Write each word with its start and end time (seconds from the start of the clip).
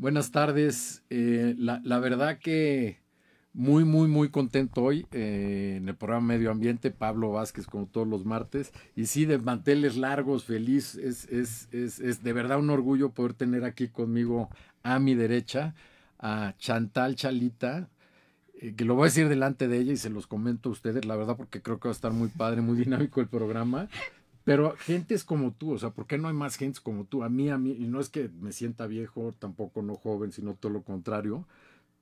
Buenas 0.00 0.30
tardes. 0.30 1.02
Eh, 1.10 1.54
la, 1.58 1.98
verdad 1.98 2.38
que 2.38 3.02
muy, 3.52 3.84
muy, 3.84 4.08
muy 4.08 4.30
contento 4.30 4.82
hoy 4.82 5.06
eh, 5.12 5.74
en 5.76 5.90
el 5.90 5.94
programa 5.94 6.28
Medio 6.28 6.50
Ambiente, 6.50 6.90
Pablo 6.90 7.32
Vázquez 7.32 7.66
como 7.66 7.84
todos 7.84 8.08
los 8.08 8.24
martes. 8.24 8.72
Y 8.96 9.04
sí, 9.04 9.26
de 9.26 9.36
manteles 9.36 9.98
largos, 9.98 10.44
feliz. 10.44 10.94
Es, 10.94 11.26
es, 11.26 11.68
es, 11.72 12.00
es 12.00 12.22
de 12.22 12.32
verdad 12.32 12.58
un 12.58 12.70
orgullo 12.70 13.10
poder 13.10 13.34
tener 13.34 13.62
aquí 13.66 13.88
conmigo 13.88 14.48
a 14.82 14.98
mi 15.00 15.14
derecha 15.14 15.74
a 16.18 16.54
Chantal 16.56 17.14
Chalita, 17.14 17.90
eh, 18.54 18.74
que 18.74 18.86
lo 18.86 18.94
voy 18.94 19.02
a 19.02 19.04
decir 19.08 19.28
delante 19.28 19.68
de 19.68 19.80
ella 19.80 19.92
y 19.92 19.98
se 19.98 20.08
los 20.08 20.26
comento 20.26 20.70
a 20.70 20.72
ustedes, 20.72 21.04
la 21.04 21.16
verdad, 21.16 21.36
porque 21.36 21.60
creo 21.60 21.78
que 21.78 21.88
va 21.88 21.92
a 21.92 22.00
estar 22.00 22.12
muy 22.12 22.28
padre, 22.28 22.62
muy 22.62 22.78
dinámico 22.84 23.20
el 23.20 23.28
programa. 23.28 23.90
Pero 24.50 24.74
gentes 24.78 25.22
como 25.22 25.52
tú, 25.52 25.74
o 25.74 25.78
sea, 25.78 25.90
¿por 25.90 26.08
qué 26.08 26.18
no 26.18 26.26
hay 26.26 26.34
más 26.34 26.56
gentes 26.56 26.80
como 26.80 27.04
tú? 27.04 27.22
A 27.22 27.28
mí, 27.28 27.50
a 27.50 27.56
mí, 27.56 27.70
y 27.70 27.86
no 27.86 28.00
es 28.00 28.08
que 28.08 28.28
me 28.40 28.50
sienta 28.50 28.88
viejo, 28.88 29.32
tampoco 29.38 29.80
no 29.80 29.94
joven, 29.94 30.32
sino 30.32 30.54
todo 30.54 30.72
lo 30.72 30.82
contrario, 30.82 31.46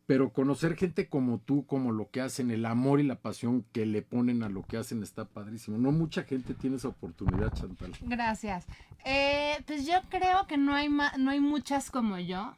pero 0.07 0.33
conocer 0.33 0.75
gente 0.75 1.09
como 1.11 1.41
tú, 1.41 1.67
como 1.67 1.93
lo 1.93 2.11
que 2.11 2.23
hacen, 2.23 2.51
el 2.51 2.65
amor 2.65 3.01
y 3.01 3.03
la 3.03 3.17
pasión 3.17 3.67
que 3.73 3.85
le 3.85 4.01
ponen 4.01 4.43
a 4.43 4.49
lo 4.49 4.63
que 4.63 4.79
hacen 4.79 5.03
está 5.03 5.27
padrísimo. 5.27 5.77
No 5.77 5.93
mucha 5.93 6.23
gente 6.23 6.55
tiene 6.55 6.77
esa 6.77 6.89
oportunidad, 6.89 7.53
Chantal. 7.53 7.93
Gracias. 8.01 8.65
Eh, 9.05 9.63
pues 9.67 9.87
yo 9.87 10.01
creo 10.09 10.47
que 10.47 10.57
no 10.57 10.73
hay, 10.73 10.89
no 10.89 11.31
hay 11.31 11.41
muchas 11.41 11.91
como 11.91 12.19
yo. 12.19 12.57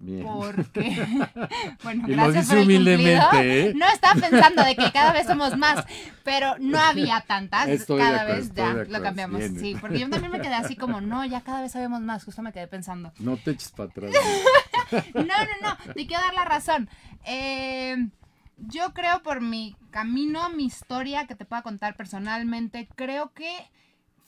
Bien. 0.00 0.24
Porque, 0.24 1.06
bueno, 1.82 2.08
y 2.08 2.12
gracias 2.12 2.48
lo 2.48 2.54
dice 2.54 2.62
humildemente, 2.62 3.68
¿eh? 3.68 3.74
No 3.74 3.86
estaba 3.88 4.20
pensando 4.20 4.64
de 4.64 4.76
que 4.76 4.92
cada 4.92 5.12
vez 5.12 5.26
somos 5.26 5.56
más, 5.56 5.84
pero 6.24 6.56
no 6.58 6.78
había 6.78 7.20
tantas. 7.22 7.68
Estoy 7.68 7.98
cada 7.98 8.22
acuerdo, 8.22 8.36
vez 8.36 8.54
ya 8.54 8.72
lo 8.74 9.02
cambiamos. 9.02 9.38
bien. 9.38 9.58
Sí, 9.58 9.76
porque 9.80 9.98
yo 9.98 10.08
también 10.08 10.32
me 10.32 10.40
quedé 10.40 10.54
así 10.54 10.76
como, 10.76 11.00
no, 11.00 11.24
ya 11.24 11.40
cada 11.40 11.62
vez 11.62 11.72
sabemos 11.72 12.00
más. 12.00 12.24
Justo 12.24 12.42
me 12.42 12.52
quedé 12.52 12.68
pensando. 12.68 13.12
No 13.18 13.36
te 13.36 13.52
eches 13.52 13.70
para 13.72 13.90
atrás. 13.90 14.12
No, 15.14 15.22
no, 15.22 15.26
no, 15.62 15.94
te 15.94 16.06
quiero 16.06 16.22
dar 16.22 16.34
la 16.34 16.44
razón. 16.44 16.88
Eh, 17.24 18.08
yo 18.56 18.92
creo 18.94 19.22
por 19.22 19.40
mi 19.40 19.76
camino, 19.90 20.48
mi 20.50 20.64
historia 20.64 21.26
que 21.26 21.34
te 21.34 21.44
pueda 21.44 21.62
contar 21.62 21.96
personalmente, 21.96 22.88
creo 22.94 23.32
que 23.32 23.50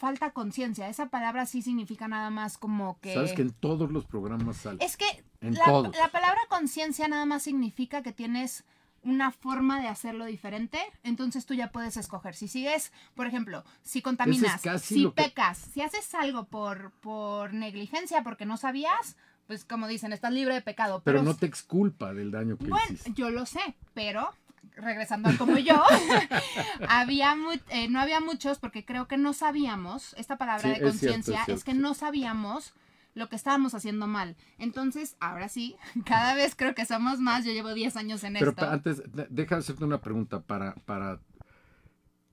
falta 0.00 0.30
conciencia. 0.30 0.88
Esa 0.88 1.10
palabra 1.10 1.44
sí 1.46 1.60
significa 1.60 2.08
nada 2.08 2.30
más 2.30 2.56
como 2.56 2.98
que... 3.00 3.12
Sabes 3.12 3.34
que 3.34 3.42
en 3.42 3.52
todos 3.52 3.90
los 3.90 4.06
programas 4.06 4.56
sale. 4.56 4.82
Es 4.82 4.96
que 4.96 5.19
En 5.40 5.54
la, 5.54 5.64
palabra 5.64 6.40
conciencia 6.48 7.08
nada 7.08 7.24
más 7.26 7.42
significa 7.44 8.02
que 8.02 8.12
tienes 8.12 8.64
una 9.02 9.30
forma 9.30 9.80
de 9.80 9.88
hacerlo 9.88 10.26
diferente, 10.26 10.78
entonces 11.02 11.46
tú 11.46 11.54
ya 11.54 11.72
puedes 11.72 11.96
escoger. 11.96 12.34
Si 12.34 12.48
sigues, 12.48 12.92
por 13.14 13.26
ejemplo, 13.26 13.64
si 13.82 14.02
contaminas, 14.02 14.60
si 14.82 15.04
que- 15.04 15.10
pecas, 15.10 15.56
si 15.72 15.80
haces 15.80 16.14
algo 16.14 16.44
por, 16.44 16.90
por 17.00 17.54
negligencia, 17.54 18.22
porque 18.22 18.44
no 18.44 18.58
sabías, 18.58 19.16
pues 19.46 19.64
como 19.64 19.86
dicen, 19.88 20.12
estás 20.12 20.32
libre 20.32 20.52
de 20.54 20.60
pecado. 20.60 21.00
pero 21.02 21.20
Pero, 21.20 21.30
no 21.32 21.34
te 21.36 21.46
exculpa 21.46 22.12
del 22.12 22.30
daño 22.30 22.58
que 22.58 22.66
bueno, 22.66 22.84
hiciste. 22.90 23.12
yo 23.14 23.30
lo 23.30 23.46
sé, 23.46 23.74
pero 23.94 24.30
regresando 24.76 25.30
a 25.30 25.36
como 25.38 25.56
yo, 25.56 25.82
había 26.88 27.34
mu- 27.34 27.58
eh, 27.70 27.88
no 27.88 28.00
había 28.00 28.20
muchos 28.20 28.58
porque 28.58 28.84
creo 28.84 29.08
que 29.08 29.16
no 29.16 29.32
sabíamos, 29.32 30.14
esta 30.18 30.36
palabra 30.36 30.62
Sí, 30.62 30.68
de 30.80 30.86
conciencia 30.86 31.44
es 31.48 31.64
que 31.64 31.74
no 31.74 31.94
sabíamos 31.94 32.72
lo 33.14 33.28
que 33.28 33.36
estábamos 33.36 33.74
haciendo 33.74 34.06
mal. 34.06 34.36
Entonces, 34.58 35.16
ahora 35.20 35.48
sí, 35.48 35.76
cada 36.06 36.34
vez 36.34 36.54
creo 36.56 36.74
que 36.74 36.86
somos 36.86 37.18
más, 37.20 37.44
yo 37.44 37.52
llevo 37.52 37.74
10 37.74 37.96
años 37.96 38.22
en 38.24 38.34
Pero 38.34 38.50
esto. 38.50 38.62
pa- 38.62 38.72
antes, 38.72 38.98
de- 39.12 39.26
deja 39.30 39.56
de 39.56 39.60
hacerte 39.60 39.84
una 39.84 40.00
pregunta 40.00 40.40
para, 40.40 40.74
para 40.86 41.20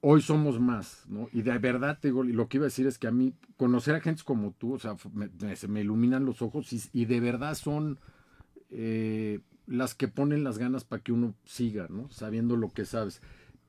hoy 0.02 0.22
somos 0.22 0.60
más, 0.60 1.04
¿no? 1.08 1.28
Y 1.34 1.42
de 1.42 1.58
verdad 1.58 1.98
te 2.00 2.10
digo, 2.10 2.24
lo 2.24 2.48
que 2.48 2.58
iba 2.58 2.66
a 2.66 2.68
decir 2.72 2.88
es 2.88 2.98
que 3.00 3.08
a 3.08 3.12
mí, 3.12 3.34
conocer 3.58 3.96
a 3.96 4.02
gente 4.02 4.24
como 4.24 4.52
tú, 4.52 4.74
o 4.76 4.80
sea, 4.80 4.96
me, 5.14 5.56
se 5.56 5.68
me 5.68 5.82
iluminan 5.82 6.26
los 6.26 6.42
ojos 6.42 6.72
y, 6.72 6.82
y 6.94 7.06
de 7.06 7.20
verdad 7.20 7.56
son 7.56 8.00
eh, 8.70 9.40
las 9.66 9.96
que 9.96 10.08
ponen 10.08 10.44
las 10.44 10.58
ganas 10.58 10.84
para 10.86 11.02
que 11.02 11.12
uno 11.12 11.34
siga, 11.46 11.88
¿no? 11.90 12.10
Sabiendo 12.12 12.56
lo 12.56 12.70
que 12.70 12.86
sabes. 12.86 13.22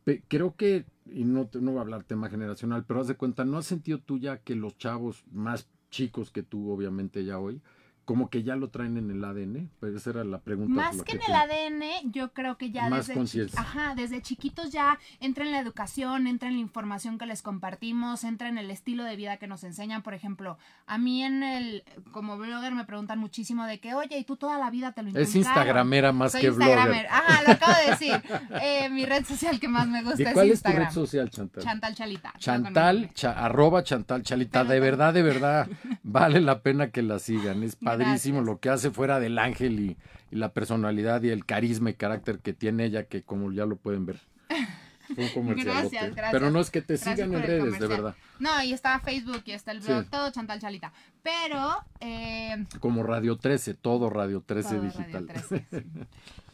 Pe- 0.05 0.23
creo 0.29 0.55
que, 0.55 0.85
y 1.07 1.25
no, 1.25 1.47
te- 1.47 1.61
no 1.61 1.73
voy 1.73 1.79
a 1.79 1.83
hablar 1.83 2.05
tema 2.05 2.29
generacional, 2.29 2.85
pero 2.85 3.01
haz 3.01 3.09
de 3.09 3.17
cuenta, 3.17 3.45
¿no 3.45 3.57
has 3.59 3.67
sentido 3.67 3.99
tú 3.99 4.19
ya 4.19 4.39
que 4.39 4.55
los 4.55 4.77
chavos 4.77 5.25
más 5.33 5.67
chicos 5.91 6.31
que 6.31 6.43
tú, 6.43 6.71
obviamente 6.71 7.25
ya 7.25 7.39
hoy, 7.39 7.61
como 8.09 8.31
que 8.31 8.43
ya 8.43 8.57
lo 8.57 8.71
traen 8.71 8.97
en 8.97 9.11
el 9.11 9.23
ADN? 9.23 9.69
Pues 9.81 9.95
esa 9.95 10.09
era 10.09 10.25
la 10.25 10.39
pregunta. 10.39 10.73
Más 10.73 11.03
que 11.03 11.13
en 11.13 11.21
el 11.29 11.35
ADN, 11.35 12.11
yo 12.11 12.33
creo 12.33 12.57
que 12.57 12.71
ya 12.71 12.89
Más 12.89 13.07
desde, 13.07 13.51
ajá, 13.55 13.95
desde 13.95 14.23
chiquitos 14.23 14.71
ya 14.73 14.99
entra 15.21 15.45
en 15.45 15.53
la 15.53 15.59
educación, 15.61 16.27
entra 16.27 16.49
en 16.49 16.55
la 16.55 16.61
información 16.61 17.19
que 17.19 17.27
les 17.27 17.43
compartimos, 17.43 18.25
entra 18.25 18.49
en 18.49 18.57
el 18.57 18.71
estilo 18.71 19.05
de 19.05 19.15
vida 19.15 19.37
que 19.37 19.47
nos 19.47 19.63
enseñan. 19.63 20.01
Por 20.03 20.15
ejemplo, 20.15 20.57
a 20.87 20.97
mí 20.97 21.23
en 21.23 21.43
el, 21.43 21.85
como 22.11 22.39
blogger 22.39 22.73
me 22.75 22.87
preguntan 22.87 23.19
muchísimo 23.19 23.67
de 23.67 23.79
que, 23.79 23.93
oye, 23.93 24.17
y 24.19 24.25
tú 24.25 24.37
toda 24.39 24.59
la 24.59 24.71
vida 24.71 24.93
te 24.93 25.03
lo 25.03 25.11
Es 25.11 25.15
inculcaron. 25.35 25.39
Instagramera 25.43 26.13
más 26.13 26.33
Soy 26.33 26.41
que 26.41 26.47
Instagramer. 26.47 26.85
blogger. 26.89 27.07
Ajá, 27.11 27.43
lo 27.43 27.53
acabo 27.53 27.73
de 27.85 27.91
decir. 27.91 28.23
Eh, 28.63 28.89
mi 28.89 29.05
red 29.05 29.27
social 29.27 29.61
que 29.61 29.69
más 29.69 29.87
me 29.87 30.03
gusta 30.03 30.23
¿Y 30.23 30.25
es 30.25 30.33
cuál 30.33 30.47
es 30.47 30.63
tu 30.63 30.69
Instagram. 30.71 30.85
red 30.87 30.95
social, 30.95 31.29
Chantal? 31.31 31.63
Chantal 31.63 31.95
Chalita. 31.95 32.33
Chantal, 32.39 33.11
cha- 33.13 33.33
arroba 33.33 33.83
Chantal 33.83 34.23
Chalita. 34.23 34.61
Pero 34.63 34.71
De 34.73 34.79
no- 34.79 34.85
verdad, 34.85 35.13
de 35.13 35.23
verdad, 35.23 35.69
vale 36.03 36.41
la 36.41 36.63
pena 36.63 36.91
que 36.91 37.03
la 37.03 37.19
sigan. 37.19 37.63
Es 37.63 37.77
padrísimo 38.05 38.39
Gracias. 38.39 38.55
lo 38.55 38.61
que 38.61 38.71
hace 38.71 38.91
fuera 38.91 39.21
del 39.21 39.39
ángel 39.39 39.81
y, 39.81 39.97
y 40.31 40.37
la 40.37 40.53
personalidad 40.53 41.23
y 41.23 41.31
el 41.31 41.45
carisma 41.45 41.91
y 41.91 41.95
carácter 41.95 42.41
que 42.41 42.53
tiene 42.53 42.85
ella, 42.85 43.05
que 43.05 43.23
como 43.23 43.53
ya 43.53 43.67
lo 43.67 43.77
pueden 43.77 44.07
ver. 44.07 44.21
Fue 45.15 45.31
un. 45.37 45.49
Gracias, 45.55 46.15
gracias. 46.15 46.33
Pero 46.33 46.51
no 46.51 46.61
es 46.61 46.71
que 46.71 46.83
te 46.83 46.95
Gracias 46.95 47.17
sigan 47.17 47.33
en 47.35 47.43
redes, 47.43 47.79
de 47.79 47.87
verdad. 47.87 48.15
No, 48.39 48.63
y 48.63 48.73
está 48.75 48.99
Facebook 49.01 49.43
y 49.47 49.53
está 49.53 49.73
el 49.73 49.81
blog, 49.81 50.03
Sí. 50.05 50.09
todo 50.11 50.31
Chantal 50.31 50.61
Chalita. 50.61 50.93
Pero, 51.23 51.77
eh, 52.01 52.67
Como 52.79 53.03
Radio 53.03 53.37
13, 53.39 53.73
todo 53.75 54.11
Radio 54.11 54.43
13 54.43 54.69
Todo 54.75 54.83
digital. 54.83 55.29
Radio 55.29 55.43
13, 55.49 55.67
sí. 55.71 56.07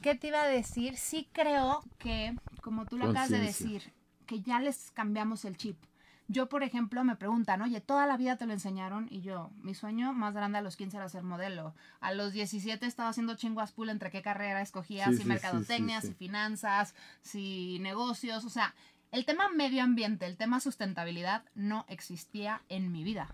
¿Qué 0.03 0.15
te 0.15 0.29
iba 0.29 0.43
a 0.43 0.47
decir? 0.47 0.97
Sí 0.97 1.29
creo 1.33 1.83
que, 1.99 2.37
como 2.63 2.87
tú 2.87 2.97
lo 2.97 3.07
acabas 3.11 3.31
de 3.31 3.41
decir, 3.41 3.83
que 4.27 4.41
ya 4.41 4.61
les 4.61 4.91
cambiamos 4.93 5.45
el 5.45 5.57
chip. 5.57 5.77
Yo, 6.27 6.49
por 6.49 6.63
ejemplo, 6.63 7.05
me 7.05 7.17
preguntan, 7.17 7.61
oye, 7.61 7.81
toda 7.81 8.07
la 8.07 8.17
vida 8.17 8.37
te 8.37 8.47
lo 8.47 8.55
enseñaron 8.55 9.09
y 9.11 9.21
yo, 9.21 9.51
mi 9.63 9.75
sueño 9.75 10.15
más 10.15 10.33
grande 10.33 10.59
a 10.59 10.63
los 10.63 10.77
15 10.77 10.97
era 10.97 11.09
ser 11.09 11.23
modelo. 11.23 11.75
A 12.01 12.13
los 12.15 12.33
17 12.33 12.87
estaba 12.87 13.11
haciendo 13.11 13.37
chinguas 13.37 13.73
pool 13.73 13.91
entre 13.91 14.11
qué 14.11 14.23
carrera 14.23 14.63
escogía, 14.63 15.07
Sí, 15.07 15.17
si 15.17 15.23
sí, 15.23 15.29
mercadotecnia, 15.29 16.01
sí, 16.01 16.09
si 16.09 16.15
finanzas, 16.15 16.95
si 17.21 17.79
negocios, 17.81 18.45
o 18.45 18.49
sea, 18.49 18.75
el 19.13 19.27
tema 19.27 19.51
medio 19.51 19.83
ambiente, 19.83 20.27
el 20.27 20.37
tema 20.37 20.61
sustentabilidad 20.61 21.45
no 21.55 21.85
existía 21.89 22.63
en 22.69 22.91
mi 22.91 23.05
vida. 23.05 23.29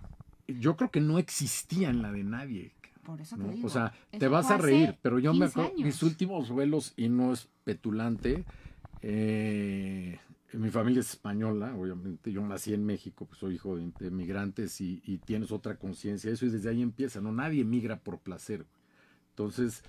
Yo 0.48 0.76
creo 0.76 0.90
que 0.90 1.00
no 1.00 1.18
existía 1.18 1.90
en 1.90 2.02
la 2.02 2.10
de 2.10 2.24
nadie. 2.24 2.74
Por 3.04 3.20
eso 3.20 3.36
te 3.36 3.42
¿no? 3.44 3.52
digo. 3.52 3.66
O 3.66 3.70
sea, 3.70 3.92
eso 4.10 4.18
te 4.18 4.28
vas 4.28 4.50
a 4.50 4.58
reír, 4.58 4.98
pero 5.00 5.18
yo 5.18 5.32
me 5.32 5.46
15 5.46 5.60
acuerdo, 5.60 5.84
mis 5.84 6.02
últimos 6.02 6.50
vuelos, 6.50 6.92
y 6.96 7.08
no 7.08 7.32
es 7.32 7.48
petulante, 7.64 8.44
eh, 9.02 10.18
mi 10.53 10.71
familia 10.71 11.00
es 11.00 11.11
española, 11.11 11.75
obviamente, 11.77 12.33
yo 12.33 12.41
nací 12.47 12.75
en 12.75 12.84
México, 12.84 13.27
pues 13.27 13.38
soy 13.38 13.55
hijo 13.55 13.77
de, 13.77 13.93
de 14.00 14.11
migrantes 14.11 14.81
y, 14.81 15.00
y 15.05 15.19
tienes 15.19 15.53
otra 15.53 15.77
conciencia, 15.77 16.31
eso 16.31 16.47
y 16.47 16.50
desde 16.50 16.69
ahí 16.71 16.83
empieza, 16.83 17.21
¿no? 17.21 17.31
Nadie 17.33 17.65
migra 17.65 18.00
por 18.00 18.19
placer. 18.19 18.66
Entonces, 19.31 19.83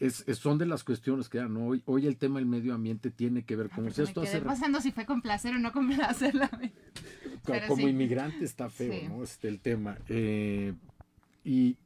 es, 0.00 0.24
es- 0.26 0.38
son 0.38 0.58
de 0.58 0.66
las 0.66 0.82
cuestiones 0.84 1.28
que 1.28 1.38
dan, 1.38 1.54
¿no? 1.54 1.66
Hoy, 1.66 1.82
hoy 1.86 2.06
el 2.06 2.16
tema 2.16 2.38
del 2.38 2.46
medio 2.46 2.74
ambiente 2.74 3.10
tiene 3.10 3.44
que 3.44 3.56
ver, 3.56 3.68
Ah, 3.70 3.76
porque 3.76 3.92
si 3.92 4.02
esto 4.02 4.22
hace 4.22 4.40
pasando 4.40 4.80
si 4.80 4.90
fue 4.92 5.06
con 5.06 5.22
placer 5.22 5.54
o 5.54 5.58
no 5.58 5.72
con 5.72 5.88
placer. 5.94 6.34
la 6.34 6.48
como 7.68 7.76
sí. 7.76 7.88
inmigrante 7.90 8.44
está 8.44 8.68
feo, 8.70 8.92
Sí. 8.92 9.08
¿no? 9.08 9.22
Este 9.22 9.48
el 9.48 9.60
tema. 9.60 9.98
Eh, 10.08 10.74
y 11.44 11.76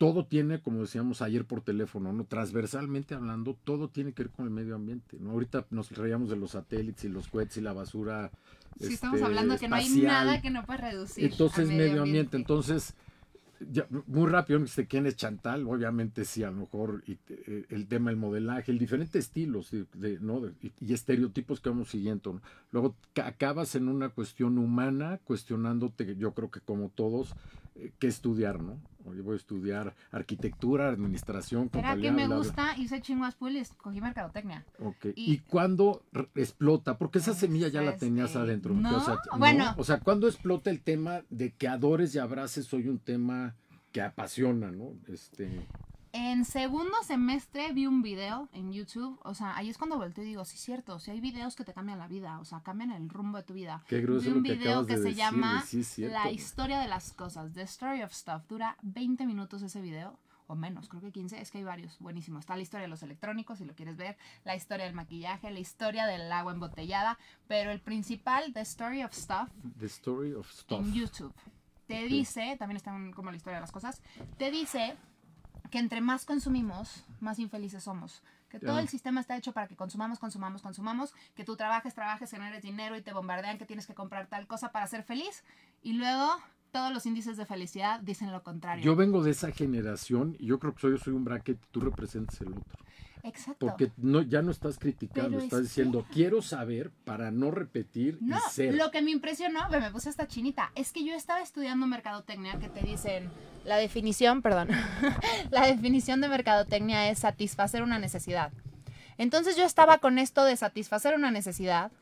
todo 0.00 0.24
tiene, 0.24 0.62
como 0.62 0.80
decíamos 0.80 1.20
ayer 1.20 1.44
por 1.44 1.60
teléfono, 1.60 2.10
¿no? 2.14 2.24
Transversalmente 2.24 3.14
hablando, 3.14 3.54
todo 3.64 3.90
tiene 3.90 4.14
que 4.14 4.22
ver 4.22 4.32
con 4.32 4.46
el 4.46 4.50
medio 4.50 4.74
ambiente, 4.74 5.18
¿no? 5.20 5.32
Ahorita 5.32 5.66
nos 5.68 5.90
reíamos 5.92 6.30
de 6.30 6.36
los 6.36 6.52
satélites 6.52 7.04
y 7.04 7.10
los 7.10 7.28
cohetes 7.28 7.58
y 7.58 7.60
la 7.60 7.74
basura. 7.74 8.30
Sí, 8.80 8.94
estamos 8.94 9.16
este, 9.16 9.26
hablando 9.26 9.58
que 9.58 9.68
no 9.68 9.76
hay 9.76 9.84
espacial. 9.84 10.06
nada 10.06 10.40
que 10.40 10.48
no 10.48 10.64
puedas 10.64 10.80
reducir. 10.80 11.24
Entonces, 11.30 11.68
medio 11.68 12.00
ambiente. 12.02 12.38
Entonces, 12.38 12.94
ya, 13.70 13.86
muy 14.06 14.26
rápido. 14.30 14.64
Este, 14.64 14.86
¿quién 14.86 15.04
es 15.04 15.16
Chantal? 15.16 15.66
Obviamente 15.66 16.24
sí, 16.24 16.44
a 16.44 16.50
lo 16.50 16.56
mejor 16.60 17.02
y, 17.06 17.18
eh, 17.28 17.66
el 17.68 17.86
tema 17.86 18.08
del 18.08 18.18
modelaje, 18.18 18.72
el 18.72 18.78
diferentes 18.78 19.16
estilos 19.26 19.70
de, 19.70 19.84
de- 19.92 20.18
¿no? 20.18 20.46
Y, 20.62 20.72
y 20.80 20.94
estereotipos 20.94 21.60
que 21.60 21.68
vamos 21.68 21.90
siguiendo. 21.90 22.32
¿no? 22.32 22.40
Luego 22.72 22.96
ca- 23.12 23.26
acabas 23.26 23.74
en 23.74 23.86
una 23.86 24.08
cuestión 24.08 24.56
humana, 24.56 25.20
cuestionándote, 25.24 26.16
yo 26.16 26.32
creo 26.32 26.50
que 26.50 26.60
como 26.60 26.88
todos, 26.88 27.34
qué 27.98 28.06
estudiar, 28.06 28.62
¿no? 28.62 28.78
Oye, 29.06 29.22
voy 29.22 29.32
a 29.32 29.36
estudiar 29.36 29.94
arquitectura, 30.10 30.88
administración, 30.88 31.62
Era 31.62 31.70
que 31.70 31.78
contabilidad, 31.78 32.12
me 32.12 32.26
bla, 32.26 32.36
bla. 32.36 32.36
gusta, 32.36 32.76
hice 32.76 33.00
chinguas 33.00 33.34
pool 33.34 33.52
y 33.52 33.58
escogí 33.58 34.00
mercadotecnia. 34.00 34.64
Ok. 34.78 35.06
Y- 35.16 35.32
¿Y, 35.32 35.38
cuándo 35.38 36.02
explota? 36.34 36.98
Porque 36.98 37.18
esa 37.18 37.30
Pues, 37.30 37.38
semilla 37.40 37.68
ya 37.68 37.80
la 37.82 37.92
este, 37.92 38.06
tenías 38.06 38.36
adentro. 38.36 38.74
no, 38.74 38.96
o 38.96 39.00
sea, 39.00 39.18
bueno. 39.38 39.74
O 39.78 39.84
sea, 39.84 40.00
¿cuándo 40.00 40.28
explota 40.28 40.70
el 40.70 40.80
tema 40.82 41.22
de 41.30 41.52
que 41.52 41.66
adores 41.66 42.14
y 42.14 42.18
abraces 42.18 42.66
soy 42.66 42.88
un 42.88 42.98
tema 42.98 43.54
que 43.90 44.02
apasiona, 44.02 44.70
¿no? 44.70 44.92
Este, 45.08 45.66
En 46.12 46.44
segundo 46.44 46.94
semestre 47.04 47.72
vi 47.72 47.86
un 47.86 48.02
video 48.02 48.48
en 48.52 48.72
YouTube, 48.72 49.20
o 49.22 49.32
sea, 49.32 49.56
ahí 49.56 49.68
es 49.68 49.78
cuando 49.78 49.96
volteo 49.96 50.24
y 50.24 50.28
digo, 50.28 50.44
sí, 50.44 50.56
cierto, 50.56 50.98
si 50.98 51.12
hay 51.12 51.20
videos 51.20 51.54
que 51.54 51.64
te 51.64 51.72
cambian 51.72 51.98
la 51.98 52.08
vida, 52.08 52.40
o 52.40 52.44
sea, 52.44 52.62
cambian 52.62 52.90
el 52.90 53.08
rumbo 53.08 53.38
de 53.38 53.44
tu 53.44 53.54
vida. 53.54 53.84
qué 53.86 54.00
grueso 54.00 54.24
vi 54.24 54.30
lo 54.30 54.36
un 54.38 54.42
que 54.42 54.54
video 54.54 54.86
que 54.86 54.94
de 54.96 54.98
se 54.98 55.08
decir, 55.10 55.18
llama 55.18 55.62
sí 55.62 55.84
cierto. 55.84 56.18
La 56.18 56.30
historia 56.32 56.80
de 56.80 56.88
las 56.88 57.12
cosas, 57.12 57.52
The 57.52 57.62
Story 57.62 58.02
of 58.02 58.12
Stuff, 58.12 58.42
dura 58.48 58.76
20 58.82 59.24
minutos 59.24 59.62
ese 59.62 59.80
video. 59.80 60.18
o 60.48 60.56
menos, 60.56 60.88
creo 60.88 61.00
que 61.00 61.12
15, 61.12 61.40
es 61.40 61.52
que 61.52 61.58
hay 61.58 61.64
varios, 61.64 61.96
buenísimo. 62.00 62.40
Está 62.40 62.56
la 62.56 62.62
historia 62.62 62.82
de 62.82 62.88
los 62.88 63.04
electrónicos, 63.04 63.58
si 63.58 63.64
lo 63.64 63.76
quieres 63.76 63.96
ver, 63.96 64.16
la 64.44 64.56
historia 64.56 64.84
del 64.84 64.94
maquillaje, 64.94 65.48
la 65.48 65.60
historia 65.60 66.06
del 66.06 66.32
agua 66.32 66.52
embotellada, 66.52 67.18
pero 67.46 67.70
el 67.70 67.80
principal, 67.80 68.52
The 68.52 68.62
Story 68.62 69.04
of 69.04 69.12
Stuff, 69.12 69.48
The 69.78 69.86
Story 69.86 70.34
of 70.34 70.50
Stuff. 70.50 70.80
en 70.80 70.92
YouTube. 70.92 71.32
Te 71.86 72.04
dice, 72.06 72.56
también 72.58 72.78
está 72.78 72.92
como 73.14 73.30
la 73.30 73.36
historia 73.36 73.58
de 73.58 73.60
las 73.60 73.70
cosas, 73.70 74.02
te 74.38 74.50
dice 74.50 74.96
que 75.70 75.78
entre 75.78 76.00
más 76.00 76.24
consumimos, 76.24 77.04
más 77.20 77.38
infelices 77.38 77.84
somos. 77.84 78.22
Que 78.48 78.58
todo 78.58 78.80
el 78.80 78.88
sistema 78.88 79.20
está 79.20 79.36
hecho 79.36 79.52
para 79.52 79.68
que 79.68 79.76
consumamos, 79.76 80.18
consumamos, 80.18 80.60
consumamos, 80.60 81.14
que 81.36 81.44
tú 81.44 81.56
trabajes, 81.56 81.94
trabajes, 81.94 82.30
generes 82.30 82.62
dinero 82.62 82.96
y 82.96 83.02
te 83.02 83.12
bombardean 83.12 83.58
que 83.58 83.64
tienes 83.64 83.86
que 83.86 83.94
comprar 83.94 84.26
tal 84.26 84.48
cosa 84.48 84.72
para 84.72 84.88
ser 84.88 85.04
feliz. 85.04 85.44
Y 85.82 85.92
luego 85.92 86.36
todos 86.70 86.92
los 86.92 87.04
índices 87.06 87.36
de 87.36 87.46
felicidad 87.46 88.00
dicen 88.00 88.32
lo 88.32 88.42
contrario. 88.42 88.84
Yo 88.84 88.96
vengo 88.96 89.22
de 89.22 89.32
esa 89.32 89.52
generación 89.52 90.36
y 90.38 90.46
yo 90.46 90.58
creo 90.58 90.74
que 90.74 90.80
soy, 90.80 90.90
yo 90.92 90.98
soy 90.98 91.12
un 91.12 91.24
bracket, 91.24 91.58
tú 91.70 91.80
representas 91.80 92.40
el 92.40 92.48
otro. 92.48 92.78
Exacto. 93.22 93.66
Porque 93.66 93.92
no, 93.98 94.22
ya 94.22 94.42
no 94.42 94.50
estás 94.50 94.78
criticando, 94.78 95.30
Pero 95.30 95.42
estás 95.42 95.60
es 95.60 95.64
diciendo, 95.66 96.06
quiero 96.10 96.40
saber 96.42 96.90
para 97.04 97.30
no 97.30 97.50
repetir 97.50 98.18
No, 98.20 98.36
y 98.38 98.50
ser. 98.50 98.74
lo 98.74 98.90
que 98.90 99.02
me 99.02 99.10
impresionó, 99.10 99.68
me 99.68 99.90
puse 99.90 100.08
hasta 100.08 100.26
chinita, 100.26 100.72
es 100.74 100.92
que 100.92 101.04
yo 101.04 101.14
estaba 101.14 101.40
estudiando 101.40 101.86
mercadotecnia 101.86 102.58
que 102.58 102.68
te 102.68 102.80
dicen, 102.80 103.28
la 103.64 103.76
definición, 103.76 104.42
perdón, 104.42 104.68
la 105.50 105.66
definición 105.66 106.20
de 106.20 106.28
mercadotecnia 106.28 107.10
es 107.10 107.18
satisfacer 107.18 107.82
una 107.82 107.98
necesidad. 107.98 108.52
Entonces 109.18 109.54
yo 109.56 109.64
estaba 109.64 109.98
con 109.98 110.18
esto 110.18 110.44
de 110.44 110.56
satisfacer 110.56 111.14
una 111.14 111.30
necesidad 111.30 111.92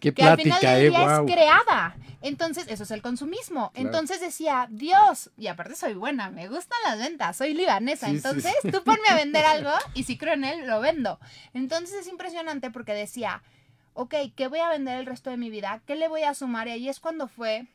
Qué 0.00 0.12
que 0.12 0.22
al 0.22 0.36
final 0.36 0.60
plática, 0.60 0.74
del 0.74 0.86
eh, 0.86 0.90
día 0.90 1.18
wow. 1.18 1.26
es 1.26 1.34
creada. 1.34 1.96
Entonces, 2.20 2.66
eso 2.68 2.82
es 2.82 2.90
el 2.90 3.02
consumismo. 3.02 3.70
Claro. 3.72 3.88
Entonces 3.88 4.20
decía, 4.20 4.66
Dios, 4.70 5.30
y 5.36 5.46
aparte 5.46 5.76
soy 5.76 5.94
buena, 5.94 6.30
me 6.30 6.48
gustan 6.48 6.78
las 6.84 6.98
ventas, 6.98 7.36
soy 7.36 7.54
libanesa. 7.54 8.06
Sí, 8.06 8.12
sí, 8.12 8.16
Entonces, 8.16 8.54
sí. 8.62 8.72
tú 8.72 8.82
ponme 8.82 9.08
a 9.08 9.14
vender 9.14 9.44
algo 9.44 9.70
y 9.94 10.02
si 10.02 10.18
creo 10.18 10.34
en 10.34 10.44
él, 10.44 10.66
lo 10.66 10.80
vendo. 10.80 11.20
Entonces 11.54 12.00
es 12.00 12.08
impresionante 12.08 12.70
porque 12.70 12.92
decía, 12.92 13.42
ok, 13.94 14.14
¿qué 14.34 14.48
voy 14.48 14.60
a 14.60 14.68
vender 14.68 14.98
el 14.98 15.06
resto 15.06 15.30
de 15.30 15.36
mi 15.36 15.50
vida? 15.50 15.80
¿Qué 15.86 15.94
le 15.94 16.08
voy 16.08 16.22
a 16.22 16.34
sumar? 16.34 16.68
Y 16.68 16.72
ahí 16.72 16.88
es 16.88 16.98
cuando 17.00 17.28
fue 17.28 17.66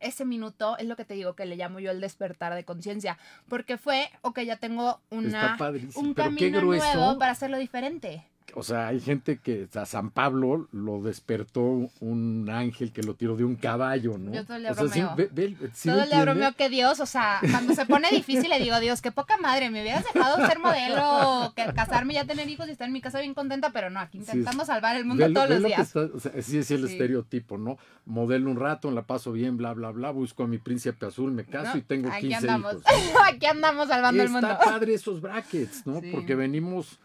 ese 0.00 0.24
minuto, 0.24 0.78
es 0.78 0.86
lo 0.86 0.96
que 0.96 1.04
te 1.04 1.14
digo 1.14 1.34
que 1.34 1.44
le 1.44 1.56
llamo 1.56 1.78
yo 1.78 1.90
el 1.90 2.00
despertar 2.00 2.54
de 2.54 2.64
conciencia. 2.64 3.18
Porque 3.48 3.78
fue, 3.78 4.10
ok, 4.22 4.40
ya 4.40 4.56
tengo 4.56 5.00
una, 5.10 5.56
un 5.94 6.14
Pero 6.14 6.28
camino 6.28 6.60
nuevo 6.62 7.18
para 7.18 7.32
hacerlo 7.32 7.58
diferente. 7.58 8.29
O 8.54 8.62
sea, 8.62 8.88
hay 8.88 9.00
gente 9.00 9.38
que 9.38 9.68
a 9.74 9.86
San 9.86 10.10
Pablo 10.10 10.68
lo 10.72 11.02
despertó 11.02 11.62
un 12.00 12.48
ángel 12.50 12.92
que 12.92 13.02
lo 13.02 13.14
tiró 13.14 13.36
de 13.36 13.44
un 13.44 13.56
caballo, 13.56 14.18
¿no? 14.18 14.32
Yo 14.32 14.44
todo 14.44 14.56
el 14.56 14.62
día 14.62 14.72
o 14.72 14.74
sea, 14.74 14.88
sí, 14.88 15.00
bromeo. 15.00 15.16
ve- 15.16 15.28
ve- 15.32 15.70
sí 15.72 15.88
lo 15.88 15.94
Todo 15.94 16.02
el 16.04 16.08
día 16.10 16.18
entiende. 16.18 16.24
bromeo 16.24 16.52
que 16.56 16.68
Dios, 16.68 17.00
o 17.00 17.06
sea, 17.06 17.40
cuando 17.50 17.74
se 17.74 17.86
pone 17.86 18.08
difícil 18.10 18.48
le 18.50 18.58
digo, 18.58 18.78
Dios, 18.80 19.00
qué 19.02 19.12
poca 19.12 19.36
madre, 19.38 19.70
me 19.70 19.80
hubieras 19.82 20.04
dejado 20.12 20.44
ser 20.46 20.58
modelo, 20.58 21.52
que 21.54 21.64
casarme, 21.74 22.14
ya 22.14 22.24
tener 22.24 22.48
hijos 22.48 22.68
y 22.68 22.72
estar 22.72 22.86
en 22.86 22.92
mi 22.92 23.00
casa 23.00 23.20
bien 23.20 23.34
contenta, 23.34 23.70
pero 23.70 23.90
no, 23.90 24.00
aquí 24.00 24.18
Sí, 24.18 24.24
intentamos 24.24 24.66
salvar 24.66 24.96
el 24.96 25.04
mundo 25.04 25.26
Ve 25.26 25.32
todos 25.34 25.50
los 25.50 25.62
días. 25.64 25.80
está- 25.86 26.08
o 26.14 26.20
sea, 26.20 26.32
sí, 26.42 26.58
es 26.58 26.70
el 26.70 26.84
estereotipo, 26.84 27.58
¿no? 27.58 27.78
Modelo 28.06 28.50
un 28.50 28.56
rato, 28.58 28.90
la 28.90 29.02
paso 29.02 29.32
bien, 29.32 29.56
bla, 29.56 29.72
bla, 29.74 29.90
bla, 29.90 30.10
busco 30.10 30.42
a 30.44 30.46
mi 30.46 30.58
príncipe 30.58 31.06
azul, 31.06 31.30
me 31.32 31.44
caso 31.44 31.72
¿no? 31.74 31.78
y 31.78 31.82
tengo 31.82 32.08
aquí 32.10 32.28
15 32.28 32.36
andamos, 32.50 32.74
hijos. 32.74 32.84
aquí 33.28 33.46
andamos 33.46 33.88
salvando 33.88 34.22
el 34.22 34.28
Está 34.28 34.40
mundo. 34.40 34.58
padre 34.64 34.94
esos 34.94 35.20
brackets, 35.20 35.86
¿no? 35.86 36.00
Porque 36.12 36.34
venimos 36.34 36.98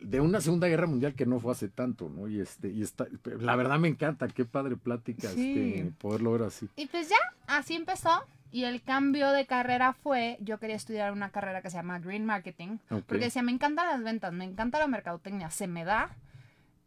de 0.00 0.20
una 0.20 0.40
Segunda 0.40 0.66
Guerra 0.68 0.86
Mundial 0.86 1.14
que 1.14 1.26
no 1.26 1.38
fue 1.40 1.52
hace 1.52 1.68
tanto, 1.68 2.08
¿no? 2.08 2.28
Y 2.28 2.40
este, 2.40 2.68
y 2.68 2.82
está, 2.82 3.06
la 3.38 3.56
verdad 3.56 3.78
me 3.78 3.88
encanta, 3.88 4.26
qué 4.28 4.44
padre 4.44 4.76
plática, 4.76 5.28
Sí. 5.28 5.74
este, 5.74 5.92
poderlo 5.98 6.32
ver 6.32 6.42
así. 6.42 6.68
Y 6.76 6.86
pues 6.86 7.08
ya, 7.08 7.16
así 7.46 7.74
empezó. 7.74 8.24
Y 8.52 8.64
el 8.64 8.82
cambio 8.82 9.30
de 9.30 9.46
carrera 9.46 9.92
fue, 9.92 10.36
yo 10.40 10.58
quería 10.58 10.74
estudiar 10.74 11.12
una 11.12 11.30
carrera 11.30 11.62
que 11.62 11.70
se 11.70 11.76
llama 11.76 12.00
Green 12.00 12.24
Marketing, 12.24 12.78
porque 12.88 13.24
decía, 13.26 13.42
me 13.42 13.52
encantan 13.52 13.86
las 13.86 14.02
ventas, 14.02 14.32
me 14.32 14.44
encanta 14.44 14.80
la 14.80 14.88
mercadotecnia, 14.88 15.50
se 15.50 15.68
me 15.68 15.84
da. 15.84 16.16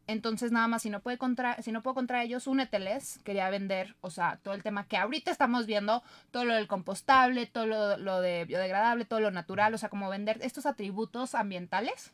Entonces 0.06 0.52
nada 0.52 0.68
más, 0.68 0.82
si 0.82 0.90
no, 0.90 1.00
puede 1.00 1.18
contra, 1.18 1.62
si 1.62 1.72
no 1.72 1.82
puedo 1.82 1.94
contra 1.96 2.22
ellos, 2.24 2.48
úneteles. 2.48 3.20
Quería 3.24 3.50
vender, 3.50 3.96
o 4.02 4.10
sea, 4.10 4.38
todo 4.44 4.54
el 4.54 4.62
tema 4.62 4.86
que 4.86 4.98
ahorita 4.98 5.32
estamos 5.32 5.66
viendo, 5.66 6.04
todo 6.32 6.44
lo 6.44 6.54
del 6.56 6.68
compostable, 6.68 7.46
todo 7.46 7.66
lo, 7.68 7.96
lo 7.98 8.20
de 8.20 8.44
biodegradable, 8.44 9.06
todo 9.06 9.22
lo 9.22 9.32
natural, 9.32 9.74
o 9.74 9.78
sea, 9.78 9.88
como 9.88 10.10
vender 10.10 10.40
estos 10.42 10.66
atributos 10.66 11.34
ambientales 11.36 12.12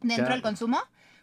dentro 0.00 0.16
Claro. 0.24 0.32
del 0.34 0.42
consumo. 0.42 0.78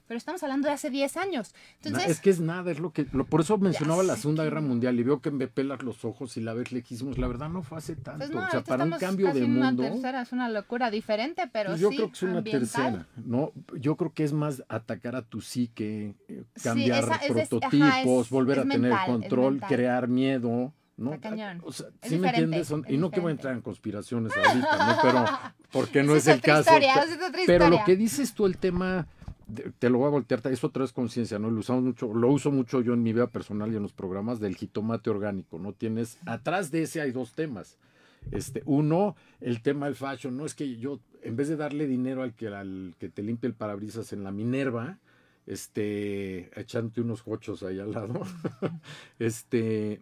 Pero 0.08 0.18
estamos 0.18 0.42
hablando 0.42 0.68
de 0.68 0.74
hace 0.74 0.90
10 0.90 1.18
años. 1.18 1.54
Entonces, 1.84 2.10
es 2.10 2.20
que 2.20 2.32
es 2.32 2.40
nada, 2.40 2.72
es 2.72 2.80
lo 2.80 2.92
que. 2.92 3.06
lo- 3.14 3.28
por 3.28 3.42
eso 3.42 3.60
mencionaba 3.60 4.02
la 4.02 4.16
Segunda 4.16 4.44
Guerra 4.44 4.60
Mundial 4.60 5.00
y 5.00 5.04
veo 5.04 5.22
que 5.22 5.30
me 5.30 5.48
pelas 5.48 5.84
los 5.84 6.04
ojos 6.04 6.36
y 6.36 6.42
la 6.42 6.56
ves 6.56 6.72
lejísimos. 6.72 7.20
La 7.20 7.28
verdad 7.28 7.48
no 7.50 7.62
fue 7.62 7.78
hace 7.78 7.96
tanto. 7.96 8.18
pues 8.26 8.32
no, 8.32 8.44
o 8.44 8.50
sea, 8.50 8.64
para 8.64 8.86
un 8.86 8.92
cambio 8.94 9.32
de 9.32 9.44
una 9.46 9.68
mundo. 9.68 9.84
tercera, 9.84 10.24
es 10.24 10.32
una 10.32 10.50
locura 10.50 10.90
diferente, 10.90 11.44
pero 11.54 11.70
pues 11.70 11.80
yo 11.80 11.90
sí, 11.92 11.98
creo 11.98 12.08
que 12.08 12.14
es 12.16 12.24
una 12.24 12.38
ambiental. 12.40 12.60
tercera, 12.62 13.08
¿no? 13.24 13.52
Yo 13.80 13.98
creo 13.98 14.12
que 14.12 14.24
es 14.24 14.34
más 14.34 14.64
atacar 14.68 15.16
a 15.16 15.22
tu 15.22 15.42
psique, 15.42 16.16
Sí, 16.28 16.64
cambiar 16.64 17.04
es 17.04 17.10
ajá, 17.12 17.22
prototipos, 17.28 18.26
es- 18.26 18.30
volver 18.32 18.58
a 18.58 18.64
tener 18.64 18.80
mental, 18.80 19.06
control, 19.06 19.60
crear 19.62 20.08
miedo, 20.08 20.74
¿no? 21.00 21.14
Está 21.14 21.30
cañón. 21.30 21.62
O 21.64 21.72
sea, 21.72 21.88
Es 22.02 22.10
¿sí 22.12 22.18
me 22.18 22.30
entiendes? 22.30 22.68
Son- 22.68 22.86
y 22.88 22.98
no 22.98 23.10
que 23.12 23.20
voy 23.20 23.30
a 23.30 23.32
entrar 23.32 23.54
en 23.56 23.62
conspiraciones 23.62 24.32
ahorita, 24.36 24.86
¿no? 24.88 24.98
Pero 25.02 25.26
porque 25.72 26.04
no 26.04 26.16
es 26.16 26.28
el 26.28 26.42
caso. 26.42 26.62
historia, 26.70 26.94
Pe- 26.96 27.00
esa 27.02 27.14
es 27.16 27.22
otra 27.30 27.42
Pero 27.46 27.70
lo 27.70 27.84
que 27.86 27.96
dices 27.96 28.34
tú, 28.34 28.46
el 28.46 28.58
tema, 28.58 29.08
de- 29.48 29.72
te 29.80 29.90
lo 29.90 29.98
voy 30.00 30.08
a 30.08 30.12
voltear, 30.12 30.42
es 30.48 30.64
otra 30.64 30.82
vez 30.84 30.92
conciencia, 30.94 31.40
¿no? 31.40 31.50
Lo 31.50 31.60
usamos 31.62 31.84
mucho, 31.84 32.14
lo 32.14 32.30
uso 32.32 32.52
mucho 32.52 32.82
yo 32.82 32.94
en 32.94 33.02
mi 33.04 33.14
vida 33.14 33.28
personal 33.28 33.72
y 33.74 33.78
en 33.78 33.82
los 33.84 33.94
programas 33.94 34.40
del 34.40 34.56
jitomate 34.56 35.10
orgánico, 35.10 35.58
¿no? 35.58 35.74
Tienes, 35.74 36.18
atrás 36.26 36.70
de 36.72 36.84
ese 36.84 37.02
hay 37.02 37.12
dos 37.12 37.34
temas. 37.34 37.78
Este, 38.32 38.62
uno, 38.66 39.16
el 39.40 39.62
tema 39.62 39.86
del 39.86 39.96
fashion, 39.96 40.36
no 40.36 40.46
es 40.46 40.54
que 40.54 40.76
yo, 40.78 41.00
en 41.24 41.38
vez 41.38 41.48
de 41.48 41.56
darle 41.56 41.88
dinero 41.88 42.22
al 42.22 42.34
que, 42.34 42.48
al 42.50 42.96
que 43.00 43.08
te 43.08 43.24
limpie 43.24 43.48
el 43.48 43.54
parabrisas 43.54 44.12
en 44.12 44.26
la 44.26 44.32
Minerva, 44.32 44.98
este, 45.48 46.52
echándote 46.60 47.02
unos 47.02 47.24
hochos 47.26 47.64
ahí 47.64 47.80
al 47.80 47.92
lado, 47.92 48.22
este, 49.20 50.02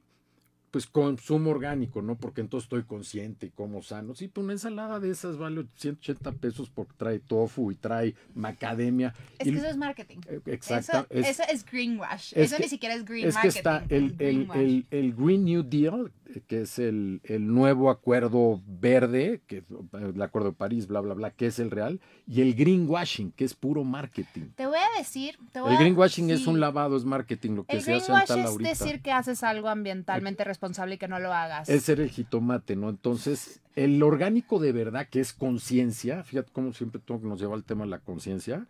pues 0.78 0.86
consumo 0.86 1.50
orgánico, 1.50 2.04
¿no? 2.04 2.16
Porque 2.20 2.42
entonces 2.42 2.66
estoy 2.66 2.84
consciente 2.84 3.48
y 3.48 3.50
como 3.50 3.82
sano. 3.82 4.14
Sí, 4.14 4.28
pues 4.28 4.44
una 4.44 4.54
ensalada 4.54 5.00
de 5.00 5.10
esas 5.10 5.36
vale 5.36 5.66
180 5.76 6.34
pesos 6.34 6.70
porque 6.70 6.94
trae 6.98 7.18
tofu 7.18 7.72
y 7.72 7.76
trae 7.76 8.14
macadamia. 8.36 9.16
Es 9.40 9.48
y- 9.48 9.52
que 9.54 9.58
eso 9.58 9.68
es 9.68 9.78
marketing. 9.78 10.20
eh, 10.28 10.40
Exacto. 10.46 11.08
Eso 11.10 11.30
es, 11.30 11.40
eso 11.40 11.44
es 11.52 11.66
greenwash. 11.66 12.34
es 12.36 12.46
Eso 12.52 12.58
que- 12.58 12.64
ni 12.64 12.70
siquiera 12.70 12.94
es 12.94 13.06
green 13.06 13.28
es 13.28 13.36
que 13.36 13.48
marketing. 13.48 13.58
está 13.58 13.86
el, 13.90 14.16
el, 14.20 14.52
el, 14.54 14.86
el 14.92 15.14
Green 15.16 15.46
New 15.46 15.64
Deal, 15.64 16.12
que 16.48 16.62
es 16.62 16.80
el, 16.80 17.22
el 17.24 17.48
nuevo 17.54 17.90
acuerdo 17.90 18.62
verde, 18.68 19.42
que 19.48 19.58
es 19.58 19.64
el 19.94 20.22
acuerdo 20.22 20.50
de 20.50 20.56
París, 20.56 20.88
bla, 20.88 21.00
bla, 21.02 21.14
bla, 21.14 21.32
que 21.32 21.48
es 21.48 21.60
el 21.60 21.72
real, 21.72 22.00
y 22.28 22.42
el 22.42 22.56
greenwashing, 22.56 23.32
que 23.32 23.46
es 23.46 23.54
puro 23.54 23.84
marketing. 23.84 24.50
Te 24.56 24.66
voy 24.68 24.78
a 24.78 24.98
decir. 24.98 25.38
Te 25.52 25.62
voy 25.62 25.72
El 25.72 25.78
a- 25.78 25.80
greenwashing 25.80 26.30
es 26.30 26.42
sí. 26.44 26.50
un 26.50 26.60
lavado, 26.60 26.98
es 26.98 27.06
marketing, 27.06 27.52
lo 27.56 27.64
que 27.66 27.78
El 27.78 27.82
se 27.84 27.94
hace 27.94 28.12
en 28.12 28.26
tal 28.26 28.40
es 28.40 28.58
decir 28.58 29.02
que 29.02 29.12
haces 29.12 29.44
algo 29.44 29.70
ambientalmente 29.70 30.44
responsable 30.44 30.96
y 30.96 30.98
que 30.98 31.08
no 31.08 31.20
lo 31.20 31.34
hagas. 31.34 31.70
Es 31.70 31.84
ser 31.84 32.00
el 32.00 32.10
jitomate, 32.10 32.76
¿no? 32.76 32.90
Entonces, 32.90 33.62
el 33.76 34.02
orgánico 34.04 34.60
de 34.60 34.72
verdad, 34.72 35.08
que 35.10 35.20
es 35.20 35.34
conciencia, 35.34 36.24
fíjate 36.24 36.52
cómo 36.52 36.74
siempre 36.74 37.00
todo 37.04 37.20
nos 37.20 37.40
lleva 37.40 37.56
al 37.56 37.64
tema 37.64 37.84
de 37.86 37.92
la 37.92 38.00
conciencia, 38.00 38.68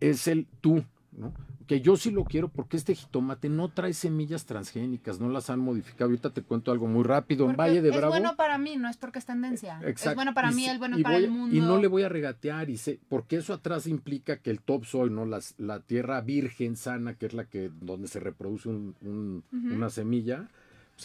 es 0.00 0.26
el 0.28 0.46
tú, 0.60 0.84
¿no? 1.16 1.32
Que 1.66 1.80
yo 1.80 1.96
sí 1.96 2.10
lo 2.10 2.24
quiero 2.24 2.48
porque 2.48 2.76
este 2.76 2.94
jitomate 2.94 3.48
no 3.48 3.68
trae 3.70 3.94
semillas 3.94 4.44
transgénicas, 4.44 5.18
no 5.20 5.28
las 5.30 5.48
han 5.48 5.60
modificado. 5.60 6.04
Ahorita 6.10 6.30
te 6.30 6.42
cuento 6.42 6.70
algo 6.72 6.86
muy 6.86 7.04
rápido. 7.04 7.48
en 7.48 7.56
Valle 7.56 7.80
de 7.80 7.88
es 7.88 7.96
Bravo. 7.96 8.12
bueno 8.12 8.36
para 8.36 8.58
mí, 8.58 8.76
no 8.76 8.88
es 8.88 8.96
porque 8.98 9.18
es 9.18 9.24
tendencia. 9.24 9.78
Es 9.80 9.88
Exacto. 9.88 10.16
bueno 10.16 10.34
para 10.34 10.50
Y 10.52 10.54
mí, 10.56 10.66
es 10.68 10.78
bueno 10.78 10.98
para 11.02 11.14
voy 11.16 11.24
el 11.24 11.30
mundo. 11.30 11.56
Y 11.56 11.60
no 11.60 11.78
le 11.78 11.86
voy 11.88 12.02
a 12.02 12.08
regatear, 12.10 12.68
y 12.68 12.76
sé, 12.76 13.00
porque 13.08 13.36
eso 13.36 13.54
atrás 13.54 13.86
implica 13.86 14.36
que 14.38 14.50
el 14.50 14.60
topsoil, 14.60 15.14
¿no? 15.14 15.24
Las, 15.24 15.54
la 15.58 15.80
tierra 15.80 16.20
virgen 16.20 16.76
sana, 16.76 17.14
que 17.14 17.26
es 17.26 17.32
la 17.32 17.44
que 17.46 17.70
donde 17.80 18.08
se 18.08 18.20
reproduce 18.20 18.68
un- 18.68 18.94
un- 19.00 19.42
Ujú. 19.52 19.74
una 19.74 19.88
semilla, 19.88 20.48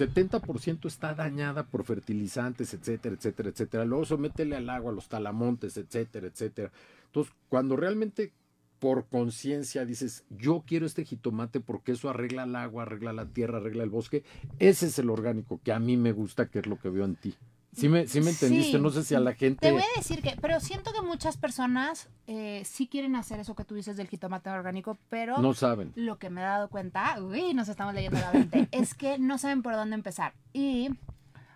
70% 0.04 0.88
está 0.88 1.14
dañada 1.16 1.64
por 1.64 1.84
fertilizantes, 1.84 2.74
etcétera, 2.74 3.16
etcétera, 3.16 3.50
etcétera. 3.50 3.86
Luego 3.86 4.06
sométele 4.06 4.56
al 4.56 4.70
agua, 4.70 4.92
a 4.92 4.96
los 4.96 5.08
talamontes, 5.08 5.78
etcétera, 5.78 6.28
etcétera. 6.28 6.72
Entonces, 7.08 7.34
cuando 7.50 7.76
realmente 7.76 8.32
por 8.80 9.08
conciencia 9.08 9.86
dices, 9.86 10.24
yo 10.30 10.64
quiero 10.66 10.86
este 10.86 11.06
jitomate 11.06 11.60
porque 11.60 11.92
eso 11.92 12.10
arregla 12.10 12.44
el 12.44 12.56
agua, 12.56 12.84
arregla 12.84 13.14
la 13.14 13.26
tierra, 13.28 13.58
arregla 13.58 13.84
el 13.84 13.90
bosque, 13.90 14.24
ese 14.60 14.88
es 14.88 14.98
el 15.00 15.10
orgánico 15.10 15.60
que 15.64 15.72
a 15.74 15.80
mí 15.80 15.98
me 15.98 16.12
gusta, 16.12 16.48
que 16.48 16.60
es 16.60 16.66
lo 16.68 16.80
que 16.80 16.90
veo 16.90 17.06
en 17.06 17.16
ti. 17.16 17.36
¿Sí 17.72 17.88
me, 17.88 18.08
sí 18.08 18.20
me 18.20 18.32
entendiste? 18.32 18.78
Sí. 18.78 18.82
No 18.82 18.90
sé 18.90 19.04
si 19.04 19.14
a 19.14 19.20
la 19.20 19.34
gente... 19.36 19.60
Te 19.62 19.72
voy 19.72 19.84
a 19.84 19.98
decir 20.00 20.24
que, 20.24 20.36
pero 20.42 20.60
siento 20.60 20.92
que 20.92 21.02
muchas 21.04 21.38
personas 21.38 22.10
eh, 22.26 22.64
sí 22.66 22.88
quieren 22.88 23.16
hacer 23.16 23.40
eso 23.40 23.54
que 23.56 23.64
tú 23.64 23.76
dices 23.76 23.96
del 23.96 24.08
jitomate 24.08 24.50
orgánico, 24.50 24.98
pero 25.10 25.38
No 25.38 25.54
saben. 25.54 25.92
lo 25.96 26.18
que 26.18 26.32
me 26.32 26.42
he 26.42 26.44
dado 26.46 26.70
cuenta, 26.70 27.22
uy, 27.22 27.54
nos 27.54 27.70
estamos 27.70 27.94
leyendo 27.94 28.20
la 28.20 28.32
mente, 28.34 28.68
es 28.72 28.96
que 28.96 29.20
no 29.20 29.38
saben 29.38 29.62
por 29.62 29.74
dónde 29.76 29.94
empezar. 29.96 30.34
Y 30.52 30.90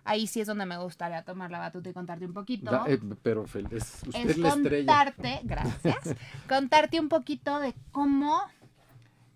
ahí 0.04 0.26
sí 0.26 0.40
es 0.40 0.46
donde 0.46 0.66
me 0.66 0.76
gustaría 0.78 1.22
tomar 1.22 1.50
la 1.50 1.58
batuta 1.58 1.88
y 1.88 1.92
contarte 1.92 2.26
un 2.26 2.32
poquito. 2.34 2.70
Da- 2.70 2.84
eh, 2.86 2.98
pero 3.22 3.46
Fel, 3.46 3.66
es, 3.70 4.02
usted 4.06 4.30
es 4.30 4.38
la 4.38 4.48
estrella. 4.48 4.86
contarte, 4.86 5.40
gracias, 5.44 6.16
contarte 6.48 7.00
un 7.00 7.08
poquito 7.08 7.58
de 7.60 7.74
cómo 7.92 8.40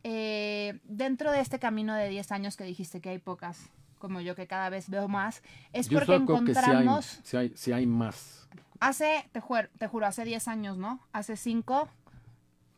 eh, 0.05 0.79
dentro 0.85 1.33
de 1.33 1.41
este 1.41 1.59
camino 1.59 1.95
de 1.95 2.09
10 2.09 2.33
años 2.33 2.57
que 2.57 2.65
dijiste 2.65 3.01
que 3.01 3.11
hay 3.11 3.19
pocas, 3.19 3.69
como 3.99 4.21
yo 4.21 4.35
que 4.35 4.47
cada 4.47 4.69
vez 4.71 4.89
veo 4.89 5.09
más, 5.09 5.43
es 5.73 5.89
Yo 5.89 5.99
porque 5.99 6.15
acuerdo 6.15 6.45
que 6.45 6.55
sí 6.55 6.61
hay, 6.61 6.71
encontramos... 6.77 7.21
sí 7.55 7.73
hay, 7.73 7.87
más. 7.87 8.49
Hace, 8.81 9.29
te, 9.33 9.41
juer- 9.41 9.71
te 9.79 9.89
juro, 9.89 10.07
hace 10.07 10.25
10 10.25 10.47
años, 10.49 10.77
¿no? 10.79 11.01
Hace 11.13 11.37
5, 11.37 11.89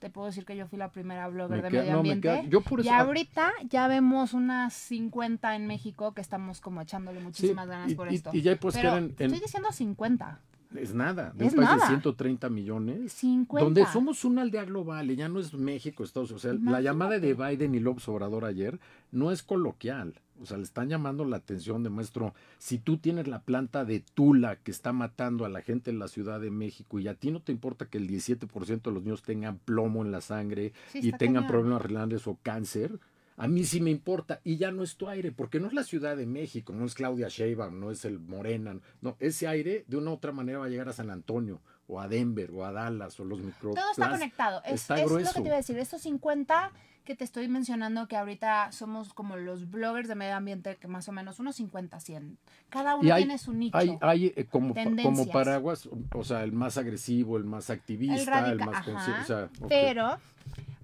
te 0.00 0.11
puedo 0.11 0.26
decir 0.26 0.45
que 0.45 0.57
yo 0.57 0.66
fui 0.66 0.78
la 0.78 0.90
primera 0.90 1.28
blogger 1.28 1.59
Me 1.59 1.62
de 1.62 1.69
queda- 1.69 1.80
medio 1.83 1.92
no, 1.92 2.02
me 2.02 2.11
ambiente. 2.12 2.28
queda- 2.42 2.42
yo 2.50 2.61
por 2.62 2.80
y 2.80 2.83
eso- 2.88 2.95
ahorita 2.95 3.52
ya 3.69 3.87
vemos 3.87 4.33
unas 4.33 4.73
50 4.75 5.54
en 5.54 5.66
México 5.69 6.12
que 6.14 6.21
estamos 6.23 6.61
como 6.61 6.80
echándole 6.80 7.19
Sí, 7.21 7.25
muchísimas 7.25 7.69
ganas 7.69 7.92
y, 7.92 7.95
por 7.95 8.11
y- 8.11 8.16
esto. 8.16 8.30
y 8.33 8.40
ya 8.42 8.57
pues 8.57 8.75
Pero 8.75 8.88
eran 8.88 9.04
en- 9.04 9.11
estoy 9.11 9.40
diciendo 9.40 9.71
50. 9.71 10.40
es 10.75 10.95
nada, 10.95 11.33
de 11.35 11.47
Es 11.47 11.52
un 11.52 11.59
país 11.59 11.69
nada. 11.71 11.80
de 11.83 11.87
130 11.88 12.49
millones. 12.49 13.12
50. 13.12 13.64
Donde 13.64 13.85
somos 13.87 14.25
una 14.25 14.42
aldea 14.42 14.64
global 14.64 15.11
y 15.11 15.16
ya 15.16 15.28
no 15.28 15.38
es 15.38 15.52
México, 15.52 16.02
Estados 16.02 16.30
Unidos. 16.30 16.45
O 16.45 16.49
sea, 16.61 16.73
la 16.73 16.80
llamada 16.80 17.19
de 17.19 17.35
Biden 17.35 17.75
y 17.75 17.80
López 17.80 18.09
Obrador 18.09 18.45
ayer 18.45 18.80
no 19.12 19.30
es 19.33 19.42
coloquial. 19.42 20.14
O 20.40 20.47
sea, 20.47 20.56
le 20.56 20.62
están 20.62 20.88
llamando 20.88 21.25
la 21.25 21.37
atención 21.37 21.82
de 21.82 21.90
maestro. 21.90 22.35
Si 22.59 22.78
tú 22.78 22.97
tienes 22.97 23.28
la 23.28 23.42
planta 23.42 23.85
de 23.85 24.00
Tula 24.00 24.56
que 24.56 24.70
está 24.70 24.92
matando 24.92 25.44
a 25.44 25.49
la 25.49 25.61
gente 25.61 25.90
en 25.90 25.99
la 25.99 26.09
Ciudad 26.09 26.40
de 26.40 26.50
México 26.50 26.99
y 26.99 27.09
a 27.09 27.14
ti 27.14 27.30
no 27.30 27.40
te 27.40 27.52
importa 27.52 27.87
que 27.87 27.99
el 27.99 28.09
17% 28.09 28.82
de 28.82 28.90
los 28.90 29.02
niños 29.02 29.23
tengan 29.23 29.59
plomo 29.59 30.04
en 30.04 30.12
la 30.12 30.20
sangre 30.20 30.73
Sí, 30.92 31.00
y 31.02 31.12
tengan 31.12 31.42
cañón. 31.44 31.49
problemas 31.49 31.82
renales 31.82 32.26
o 32.26 32.38
cáncer, 32.42 32.99
a 33.37 33.49
mí 33.49 33.64
sí 33.64 33.80
me 33.80 33.90
importa. 33.90 34.40
Y 34.44 34.56
ya 34.56 34.70
no 34.70 34.82
es 34.82 34.97
tu 34.97 35.09
aire, 35.09 35.32
porque 35.32 35.61
no 35.61 35.66
es 35.66 35.73
la 35.73 35.82
Ciudad 35.85 36.16
de 36.16 36.26
México, 36.26 36.73
no 36.75 36.85
es 36.85 36.94
Claudia 36.94 37.28
Sheinbaum, 37.28 37.80
no 37.80 37.90
es 37.90 38.04
el 38.04 38.18
Morena. 38.18 38.78
No, 39.00 39.16
ese 39.18 39.47
aire 39.47 39.85
de 39.88 39.97
una 39.97 40.11
u 40.11 40.14
otra 40.14 40.32
manera 40.32 40.59
va 40.59 40.66
a 40.66 40.68
llegar 40.68 40.88
a 40.88 40.92
San 40.92 41.11
Antonio 41.11 41.61
o 41.87 42.00
a 42.00 42.09
Denver 42.09 42.50
o 42.52 42.64
a 42.64 42.73
Dallas 42.73 43.18
o 43.18 43.25
los 43.25 43.40
micro. 43.40 43.73
Todo 43.75 43.90
está 43.92 44.11
conectado. 44.11 44.62
Es, 44.64 44.82
está 44.82 45.00
es 45.00 45.11
lo 45.11 45.16
que 45.16 45.25
te 45.25 45.40
iba 45.40 45.54
a 45.54 45.56
decir. 45.56 45.78
Estos 45.78 46.02
50 46.02 46.73
que 47.10 47.16
te 47.16 47.24
estoy 47.24 47.48
mencionando, 47.48 48.06
que 48.06 48.16
ahorita 48.16 48.70
somos 48.70 49.12
como 49.14 49.36
los 49.36 49.68
bloggers 49.68 50.06
de 50.06 50.14
medio 50.14 50.36
ambiente, 50.36 50.76
que 50.76 50.86
más 50.86 51.08
o 51.08 51.12
menos 51.12 51.40
unos 51.40 51.56
50, 51.56 51.98
100. 51.98 52.38
Cada 52.68 52.94
uno 52.94 53.12
hay- 53.12 53.24
tiene 53.24 53.36
su 53.36 53.52
nicho. 53.52 53.76
Hay, 53.76 53.98
hay 54.00 54.26
eh, 54.36 54.46
como, 54.48 54.74
como 55.02 55.26
paraguas, 55.26 55.88
o 56.14 56.22
sea, 56.22 56.44
el 56.44 56.52
más 56.52 56.78
agresivo, 56.78 57.36
el 57.36 57.42
más 57.42 57.68
activista, 57.68 58.48
el, 58.48 58.58
más 58.60 58.84
consciente. 58.84 59.22
O 59.22 59.24
sea, 59.24 59.44
ok. 59.60 59.66
Pero 59.68 60.18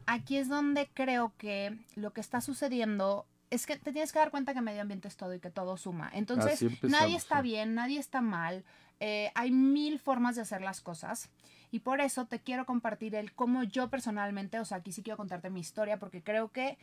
aquí 0.07 0.37
es 0.37 0.49
donde 0.49 0.91
creo 0.93 1.33
que 1.39 1.79
lo 1.95 2.13
que 2.13 2.21
está 2.21 2.41
sucediendo 2.41 3.25
es 3.51 3.65
que 3.67 3.77
te 3.77 3.93
tienes 3.93 4.11
que 4.13 4.19
dar 4.19 4.33
cuenta 4.33 4.53
que 4.53 4.61
medio 4.63 4.83
ambiente 4.83 5.07
es 5.07 5.17
todo 5.17 5.33
y 5.33 5.39
que 5.39 5.51
todo 5.51 5.77
suma. 5.77 6.11
Entonces, 6.13 6.61
nadie 6.83 7.15
está 7.15 7.41
bien, 7.41 7.77
nadie 7.77 8.01
está 8.01 8.21
mal. 8.21 8.65
eh, 8.99 9.31
hay 9.37 9.53
mil 9.53 10.01
formas 10.01 10.35
de 10.35 10.43
hacer 10.43 10.61
las 10.63 10.81
cosas. 10.81 11.29
Y 11.71 11.81
por 11.81 12.01
eso 12.01 12.27
te 12.27 12.41
quiero 12.41 12.65
compartir 12.67 13.15
el 13.15 13.33
cómo 13.33 13.63
yo 13.65 13.89
personalmente, 13.91 14.59
o 14.61 14.65
sea, 14.65 14.79
aquí 14.79 14.93
sí 14.93 15.03
quiero 15.03 15.17
contarte 15.17 15.51
mi 15.51 15.61
historia, 15.61 15.99
porque 15.99 16.23
creo 16.23 16.49
que 16.51 16.79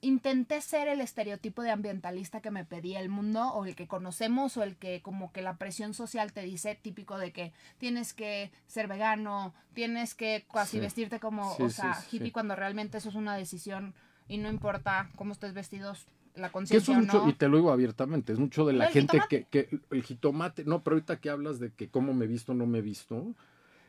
intenté 0.00 0.60
ser 0.60 0.86
el 0.88 1.00
estereotipo 1.00 1.62
de 1.62 1.70
ambientalista 1.70 2.42
que 2.42 2.50
me 2.50 2.64
pedía 2.66 3.00
el 3.00 3.08
mundo 3.08 3.48
o 3.54 3.64
el 3.64 3.74
que 3.74 3.88
conocemos 3.88 4.56
o 4.58 4.62
el 4.62 4.76
que 4.76 5.00
como 5.00 5.32
que 5.32 5.40
la 5.40 5.56
presión 5.56 5.94
social 5.94 6.32
te 6.34 6.42
dice 6.42 6.74
típico 6.74 7.16
de 7.16 7.32
que 7.32 7.52
tienes 7.78 8.12
que 8.12 8.52
ser 8.66 8.86
vegano, 8.86 9.54
tienes 9.72 10.14
que 10.14 10.44
casi 10.52 10.76
Sí. 10.76 10.80
vestirte 10.80 11.20
como, 11.20 11.54
Sí, 11.56 11.62
o 11.62 11.70
sea, 11.70 11.94
sí. 11.94 12.16
hippie 12.18 12.32
cuando 12.32 12.54
realmente 12.54 12.98
eso 12.98 13.08
es 13.08 13.14
una 13.14 13.34
decisión 13.36 13.94
y 14.28 14.36
no 14.36 14.50
importa 14.50 15.08
cómo 15.16 15.32
estés 15.32 15.54
vestidos, 15.54 16.06
la 16.34 16.50
conciencia 16.52 17.00
no. 17.00 17.28
y 17.28 17.32
te 17.32 17.48
lo 17.48 17.56
digo 17.56 17.72
abiertamente, 17.72 18.32
es 18.34 18.38
mucho 18.38 18.66
de 18.66 18.72
la 18.74 18.88
gente 18.88 19.22
que, 19.30 19.44
que 19.44 19.68
el 19.90 20.02
jitomate, 20.02 20.64
no, 20.64 20.82
pero 20.82 20.96
ahorita 20.96 21.18
que 21.18 21.30
hablas 21.30 21.60
de 21.60 21.72
que 21.72 21.88
cómo 21.88 22.12
me 22.12 22.26
he 22.26 22.28
visto, 22.28 22.52
no 22.52 22.66
me 22.66 22.78
he 22.78 22.82
visto, 22.82 23.34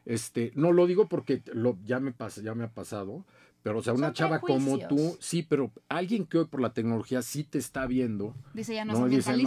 este, 0.06 0.52
no 0.56 0.72
lo 0.72 0.88
digo 0.88 1.08
porque 1.08 1.42
lo, 1.54 1.78
ya 1.86 2.00
me 2.00 2.12
pasa, 2.12 2.42
ya 2.42 2.54
me 2.56 2.64
ha 2.66 2.70
pasado, 2.70 3.26
pero 3.64 3.80
o 3.80 3.82
sea, 3.82 3.94
una 3.94 4.08
Son 4.08 4.14
chava 4.14 4.40
como 4.40 4.78
tú, 4.88 5.18
sí, 5.20 5.42
pero 5.42 5.72
alguien 5.90 6.26
que 6.28 6.38
hoy 6.38 6.46
por 6.46 6.62
la 6.62 6.74
tecnología 6.74 7.24
sí 7.24 7.44
te 7.44 7.58
está 7.58 7.88
viendo, 7.88 8.36
Dice 8.54 8.76
ya 8.76 8.86
no, 8.86 8.94
no, 8.94 9.08
dice, 9.08 9.34
o 9.34 9.38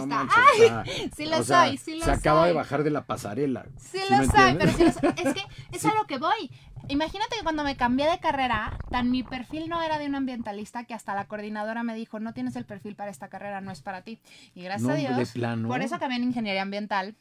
sea, 0.67 0.83
sí 1.15 1.25
lo 1.25 1.39
o 1.39 1.43
sea, 1.43 1.67
soy, 1.67 1.77
sí 1.77 1.95
lo 1.97 2.03
se 2.05 2.11
acaba 2.11 2.43
de 2.45 2.51
soy. 2.51 2.57
bajar 2.57 2.83
de 2.83 2.89
la 2.89 3.05
pasarela. 3.05 3.65
Sí 3.77 3.97
¿sí 3.97 3.99
lo 4.09 4.17
soy, 4.17 4.25
entiendes? 4.25 4.57
pero 4.59 4.71
sí 4.77 4.83
lo 4.83 4.91
soy. 4.91 5.25
Es 5.25 5.33
que 5.33 5.41
es 5.77 5.81
Sí. 5.81 5.87
a 5.87 5.93
lo 5.95 6.05
que 6.05 6.17
voy. 6.17 6.51
Imagínate 6.89 7.35
que 7.37 7.43
cuando 7.43 7.63
me 7.63 7.77
cambié 7.77 8.09
de 8.09 8.19
carrera, 8.19 8.77
tan 8.89 9.11
mi 9.11 9.21
perfil 9.23 9.69
no 9.69 9.81
era 9.81 9.99
de 9.99 10.07
un 10.07 10.15
ambientalista 10.15 10.85
que 10.85 10.93
hasta 10.95 11.13
la 11.13 11.27
coordinadora 11.27 11.83
me 11.83 11.93
dijo, 11.93 12.19
no 12.19 12.33
tienes 12.33 12.55
el 12.55 12.65
perfil 12.65 12.95
para 12.95 13.11
esta 13.11 13.27
carrera, 13.29 13.61
no 13.61 13.71
es 13.71 13.81
para 13.81 14.01
ti. 14.01 14.19
Y 14.55 14.63
gracias 14.63 14.87
No, 14.87 14.93
a 14.93 14.97
de 14.97 15.07
Dios, 15.15 15.31
plano. 15.31 15.67
por 15.67 15.81
eso 15.81 15.99
cambié 15.99 16.17
en 16.17 16.23
ingeniería 16.23 16.63
ambiental, 16.63 17.15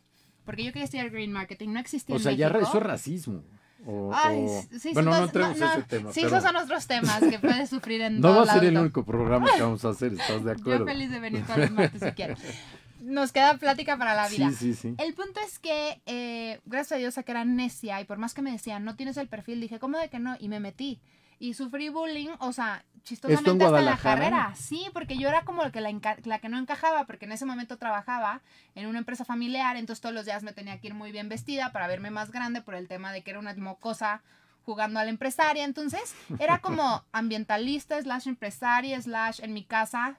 porque 0.49 0.65
yo 0.65 0.73
quería 0.73 0.85
estudiar 0.85 1.11
green 1.11 1.31
marketing, 1.31 1.69
no 1.75 1.79
existía 1.79 2.15
O 2.15 2.17
en 2.19 2.23
sea, 2.23 2.33
ya 2.33 2.49
México. 2.49 2.69
eso 2.71 2.79
es 2.79 2.83
racismo. 2.85 3.43
O- 3.87 4.11
Ay, 4.15 4.47
sí, 4.81 4.93
bueno, 4.95 5.11
no 5.11 5.17
dos- 5.19 5.27
entremos 5.27 5.57
en 5.59 5.63
ese 5.65 5.83
tema. 5.83 6.11
Sí, 6.13 6.21
pero 6.23 6.37
esos 6.39 6.43
son 6.51 6.57
otros 6.57 6.87
temas 6.87 7.21
que 7.21 7.39
puedes 7.39 7.69
sufrir 7.69 8.01
en 8.01 8.19
no 8.21 8.35
va 8.35 8.43
a 8.45 8.55
ser 8.55 8.65
el 8.65 8.79
único 8.79 9.05
programa 9.05 9.47
que 9.55 9.61
vamos 9.61 9.85
a 9.85 9.91
hacer, 9.91 10.15
¿estás 10.15 10.43
de 10.43 10.53
acuerdo? 10.59 10.87
Yo 10.87 10.87
feliz 10.87 11.11
de 11.11 11.21
venir 11.21 11.45
todos 11.45 11.59
los 11.59 11.71
martes 11.73 12.01
si 12.03 12.11
quieres. 12.13 12.39
Nos 13.03 13.31
queda 13.31 13.57
plática 13.59 13.97
para 13.99 14.15
la 14.15 14.27
vida. 14.29 14.49
Sí, 14.51 14.57
sí, 14.57 14.75
sí. 14.75 14.95
El 14.99 15.13
punto 15.15 15.39
es 15.47 15.59
que, 15.59 16.01
eh, 16.07 16.61
gracias 16.65 16.93
a 16.93 16.97
Dios, 16.97 17.19
a 17.19 17.23
que 17.25 17.31
era 17.33 17.45
necia 17.45 18.01
y 18.01 18.05
por 18.07 18.17
más 18.19 18.33
que 18.33 18.41
me 18.43 18.51
decían, 18.51 18.85
no 18.85 18.97
tienes 18.97 19.17
el 19.19 19.29
perfil, 19.29 19.61
dije, 19.61 19.79
¿cómo 19.79 19.99
de 19.99 20.09
que 20.09 20.19
no? 20.19 20.35
Y 20.41 20.49
me 20.49 20.61
metí. 20.61 20.99
Y 21.39 21.55
sufrí 21.55 21.89
bullying, 21.89 22.31
o 22.41 22.53
sea, 22.53 22.85
chistosamente 23.05 23.65
hasta 23.65 23.79
en 23.79 23.85
la 23.85 23.97
carrera. 23.97 24.53
Sí, 24.57 24.87
porque 24.93 25.17
yo 25.17 25.29
era 25.29 25.45
como 25.45 25.63
la 25.63 25.71
que, 25.71 25.81
la, 25.81 26.39
que 26.41 26.49
no 26.49 26.59
encajaba, 26.59 27.07
porque 27.07 27.27
en 27.27 27.33
ese 27.33 27.47
momento 27.47 27.79
trabajaba 27.79 28.43
en 28.75 28.87
una 28.87 28.99
empresa 28.99 29.25
familiar, 29.25 29.77
entonces 29.77 30.01
todos 30.01 30.15
los 30.15 30.25
días 30.27 30.43
me 30.43 30.53
tenía 30.53 30.81
que 30.81 30.89
ir 30.89 30.95
muy 30.95 31.13
bien 31.13 31.29
vestida 31.29 31.71
para 31.73 31.87
verme 31.87 32.11
más 32.11 32.33
grande 32.33 32.61
por 32.61 32.75
el 32.75 32.89
tema 32.89 33.13
de 33.13 33.23
que 33.23 33.31
era 33.31 33.39
una 33.39 33.55
mocosa 33.55 34.23
jugando 34.65 34.99
a 35.01 35.05
la 35.05 35.11
empresaria. 35.11 35.65
Entonces, 35.65 36.15
era 36.39 36.59
como 36.59 37.05
ambientalista, 37.13 38.03
slash 38.03 38.29
empresaria, 38.29 39.01
slash 39.01 39.41
en 39.43 39.53
mi 39.55 39.65
casa. 39.65 40.19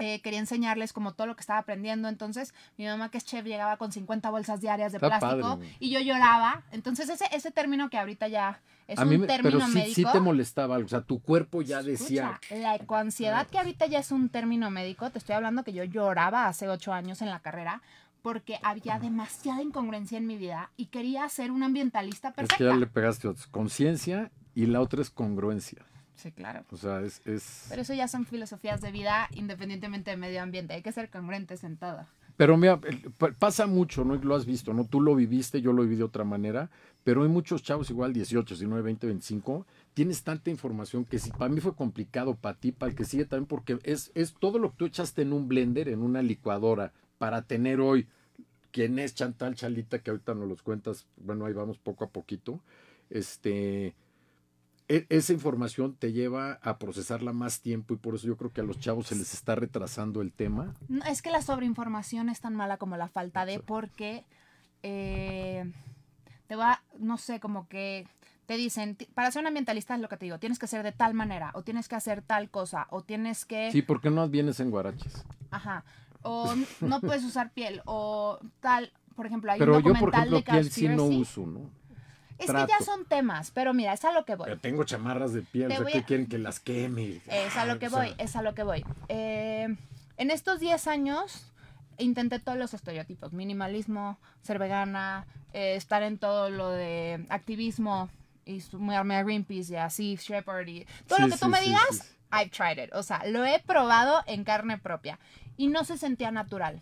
eh, 0.00 0.20
quería 0.22 0.38
enseñarles 0.38 0.92
como 0.92 1.12
todo 1.12 1.26
lo 1.26 1.36
que 1.36 1.40
estaba 1.42 1.58
aprendiendo. 1.58 2.08
Entonces, 2.08 2.54
mi 2.76 2.86
mamá, 2.86 3.10
que 3.10 3.18
es 3.18 3.24
chef, 3.24 3.44
llegaba 3.44 3.76
con 3.76 3.92
50 3.92 4.30
bolsas 4.30 4.60
diarias 4.60 4.92
de 4.92 4.98
Está 4.98 5.18
plástico 5.18 5.58
padre. 5.58 5.76
y 5.78 5.90
yo 5.90 6.00
lloraba. 6.00 6.62
Entonces, 6.70 7.08
ese, 7.08 7.26
ese 7.32 7.50
término 7.50 7.90
que 7.90 7.98
ahorita 7.98 8.28
ya 8.28 8.60
es 8.88 8.98
a 8.98 9.02
un 9.04 9.10
mí 9.10 9.18
término 9.26 9.58
pero 9.58 9.60
sí, 9.66 9.74
médico. 9.74 9.94
sí 9.94 10.04
te 10.12 10.20
molestaba 10.20 10.74
algo. 10.74 10.86
O 10.86 10.88
sea, 10.88 11.02
tu 11.02 11.20
cuerpo 11.20 11.62
ya 11.62 11.82
decía. 11.82 12.38
Escucha, 12.42 12.60
la 12.60 12.74
ecoansiedad 12.74 13.46
que 13.46 13.58
ahorita 13.58 13.86
ya 13.86 14.00
es 14.00 14.10
un 14.10 14.30
término 14.30 14.70
médico, 14.70 15.10
te 15.10 15.18
estoy 15.18 15.34
hablando 15.36 15.62
que 15.62 15.72
yo 15.72 15.84
lloraba 15.84 16.46
hace 16.48 16.68
ocho 16.68 16.92
años 16.92 17.22
en 17.22 17.28
la 17.30 17.40
carrera 17.40 17.82
porque 18.22 18.58
había 18.62 18.98
demasiada 18.98 19.62
incongruencia 19.62 20.18
en 20.18 20.26
mi 20.26 20.36
vida 20.36 20.70
y 20.76 20.86
quería 20.86 21.28
ser 21.28 21.50
una 21.52 21.66
ambientalista 21.66 22.28
Es 22.28 22.34
perfecta. 22.34 22.56
que 22.56 22.64
ya 22.64 22.74
le 22.74 22.86
pegaste. 22.86 23.28
Conciencia 23.50 24.32
y 24.54 24.66
la 24.66 24.80
otra 24.80 25.02
es 25.02 25.10
congruencia. 25.10 25.84
Sí, 26.16 26.32
claro. 26.32 26.64
O 26.72 26.76
sea, 26.76 27.00
es. 27.02 27.22
es... 27.26 27.66
Pero 27.68 27.82
eso 27.82 27.94
ya 27.94 28.08
son 28.08 28.26
filosofías 28.26 28.80
de 28.80 28.90
vida 28.90 29.28
independientemente 29.34 30.10
de 30.10 30.16
medio 30.16 30.42
ambiente. 30.42 30.74
Hay 30.74 30.82
que 30.82 30.90
ser 30.90 31.10
congruentes 31.10 31.62
en 31.62 31.76
todo. 31.76 32.06
Pero 32.38 32.56
mira, 32.56 32.80
pasa 33.40 33.66
mucho, 33.66 34.04
¿no? 34.04 34.14
Lo 34.14 34.36
has 34.36 34.46
visto, 34.46 34.72
¿no? 34.72 34.84
Tú 34.84 35.00
lo 35.00 35.16
viviste, 35.16 35.60
yo 35.60 35.72
lo 35.72 35.82
viví 35.82 35.96
de 35.96 36.04
otra 36.04 36.22
manera, 36.22 36.70
pero 37.02 37.24
hay 37.24 37.28
muchos 37.28 37.64
chavos 37.64 37.90
igual, 37.90 38.12
18, 38.12 38.54
19, 38.54 38.80
20, 38.80 39.08
25, 39.08 39.66
tienes 39.92 40.22
tanta 40.22 40.48
información 40.48 41.04
que 41.04 41.18
si 41.18 41.32
para 41.32 41.48
mí 41.50 41.60
fue 41.60 41.74
complicado, 41.74 42.36
para 42.36 42.56
ti, 42.56 42.70
para 42.70 42.90
el 42.90 42.96
que 42.96 43.04
sigue 43.04 43.24
también, 43.24 43.48
porque 43.48 43.80
es, 43.82 44.12
es 44.14 44.34
todo 44.34 44.60
lo 44.60 44.70
que 44.70 44.76
tú 44.76 44.86
echaste 44.86 45.22
en 45.22 45.32
un 45.32 45.48
blender, 45.48 45.88
en 45.88 46.00
una 46.00 46.22
licuadora, 46.22 46.92
para 47.18 47.42
tener 47.42 47.80
hoy, 47.80 48.06
quién 48.70 49.00
es 49.00 49.16
Chantal 49.16 49.56
Chalita, 49.56 49.98
que 49.98 50.10
ahorita 50.10 50.34
nos 50.34 50.48
los 50.48 50.62
cuentas, 50.62 51.08
bueno, 51.16 51.44
ahí 51.44 51.54
vamos 51.54 51.76
poco 51.78 52.04
a 52.04 52.10
poquito, 52.10 52.60
este... 53.10 53.96
e- 54.88 55.06
Esa 55.10 55.32
información 55.32 55.94
te 55.94 56.12
lleva 56.12 56.54
a 56.62 56.78
procesarla 56.78 57.32
más 57.32 57.60
tiempo 57.60 57.94
y 57.94 57.98
por 57.98 58.14
eso 58.14 58.26
yo 58.26 58.36
creo 58.36 58.52
que 58.52 58.60
a 58.60 58.64
los 58.64 58.78
chavos 58.80 59.06
se 59.08 59.14
les 59.16 59.32
está 59.34 59.54
retrasando 59.54 60.20
el 60.22 60.32
tema. 60.32 60.74
No, 60.88 61.04
es 61.04 61.22
que 61.22 61.30
la 61.30 61.42
sobreinformación 61.42 62.28
es 62.28 62.40
tan 62.40 62.54
mala 62.54 62.76
como 62.78 62.96
la 62.96 63.08
falta 63.08 63.44
de, 63.46 63.60
porque 63.60 64.24
eh, 64.82 65.70
te 66.46 66.56
va, 66.56 66.82
no 66.98 67.18
sé, 67.18 67.40
como 67.40 67.68
que 67.68 68.06
te 68.46 68.56
dicen, 68.56 68.96
"Ti- 68.96 69.06
para 69.14 69.30
ser 69.30 69.40
un 69.42 69.48
ambientalista 69.48 69.94
es 69.94 70.00
lo 70.00 70.08
que 70.08 70.16
te 70.16 70.24
digo, 70.24 70.38
tienes 70.38 70.58
que 70.58 70.66
ser 70.66 70.82
de 70.82 70.92
tal 70.92 71.12
manera, 71.14 71.50
o 71.54 71.62
tienes 71.62 71.88
que 71.88 71.96
hacer 71.96 72.22
tal 72.22 72.48
cosa, 72.48 72.86
o 72.90 73.02
tienes 73.02 73.44
que, 73.44 73.70
Sí, 73.70 73.82
¿por 73.82 74.00
qué 74.00 74.10
no 74.10 74.26
vienes 74.28 74.58
en 74.60 74.70
guaraches? 74.70 75.24
ajá, 75.50 75.84
o 76.22 76.54
no 76.80 77.00
puedes 77.00 77.24
usar 77.24 77.52
piel, 77.52 77.82
o 77.84 78.38
tal, 78.60 78.90
por 79.16 79.26
ejemplo, 79.26 79.52
hay 79.52 79.58
Pero 79.60 79.72
un 79.78 79.82
yo, 79.82 79.92
por 79.94 80.10
documental 80.10 80.30
ejemplo, 80.30 80.36
de 80.38 80.42
piel 80.44 80.70
sí 80.70 80.88
no 80.88 81.04
uso, 81.04 81.46
¿no? 81.46 81.70
Es 82.38 82.46
que 82.46 82.66
ya 82.68 82.84
son 82.84 83.04
temas, 83.04 83.50
pero 83.50 83.74
mira, 83.74 83.92
es 83.92 84.04
a 84.04 84.12
lo 84.12 84.24
que 84.24 84.36
voy. 84.36 84.46
Pero 84.46 84.58
tengo 84.58 84.84
chamarras 84.84 85.32
de 85.32 85.42
piel, 85.42 85.72
o 85.72 85.76
sea, 85.76 85.84
¿qué 85.86 85.98
a- 85.98 86.04
quieren 86.04 86.26
que 86.26 86.38
las 86.38 86.60
queme? 86.60 87.20
Es 87.26 87.56
a 87.56 87.66
lo 87.66 87.78
que 87.78 87.86
O 87.88 87.90
sea, 87.90 87.98
voy, 88.00 88.14
es 88.18 88.36
a 88.36 88.42
lo 88.42 88.54
que 88.54 88.62
voy. 88.62 88.84
Eh, 89.08 89.76
en 90.16 90.30
estos 90.30 90.60
10 90.60 90.86
años 90.86 91.46
intenté 91.98 92.38
todos 92.38 92.56
los 92.58 92.74
estereotipos, 92.74 93.32
minimalismo, 93.32 94.18
ser 94.42 94.58
vegana, 94.58 95.26
eh, 95.52 95.74
estar 95.76 96.02
en 96.02 96.18
todo 96.18 96.48
lo 96.50 96.70
de 96.70 97.26
activismo 97.28 98.08
y 98.44 98.60
sumarme 98.60 99.16
a 99.16 99.22
Greenpeace 99.24 99.72
y 99.72 99.76
a 99.76 99.90
Sea 99.90 100.16
Shepherd 100.16 100.68
y 100.68 100.86
todo 101.06 101.18
lo 101.18 101.26
que 101.26 101.32
tú 101.32 101.46
sí, 101.46 101.50
me 101.50 101.60
digas, 101.60 101.82
sí. 101.90 102.02
I've 102.32 102.50
tried 102.50 102.78
it. 102.82 102.94
O 102.94 103.02
sea, 103.02 103.24
lo 103.26 103.44
he 103.44 103.58
probado 103.60 104.22
en 104.26 104.44
carne 104.44 104.78
propia 104.78 105.18
y 105.56 105.68
no 105.68 105.84
se 105.84 105.98
sentía 105.98 106.30
natural. 106.30 106.78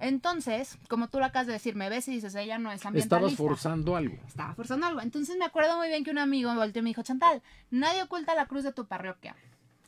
Entonces, 0.00 0.78
como 0.88 1.08
tú 1.08 1.18
lo 1.18 1.26
acabas 1.26 1.46
de 1.46 1.52
decir, 1.52 1.76
me 1.76 1.90
ves 1.90 2.08
y 2.08 2.12
dices, 2.12 2.34
ella 2.34 2.58
no 2.58 2.72
es 2.72 2.84
ambientalista. 2.86 3.16
Estabas 3.16 3.36
forzando 3.36 3.96
algo. 3.96 4.16
Estaba 4.26 4.54
forzando 4.54 4.86
algo. 4.86 5.00
Entonces 5.02 5.36
me 5.36 5.44
acuerdo 5.44 5.76
muy 5.76 5.88
bien 5.88 6.04
que 6.04 6.10
un 6.10 6.18
amigo 6.18 6.50
me 6.50 6.56
volteó 6.56 6.80
y 6.80 6.84
me 6.84 6.90
dijo, 6.90 7.02
Chantal, 7.02 7.42
nadie 7.70 8.02
oculta 8.02 8.34
la 8.34 8.46
cruz 8.46 8.64
de 8.64 8.72
tu 8.72 8.86
parroquia. 8.86 9.36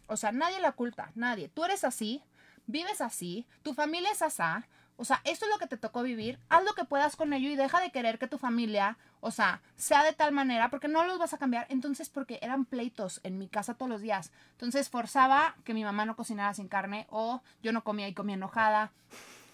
O 0.07 0.17
sea, 0.19 0.31
nadie 0.31 0.61
la 0.61 0.69
oculta, 0.71 1.11
nadie. 1.15 1.49
Tú 1.49 1.65
eres 1.65 1.85
así, 1.85 2.23
vives 2.67 3.01
así, 3.01 3.47
tu 3.63 3.73
familia 3.73 4.11
es 4.13 4.21
asá. 4.21 4.69
O 4.97 5.05
sea, 5.05 5.23
esto 5.25 5.47
es 5.47 5.51
lo 5.51 5.59
que 5.59 5.67
te 5.67 5.79
tocó 5.79 6.03
vivir, 6.03 6.39
haz 6.51 6.63
lo 6.65 6.75
que 6.75 6.85
puedas 6.85 7.17
con 7.17 7.33
ello 7.33 7.49
y 7.49 7.57
deja 7.57 7.81
de 7.81 7.91
querer 7.91 8.19
que 8.19 8.29
tu 8.29 8.37
familia, 8.37 8.99
o 9.21 9.31
sea, 9.31 9.63
sea 9.75 10.05
de 10.05 10.13
tal 10.13 10.33
manera, 10.33 10.69
porque 10.69 10.87
no 10.87 11.05
los 11.05 11.19
vas 11.19 11.33
a 11.33 11.39
cambiar. 11.39 11.67
Entonces, 11.71 12.11
porque 12.11 12.39
eran 12.43 12.67
pleitos 12.67 13.21
en 13.25 13.39
mi 13.39 13.49
casa 13.49 13.75
todos 13.75 13.91
los 13.91 14.03
días. 14.03 14.31
Entonces, 14.53 14.91
forzaba 14.91 15.57
que 15.65 15.73
mi 15.73 15.83
mamá 15.83 16.05
no 16.05 16.15
cocinara 16.15 16.53
sin 16.53 16.69
carne 16.69 17.07
o 17.11 17.41
yo 17.63 17.73
no 17.73 17.83
comía 17.83 18.07
y 18.07 18.15
comía 18.15 18.37
enojada. 18.37 18.93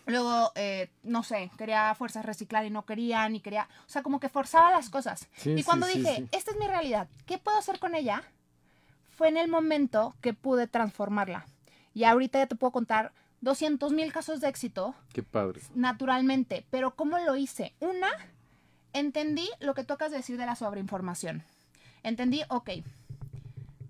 Luego, 0.08 0.52
eh, 0.54 0.88
no 1.02 1.22
sé, 1.22 1.50
quería 1.58 1.94
fuerzas 1.94 2.24
reciclar 2.24 2.64
y 2.64 2.70
no 2.70 2.86
quería, 2.86 3.28
ni 3.28 3.40
quería, 3.40 3.68
o 3.86 3.90
sea, 3.90 4.02
como 4.02 4.20
que 4.20 4.30
forzaba 4.30 4.70
las 4.70 4.88
cosas. 4.88 5.28
Sí, 5.36 5.50
y 5.50 5.62
cuando 5.62 5.86
sí, 5.86 5.98
dije, 5.98 6.16
sí. 6.16 6.28
esta 6.32 6.50
es 6.50 6.56
mi 6.58 6.66
realidad, 6.66 7.08
¿qué 7.26 7.36
puedo 7.36 7.58
hacer 7.58 7.78
con 7.78 7.94
ella? 7.94 8.22
Fue 9.10 9.28
en 9.28 9.36
el 9.36 9.48
momento 9.48 10.14
que 10.22 10.32
pude 10.32 10.66
transformarla. 10.66 11.44
Y 11.92 12.04
ahorita 12.04 12.38
ya 12.38 12.46
te 12.46 12.56
puedo 12.56 12.70
contar 12.70 13.12
200 13.42 13.92
mil 13.92 14.10
casos 14.12 14.40
de 14.40 14.48
éxito 14.48 14.94
Qué 15.12 15.22
padre. 15.22 15.60
naturalmente. 15.74 16.64
Pero 16.70 16.94
¿cómo 16.94 17.18
lo 17.18 17.36
hice? 17.36 17.74
Una, 17.80 18.08
entendí 18.94 19.48
lo 19.60 19.74
que 19.74 19.84
tocas 19.84 20.10
decir 20.10 20.38
de 20.38 20.46
la 20.46 20.56
sobreinformación. 20.56 21.42
Entendí, 22.02 22.42
ok, 22.48 22.70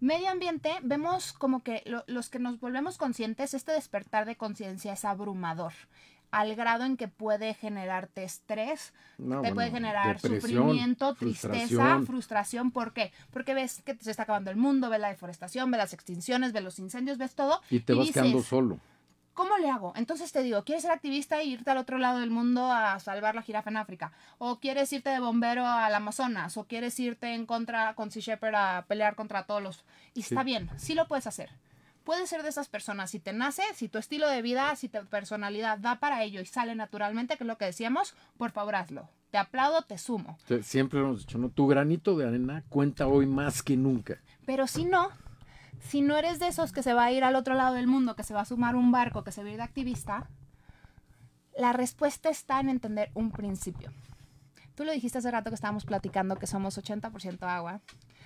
medio 0.00 0.30
ambiente, 0.30 0.70
vemos 0.82 1.32
como 1.32 1.62
que 1.62 1.82
lo- 1.86 2.04
los 2.06 2.28
que 2.30 2.38
nos 2.38 2.60
volvemos 2.60 2.98
conscientes, 2.98 3.54
este 3.54 3.72
despertar 3.72 4.26
de 4.26 4.36
conciencia 4.36 4.92
es 4.92 5.04
abrumador, 5.04 5.72
al 6.30 6.54
grado 6.56 6.84
en 6.84 6.96
que 6.96 7.08
puede 7.08 7.54
generarte 7.54 8.22
estrés, 8.22 8.92
No, 9.16 9.40
te 9.40 9.54
puede 9.54 9.70
generar 9.70 10.20
sufrimiento, 10.20 11.14
tristeza, 11.14 11.48
frustración. 11.56 12.06
frustración. 12.06 12.70
¿Por 12.70 12.92
qué? 12.92 13.12
Porque 13.30 13.54
ves 13.54 13.82
que 13.84 13.96
se 13.96 14.10
está 14.10 14.24
acabando 14.24 14.50
el 14.50 14.56
mundo, 14.56 14.90
ves 14.90 15.00
la 15.00 15.08
deforestación, 15.08 15.70
ves 15.70 15.78
las 15.78 15.92
extinciones, 15.94 16.52
ves 16.52 16.62
los 16.62 16.78
incendios, 16.78 17.16
ves 17.18 17.34
todo. 17.34 17.60
Y 17.70 17.80
te 17.80 17.94
vas 17.94 18.06
dices, 18.06 18.22
quedando 18.22 18.42
solo. 18.42 18.78
¿Cómo 19.38 19.56
le 19.56 19.70
hago? 19.70 19.92
Entonces 19.94 20.32
te 20.32 20.42
digo, 20.42 20.64
¿quieres 20.64 20.82
ser 20.82 20.90
activista 20.90 21.40
e 21.40 21.44
irte 21.44 21.70
al 21.70 21.76
otro 21.78 21.96
lado 21.98 22.18
del 22.18 22.28
mundo 22.28 22.72
a 22.72 22.98
salvar 22.98 23.36
la 23.36 23.42
jirafa 23.42 23.70
en 23.70 23.76
África? 23.76 24.10
¿O 24.38 24.58
quieres 24.58 24.92
irte 24.92 25.10
de 25.10 25.20
bombero 25.20 25.64
al 25.64 25.94
Amazonas? 25.94 26.56
¿O 26.56 26.64
quieres 26.64 26.98
irte 26.98 27.32
en 27.34 27.46
contra 27.46 27.94
con 27.94 28.10
Sea 28.10 28.20
Shepherd 28.20 28.56
a 28.56 28.84
pelear 28.88 29.14
contra 29.14 29.44
todos 29.44 29.62
los... 29.62 29.84
Y 30.12 30.22
Sí. 30.22 30.34
está 30.34 30.42
bien, 30.42 30.68
sí 30.76 30.94
lo 30.96 31.06
puedes 31.06 31.28
hacer. 31.28 31.50
Puedes 32.02 32.28
ser 32.28 32.42
de 32.42 32.48
esas 32.48 32.66
personas, 32.66 33.12
si 33.12 33.20
te 33.20 33.32
nace, 33.32 33.62
si 33.76 33.88
tu 33.88 33.98
estilo 33.98 34.26
de 34.28 34.42
vida, 34.42 34.74
si 34.74 34.88
tu 34.88 35.06
personalidad 35.06 35.78
da 35.78 36.00
para 36.00 36.24
ello 36.24 36.40
y 36.40 36.44
sale 36.46 36.74
naturalmente, 36.74 37.36
que 37.36 37.44
es 37.44 37.48
lo 37.48 37.58
que 37.58 37.66
decíamos, 37.66 38.14
por 38.38 38.50
favor 38.50 38.74
hazlo. 38.74 39.08
Te 39.30 39.38
aplaudo, 39.38 39.82
te 39.82 39.98
sumo. 39.98 40.36
Siempre 40.62 40.98
hemos 40.98 41.20
dicho, 41.20 41.38
¿no? 41.38 41.48
Tu 41.50 41.64
granito 41.68 42.16
de 42.16 42.26
arena 42.26 42.64
cuenta 42.68 43.06
hoy 43.06 43.26
más 43.26 43.62
que 43.62 43.76
nunca. 43.76 44.18
Pero 44.46 44.66
si 44.66 44.84
no, 44.84 45.10
si 45.80 46.00
no 46.00 46.16
eres 46.16 46.38
de 46.38 46.48
esos 46.48 46.72
que 46.72 46.82
se 46.82 46.94
va 46.94 47.04
a 47.04 47.12
ir 47.12 47.24
al 47.24 47.36
otro 47.36 47.54
lado 47.54 47.74
del 47.74 47.86
mundo, 47.86 48.16
que 48.16 48.22
se 48.22 48.34
va 48.34 48.40
a 48.42 48.44
sumar 48.44 48.76
un 48.76 48.90
barco, 48.92 49.24
que 49.24 49.32
se 49.32 49.42
va 49.42 49.48
a 49.48 49.52
ir 49.52 49.56
de 49.58 49.62
activista, 49.62 50.28
la 51.56 51.72
respuesta 51.72 52.28
está 52.30 52.60
en 52.60 52.68
entender 52.68 53.10
un 53.14 53.30
principio. 53.30 53.90
Tú 54.74 54.84
lo 54.84 54.92
dijiste 54.92 55.18
hace 55.18 55.30
rato 55.30 55.50
que 55.50 55.54
estábamos 55.56 55.84
platicando 55.84 56.36
que 56.36 56.46
somos 56.46 56.78
80% 56.78 57.42
agua. 57.48 57.80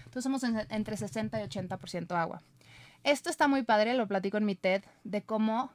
Entonces 0.04 0.22
somos 0.24 0.42
en- 0.44 0.66
entre 0.70 0.96
60 0.98 1.40
y 1.40 1.44
80% 1.44 2.14
agua. 2.14 2.42
Esto 3.04 3.30
está 3.30 3.48
muy 3.48 3.62
padre, 3.62 3.94
lo 3.94 4.06
platico 4.06 4.36
en 4.36 4.44
mi 4.44 4.54
TED, 4.54 4.82
de 5.04 5.22
cómo 5.22 5.70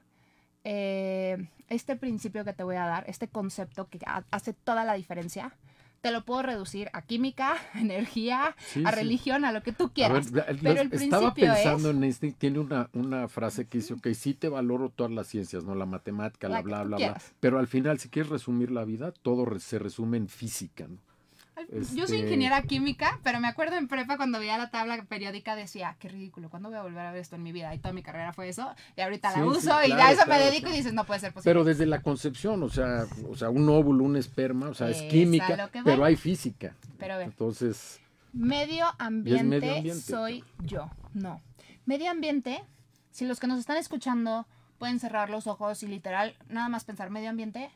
eh, 0.69 1.49
este 1.69 1.95
principio 1.95 2.43
que 2.43 2.53
te 2.53 2.63
voy 2.63 2.75
a 2.75 2.85
dar, 2.85 3.05
este 3.09 3.27
concepto 3.29 3.87
que 3.89 3.99
ha- 4.05 4.25
hace 4.31 4.53
toda 4.53 4.83
la 4.83 4.93
diferencia, 4.93 5.53
te 6.01 6.11
lo 6.11 6.23
puedo 6.25 6.41
reducir 6.43 6.89
a 6.93 7.01
química, 7.01 7.55
energía, 7.75 8.55
Sí, 8.59 8.83
a 8.85 8.91
sí. 8.91 8.95
religión, 8.95 9.45
a 9.45 9.51
lo 9.51 9.61
que 9.63 9.71
tú 9.71 9.85
A 9.85 9.89
quieras. 9.89 10.31
ver, 10.31 10.57
Pero 10.61 10.81
el 10.81 10.89
estaba 10.93 11.33
principio 11.33 11.53
pensando 11.53 11.89
es- 11.89 11.95
en 11.95 12.03
este, 12.03 12.31
tiene 12.33 12.59
una, 12.59 12.89
una 12.93 13.27
frase 13.27 13.67
que 13.67 13.79
dice, 13.79 13.93
ok, 13.93 14.07
sí 14.13 14.33
te 14.33 14.49
valoro 14.49 14.89
todas 14.89 15.11
las 15.11 15.27
ciencias, 15.27 15.63
¿no? 15.63 15.75
La 15.75 15.85
matemática, 15.85 16.49
la, 16.49 16.61
bla, 16.61 16.83
bla, 16.83 16.97
bla. 16.97 17.17
Pero 17.39 17.59
al 17.59 17.67
final, 17.67 17.99
si 17.99 18.09
quieres 18.09 18.29
resumir 18.31 18.71
la 18.71 18.85
vida, 18.85 19.11
todo 19.11 19.59
se 19.59 19.79
resume 19.79 20.17
en 20.17 20.27
física, 20.29 20.87
¿no? 20.87 20.97
Yo 21.71 21.83
soy 21.83 22.01
Este- 22.01 22.17
ingeniera 22.19 22.61
química, 22.63 23.19
pero 23.23 23.39
me 23.39 23.47
acuerdo 23.47 23.77
en 23.77 23.87
prepa 23.87 24.17
cuando 24.17 24.39
veía 24.39 24.57
la 24.57 24.69
tabla 24.69 25.01
periódica 25.03 25.55
decía, 25.55 25.95
qué 25.99 26.09
ridículo, 26.09 26.49
¿cuándo 26.49 26.69
voy 26.69 26.77
a 26.77 26.81
volver 26.83 27.05
a 27.05 27.11
ver 27.11 27.21
esto 27.21 27.35
en 27.35 27.43
mi 27.43 27.51
vida? 27.51 27.73
Y 27.73 27.79
toda 27.79 27.93
mi 27.93 28.03
carrera 28.03 28.33
fue 28.33 28.49
eso, 28.49 28.73
y 28.95 29.01
ahorita 29.01 29.31
Sí, 29.33 29.39
la 29.39 29.43
sí, 29.43 29.49
uso 29.49 29.69
y 29.85 29.91
a 29.93 30.11
eso 30.11 30.23
claro, 30.25 30.29
me 30.29 30.39
dedico 30.45 30.61
claro. 30.61 30.75
y 30.75 30.77
dices, 30.77 30.93
no 30.93 31.05
puede 31.05 31.19
ser 31.19 31.33
posible. 31.33 31.49
Pero 31.49 31.63
desde 31.63 31.85
la 31.85 32.01
concepción, 32.01 32.61
o 32.63 32.69
sea, 32.69 33.05
o 33.29 33.35
sea, 33.35 33.49
un 33.49 33.67
óvulo, 33.69 34.03
un 34.03 34.17
esperma, 34.17 34.69
o 34.69 34.73
sea, 34.73 34.89
es 34.89 35.01
química, 35.03 35.69
pero 35.83 36.03
hay 36.05 36.15
física. 36.15 36.75
Pero 36.97 37.15
a 37.15 37.17
ver, 37.17 37.27
Entonces, 37.27 37.99
medio 38.33 38.85
ambiente, 38.99 39.43
medio 39.59 39.75
ambiente. 39.77 40.01
soy 40.01 40.43
yo. 40.59 40.89
No. 41.13 41.41
Medio 41.85 42.11
ambiente, 42.11 42.63
si 43.11 43.25
los 43.25 43.39
que 43.39 43.47
nos 43.47 43.59
están 43.59 43.77
escuchando 43.77 44.45
pueden 44.77 44.99
cerrar 44.99 45.29
los 45.31 45.47
ojos 45.47 45.81
y 45.81 45.87
literal, 45.87 46.35
nada 46.49 46.69
más 46.69 46.83
pensar 46.83 47.09
medio 47.09 47.29
ambiente, 47.29 47.71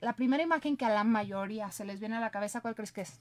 la 0.00 0.14
primera 0.14 0.42
imagen 0.42 0.76
que 0.76 0.84
a 0.84 0.90
la 0.90 1.04
mayoría 1.04 1.70
se 1.70 1.84
les 1.84 2.00
viene 2.00 2.16
a 2.16 2.20
la 2.20 2.30
cabeza, 2.30 2.60
¿cuál 2.60 2.74
crees 2.74 2.92
que 2.92 3.02
es? 3.02 3.20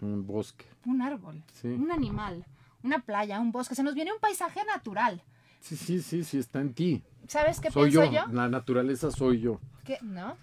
un 0.00 0.26
bosque. 0.26 0.64
Un 0.84 1.00
árbol, 1.00 1.44
Sí. 1.52 1.68
un 1.68 1.92
animal, 1.92 2.44
una 2.82 2.98
playa, 3.02 3.38
un 3.38 3.52
bosque. 3.52 3.76
Se 3.76 3.84
nos 3.84 3.94
viene 3.94 4.12
un 4.12 4.18
paisaje 4.18 4.64
natural. 4.64 5.22
Sí, 5.60 5.76
sí, 5.76 6.02
sí, 6.02 6.24
sí, 6.24 6.38
está 6.38 6.60
en 6.60 6.74
ti. 6.74 7.04
¿Sabes 7.28 7.60
qué 7.60 7.70
soy 7.70 7.90
pienso 7.92 8.10
yo. 8.12 8.26
yo? 8.26 8.32
La 8.32 8.48
naturaleza 8.48 9.12
soy 9.12 9.38
yo. 9.40 9.60
que 9.84 9.98
no. 10.02 10.36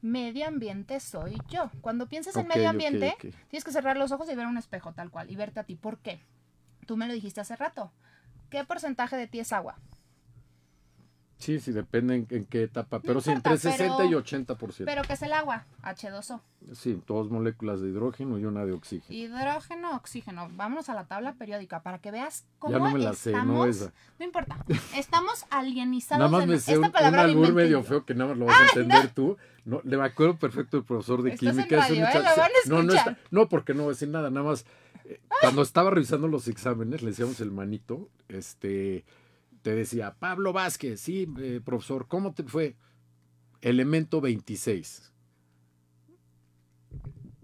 Medio 0.00 0.48
ambiente 0.48 0.98
soy 0.98 1.38
yo. 1.48 1.70
Cuando 1.80 2.08
pienses 2.08 2.34
en 2.36 2.48
medio 2.48 2.68
ambiente, 2.70 3.14
tienes 3.20 3.62
que 3.62 3.70
cerrar 3.70 3.96
los 3.96 4.10
ojos 4.10 4.28
y 4.28 4.34
ver 4.34 4.48
un 4.48 4.58
espejo 4.58 4.92
tal 4.92 5.10
cual 5.12 5.30
y 5.30 5.36
verte 5.36 5.60
a 5.60 5.64
ti. 5.64 5.76
¿Por 5.76 5.98
qué? 5.98 6.20
Tú 6.86 6.96
me 6.96 7.06
lo 7.06 7.12
dijiste 7.14 7.40
hace 7.40 7.54
rato. 7.54 7.92
¿Qué 8.50 8.64
porcentaje 8.64 9.16
de 9.16 9.28
ti 9.28 9.38
es 9.38 9.52
agua? 9.52 9.76
Sí, 11.42 11.58
sí, 11.58 11.72
depende 11.72 12.14
en, 12.14 12.26
en 12.30 12.44
qué 12.46 12.62
etapa. 12.62 13.00
Pero 13.00 13.20
sí, 13.20 13.30
importa, 13.30 13.50
entre 13.54 13.70
60 13.72 13.96
pero- 13.96 14.08
y 14.08 14.14
80%. 14.14 14.84
¿Pero 14.84 15.02
qué 15.02 15.14
es 15.14 15.22
el 15.22 15.32
agua? 15.32 15.66
H2O. 15.82 16.40
Sí, 16.72 17.02
dos 17.06 17.30
moléculas 17.30 17.80
de 17.80 17.88
hidrógeno 17.88 18.38
y 18.38 18.44
una 18.44 18.64
de 18.64 18.70
oxígeno. 18.70 19.12
Hidrógeno, 19.18 19.96
oxígeno. 19.96 20.48
Vámonos 20.54 20.88
a 20.88 20.94
la 20.94 21.06
tabla 21.06 21.32
periódica 21.34 21.82
para 21.82 21.98
que 21.98 22.12
veas 22.12 22.46
cómo 22.60 22.72
Ya 22.72 22.78
no 22.78 22.92
me 22.92 23.00
la 23.00 23.14
sé, 23.14 23.32
no 23.32 23.66
esa. 23.66 23.92
No 24.20 24.24
importa. 24.24 24.56
Estamos 24.96 25.44
alienizados. 25.50 26.20
Nada 26.20 26.30
más 26.30 26.46
me 26.46 26.58
sé 26.60 26.74
Esta 26.74 26.78
un, 26.80 26.86
un 26.86 26.92
palabra 26.92 27.22
la 27.24 27.28
albur 27.28 27.52
medio 27.52 27.82
feo 27.82 28.04
que 28.04 28.14
nada 28.14 28.30
más 28.30 28.38
lo 28.38 28.44
vas 28.46 28.60
a 28.60 28.64
entender 28.80 29.08
tú. 29.12 29.36
No, 29.64 29.80
le 29.82 29.96
me 29.96 30.04
acuerdo 30.04 30.36
perfecto 30.38 30.76
del 30.76 30.86
profesor 30.86 31.22
de 31.22 31.30
Estás 31.32 31.56
en 31.56 31.64
química. 31.64 31.76
es 31.86 31.90
un 31.90 31.96
radio, 31.98 32.04
¿eh? 32.04 32.06
muchacho- 32.06 32.20
Lo 32.30 32.36
van 32.42 32.50
a 32.50 32.68
no, 32.68 32.82
no, 32.84 32.94
está- 32.94 33.18
no, 33.32 33.48
porque 33.48 33.74
no 33.74 33.80
voy 33.82 33.90
a 33.90 33.94
decir 33.94 34.08
nada. 34.08 34.30
Nada 34.30 34.46
más, 34.46 34.64
eh, 35.04 35.20
cuando 35.40 35.62
estaba 35.62 35.90
revisando 35.90 36.28
los 36.28 36.46
exámenes, 36.46 37.02
le 37.02 37.10
decíamos 37.10 37.40
el 37.40 37.50
manito, 37.50 38.08
este, 38.28 39.04
te 39.62 39.74
decía, 39.74 40.14
Pablo 40.18 40.52
Vázquez, 40.52 41.00
sí, 41.00 41.28
eh, 41.40 41.60
profesor, 41.64 42.06
¿cómo 42.08 42.32
te 42.34 42.42
fue? 42.44 42.76
Elemento 43.60 44.20
26. 44.20 45.08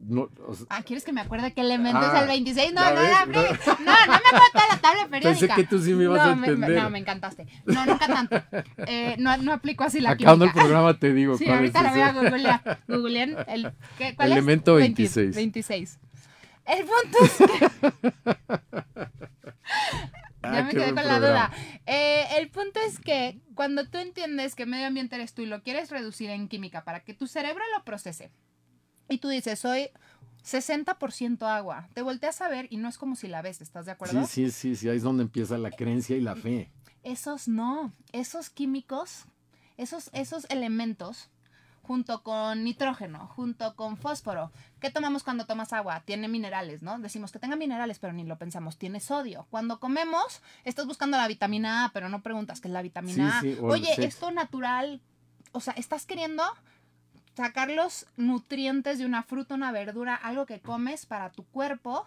No, 0.01 0.31
o 0.47 0.55
sea, 0.55 0.67
Ah, 0.71 0.83
¿quieres 0.83 1.05
que 1.05 1.13
me 1.13 1.21
acuerde 1.21 1.53
qué 1.53 1.61
elemento 1.61 2.01
Ah, 2.03 2.13
es 2.17 2.23
el 2.23 2.29
26? 2.29 2.73
No, 2.73 2.81
ya 2.83 2.95
no, 2.95 3.03
no, 3.03 3.43
no. 3.43 3.43
no, 3.43 3.43
no, 3.43 3.47
no 3.47 3.53
me 3.87 4.39
acuerdo 4.39 4.69
la 4.71 4.79
tabla 4.81 5.07
periódica. 5.11 5.47
Pensé 5.47 5.49
que 5.63 5.65
tú 5.69 5.79
sí 5.83 5.93
me 5.93 6.05
ibas 6.05 6.25
no, 6.25 6.33
a 6.33 6.35
me- 6.37 6.47
entender. 6.49 6.83
no, 6.83 6.91
me 6.91 6.99
encantaste. 6.99 7.47
No, 7.67 7.85
nunca 7.85 8.07
tanto. 8.07 8.43
Eh, 8.87 9.17
no, 9.19 9.37
no 9.37 9.53
aplico 9.53 9.85
así 9.85 10.01
la 10.01 10.13
acabando 10.13 10.47
el 10.47 10.51
química. 10.53 10.67
programa 10.67 10.99
te 10.99 11.13
digo 11.13 11.37
Sí, 11.37 11.45
cuál 11.45 11.59
ahorita 11.59 11.79
es 11.81 11.85
la 11.85 11.91
voy 11.91 12.01
a 12.01 12.13
googlear. 12.13 12.79
Googleen 12.89 13.37
el... 13.49 13.73
¿qué, 13.99 14.15
¿Cuál 14.17 14.33
Elemento 14.33 14.79
es? 14.79 14.85
26. 14.87 15.37
26. 15.37 15.99
El 16.65 16.85
punto 16.87 17.19
es 17.25 17.37
que... 17.37 17.69
Ah, 20.49 20.55
ya 20.55 20.63
me 20.65 20.71
quedé 20.71 20.95
con 20.95 21.07
la 21.07 21.19
duda. 21.19 21.53
Eh, 21.87 22.25
el 22.39 22.49
punto 22.51 22.81
es 22.87 22.99
que 22.99 23.41
cuando 23.55 23.87
tú 23.87 23.99
entiendes 23.99 24.55
que 24.55 24.67
medio 24.67 24.87
ambiente 24.87 25.17
eres 25.17 25.35
tú 25.35 25.43
y 25.43 25.47
lo 25.47 25.63
quieres 25.63 25.91
reducir 25.91 26.31
en 26.31 26.49
química 26.49 26.85
para 26.85 27.05
que 27.05 27.15
tu 27.15 27.27
cerebro 27.27 27.63
lo 27.77 27.85
procese, 27.85 28.31
y 29.09 29.19
tú 29.19 29.29
dices, 29.29 29.59
soy 29.59 29.91
60% 30.45 31.43
agua, 31.43 31.89
te 31.95 32.03
volteas 32.03 32.41
a 32.41 32.49
ver 32.49 32.67
y 32.71 32.77
no 32.77 32.89
es 32.89 32.99
como 32.99 33.17
si 33.17 33.29
la 33.29 33.43
ves, 33.43 33.61
¿estás 33.61 33.87
de 33.87 33.93
acuerdo? 33.93 34.27
Sí, 34.27 34.47
sí, 34.47 34.51
sí, 34.51 34.77
sí, 34.77 34.89
ahí 34.89 34.99
es 34.99 35.03
donde 35.03 35.23
empieza 35.23 35.59
la 35.59 35.71
creencia 35.71 36.17
y 36.17 36.21
la 36.21 36.37
fe. 36.37 36.71
Esos 37.03 37.49
no, 37.49 37.93
esos 38.13 38.51
químicos, 38.51 39.25
esos, 39.77 40.11
esos 40.13 40.47
elementos, 40.51 41.31
junto 41.89 42.23
con 42.23 42.65
nitrógeno, 42.65 43.29
junto 43.35 43.75
con 43.75 43.97
fósforo, 43.97 44.53
¿qué 44.79 44.91
tomamos 44.91 45.23
cuando 45.23 45.47
tomas 45.47 45.73
agua? 45.73 46.03
Tiene 46.05 46.29
minerales, 46.29 46.83
¿no? 46.83 46.99
Decimos 46.99 47.33
que 47.33 47.39
tenga 47.39 47.57
minerales, 47.57 47.99
pero 47.99 48.13
ni 48.13 48.25
lo 48.25 48.37
pensamos, 48.37 48.77
tiene 48.77 49.01
sodio. 49.01 49.47
Cuando 49.49 49.81
comemos, 49.81 50.43
estás 50.65 50.85
buscando 50.85 51.17
la 51.17 51.27
vitamina 51.27 51.87
A, 51.87 51.93
pero 51.93 52.11
no 52.11 52.21
preguntas 52.21 52.61
qué 52.61 52.69
es 52.69 52.75
la 52.75 52.83
vitamina 52.83 53.41
Sí, 53.41 53.49
A. 53.49 53.55
sí, 53.55 53.59
Oye, 53.63 54.05
esto 54.05 54.31
natural, 54.31 55.01
o 55.53 55.61
sea, 55.61 55.73
estás 55.79 56.05
queriendo 56.05 56.43
sacar 57.35 57.71
los 57.71 58.07
nutrientes 58.19 58.99
de 58.99 59.07
una 59.07 59.23
fruta, 59.23 59.55
una 59.55 59.73
verdura, 59.73 60.15
algo 60.15 60.45
que 60.45 60.61
comes 60.61 61.07
para 61.07 61.31
tu 61.31 61.47
cuerpo, 61.47 62.07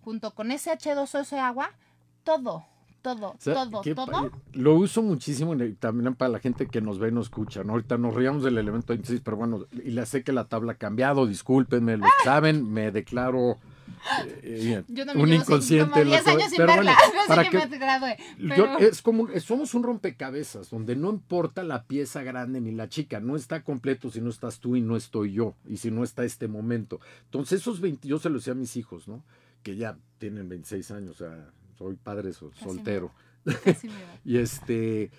junto 0.00 0.34
con 0.34 0.50
ese 0.50 0.72
H2O, 0.72 1.20
ese 1.20 1.38
agua, 1.38 1.70
todo, 2.24 2.64
todo, 3.02 3.30
O 3.30 3.36
sea, 3.38 3.54
todo, 3.68 3.82
todo. 3.82 4.30
Lo 4.52 4.74
uso 4.76 5.02
muchísimo 5.02 5.54
también 5.78 6.14
para 6.14 6.30
la 6.30 6.38
gente 6.38 6.66
que 6.66 6.80
nos 6.80 6.98
ve 6.98 7.08
y 7.08 7.12
nos 7.12 7.26
escucha. 7.26 7.64
¿no? 7.64 7.72
Ahorita 7.72 7.98
nos 7.98 8.14
ríamos 8.14 8.42
del 8.44 8.56
elemento 8.58 8.92
26, 8.92 9.20
pero 9.24 9.36
bueno, 9.36 9.66
y 9.72 9.90
le 9.90 10.06
sé 10.06 10.22
que 10.22 10.32
la 10.32 10.44
tabla 10.48 10.72
ha 10.72 10.76
cambiado, 10.76 11.26
discúlpenme, 11.26 11.94
Ah. 11.94 11.96
lo 11.98 12.06
saben, 12.24 12.70
me 12.72 12.90
declaro 12.92 13.58
eh, 14.42 14.82
Yo 14.88 15.04
también 15.06 15.28
un 15.28 15.34
inconsciente. 15.34 15.90
como 15.92 16.04
10 16.04 16.18
loco. 16.24 16.30
años 16.30 16.48
sin 16.50 16.56
Pero 16.56 16.72
verla. 16.74 16.96
bueno, 16.96 17.12
no 17.14 17.22
sé 17.22 17.28
para 17.28 17.44
que, 17.44 17.50
que- 17.50 17.66
me 17.68 17.78
gradué. 17.78 18.16
yo- 18.38 18.78
es 18.78 19.02
como 19.02 19.28
somos 19.40 19.74
un 19.74 19.82
rompecabezas 19.82 20.70
donde 20.70 20.96
no 20.96 21.10
importa 21.10 21.62
la 21.62 21.84
pieza 21.84 22.22
grande 22.22 22.60
ni 22.60 22.72
la 22.72 22.88
chica, 22.88 23.20
no 23.20 23.36
está 23.36 23.62
completo 23.62 24.10
si 24.10 24.20
no 24.20 24.30
estás 24.30 24.58
tú 24.60 24.76
y 24.76 24.80
no 24.80 24.96
estoy 24.96 25.32
yo 25.32 25.54
y 25.68 25.76
si 25.76 25.90
no 25.90 26.02
está 26.04 26.24
este 26.24 26.48
momento. 26.48 27.00
Entonces 27.26 27.60
esos 27.60 27.80
20, 27.80 28.08
yo 28.08 28.18
se 28.18 28.28
lo 28.30 28.36
decía 28.36 28.54
a 28.54 28.56
mis 28.56 28.76
hijos, 28.76 29.06
¿no? 29.08 29.22
Que 29.62 29.76
ya 29.76 29.96
tienen 30.18 30.48
26 30.48 30.90
años, 30.90 31.20
o 31.20 31.24
sea, 31.24 31.50
soy 31.82 31.96
padre 31.96 32.32
sol- 32.32 32.50
Casi 32.52 32.64
soltero. 32.64 33.12
Casi 33.64 33.88
me 33.88 33.94
da. 33.94 34.20
Y 34.24 34.38
este, 34.38 35.10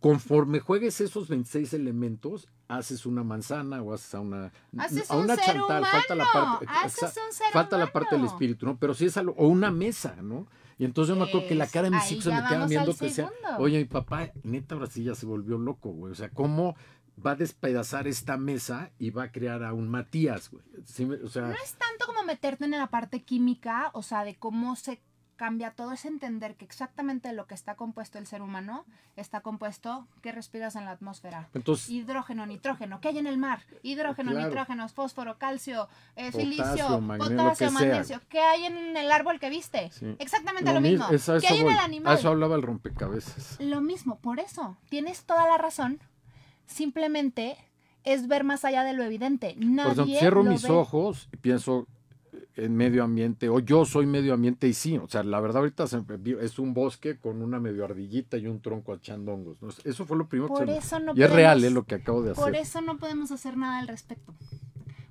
conforme 0.00 0.60
juegues 0.60 1.00
esos 1.00 1.28
26 1.28 1.74
elementos, 1.74 2.48
haces 2.68 3.06
una 3.06 3.22
manzana 3.22 3.82
o 3.82 3.92
haces 3.92 4.14
a 4.14 4.20
una, 4.20 4.52
Haces 4.78 5.10
a 5.10 5.16
un 5.16 5.24
una 5.24 5.36
ser 5.36 5.44
chantal, 5.44 5.84
falta 5.84 6.14
la 6.14 6.26
parte, 6.32 6.66
haces 6.68 7.02
exa- 7.02 7.26
un 7.26 7.32
ser 7.32 7.46
falta 7.52 7.76
la 7.78 7.92
parte 7.92 8.16
del 8.16 8.24
espíritu, 8.24 8.66
¿no? 8.66 8.78
Pero 8.78 8.94
si 8.94 9.06
es 9.06 9.16
algo, 9.16 9.34
o 9.36 9.46
una 9.48 9.70
mesa, 9.70 10.16
¿no? 10.22 10.46
Y 10.78 10.84
entonces 10.84 11.14
yo 11.14 11.20
me 11.22 11.28
acuerdo 11.28 11.46
que 11.48 11.54
la 11.54 11.66
cara 11.66 11.84
de 11.90 11.90
mis 11.96 12.10
hijos 12.10 12.24
se 12.24 12.30
me 12.30 12.40
vamos 12.40 12.68
viendo 12.68 12.94
que 12.96 13.04
decía, 13.04 13.28
segundo. 13.28 13.62
oye, 13.62 13.78
mi 13.78 13.84
papá, 13.84 14.30
neta, 14.42 14.74
ahora 14.74 14.86
sí 14.88 15.04
ya 15.04 15.14
se 15.14 15.26
volvió 15.26 15.58
loco, 15.58 15.90
güey. 15.90 16.12
O 16.12 16.16
sea, 16.16 16.30
¿cómo 16.30 16.74
va 17.24 17.32
a 17.32 17.36
despedazar 17.36 18.08
esta 18.08 18.36
mesa 18.38 18.90
y 18.98 19.10
va 19.10 19.24
a 19.24 19.32
crear 19.32 19.62
a 19.62 19.74
un 19.74 19.88
Matías, 19.88 20.50
güey? 20.50 20.64
Sí 20.84 21.04
me- 21.04 21.16
o 21.16 21.28
sea, 21.28 21.42
No 21.42 21.52
es 21.52 21.74
tanto 21.74 22.06
como 22.06 22.24
meterte 22.24 22.64
en 22.64 22.70
la 22.72 22.88
parte 22.90 23.22
química, 23.22 23.90
o 23.92 24.02
sea, 24.02 24.24
de 24.24 24.34
cómo 24.36 24.74
se 24.74 25.00
cambia 25.36 25.72
todo, 25.72 25.92
es 25.92 26.04
entender 26.04 26.54
que 26.56 26.64
exactamente 26.64 27.32
lo 27.32 27.46
que 27.46 27.54
está 27.54 27.74
compuesto 27.74 28.18
el 28.18 28.26
ser 28.26 28.42
humano 28.42 28.84
está 29.16 29.40
compuesto 29.40 30.06
que 30.20 30.30
respiras 30.30 30.76
en 30.76 30.84
la 30.84 30.92
atmósfera. 30.92 31.48
entonces, 31.54 31.88
Hidrógeno, 31.88 32.46
nitrógeno, 32.46 33.00
¿qué 33.00 33.08
hay 33.08 33.18
en 33.18 33.26
el 33.26 33.38
mar? 33.38 33.60
Hidrógeno, 33.82 34.30
Claro. 34.32 34.46
nitrógeno, 34.48 34.88
fósforo, 34.88 35.38
calcio, 35.38 35.88
eh, 36.16 36.30
Potasio, 36.30 36.40
silicio, 36.40 37.00
magnesio, 37.00 37.36
potasio, 37.36 37.70
magnesio. 37.72 38.20
¿Qué 38.28 38.40
hay 38.40 38.64
en 38.66 38.96
el 38.96 39.10
árbol 39.10 39.40
que 39.40 39.50
viste? 39.50 39.90
Sí. 39.90 40.14
Exactamente 40.18 40.72
lo, 40.72 40.80
mi- 40.80 40.90
mismo. 40.90 41.06
¿Qué 41.08 41.46
hay 41.48 41.60
en 41.60 41.68
el 41.70 41.78
A 41.78 41.84
animal? 41.84 42.16
eso 42.18 42.28
hablaba 42.28 42.54
el 42.56 42.62
rompecabezas. 42.62 43.56
Lo 43.60 43.80
mismo, 43.80 44.18
por 44.20 44.38
eso, 44.38 44.76
tienes 44.90 45.24
toda 45.24 45.46
la 45.48 45.58
razón. 45.58 45.98
Simplemente 46.66 47.56
es 48.04 48.28
ver 48.28 48.44
más 48.44 48.64
allá 48.64 48.84
de 48.84 48.92
lo 48.92 49.02
evidente. 49.04 49.54
Por 49.54 49.64
Nadie 49.66 49.92
ejemplo, 49.92 50.18
cierro 50.18 50.42
lo 50.42 50.50
mis 50.50 50.62
ve. 50.62 50.70
ojos 50.70 51.28
y 51.32 51.36
pienso 51.36 51.86
en 52.56 52.76
medio 52.76 53.02
ambiente, 53.04 53.48
o 53.48 53.60
yo 53.60 53.84
soy 53.84 54.06
medio 54.06 54.34
ambiente 54.34 54.68
y 54.68 54.74
sí, 54.74 54.98
o 54.98 55.08
sea, 55.08 55.22
la 55.22 55.40
verdad 55.40 55.58
ahorita 55.58 55.84
es 56.40 56.58
un 56.58 56.74
bosque 56.74 57.16
con 57.16 57.40
una 57.42 57.58
medio 57.58 57.84
ardillita 57.84 58.36
y 58.36 58.46
un 58.46 58.60
tronco 58.60 58.94
echando 58.94 59.32
hongos. 59.32 59.56
¿no? 59.62 59.68
Eso 59.84 60.04
fue 60.04 60.16
lo 60.18 60.28
primero 60.28 60.48
Por 60.48 60.66
que 60.66 60.80
se 60.82 61.00
no 61.00 61.12
Y 61.16 61.22
es 61.22 61.30
real, 61.30 61.64
es 61.64 61.72
lo 61.72 61.84
que 61.84 61.94
acabo 61.96 62.22
de 62.22 62.34
Por 62.34 62.50
hacer. 62.50 62.60
eso 62.62 62.80
no 62.82 62.98
podemos 62.98 63.30
hacer 63.32 63.56
nada 63.56 63.78
al 63.78 63.88
respecto. 63.88 64.34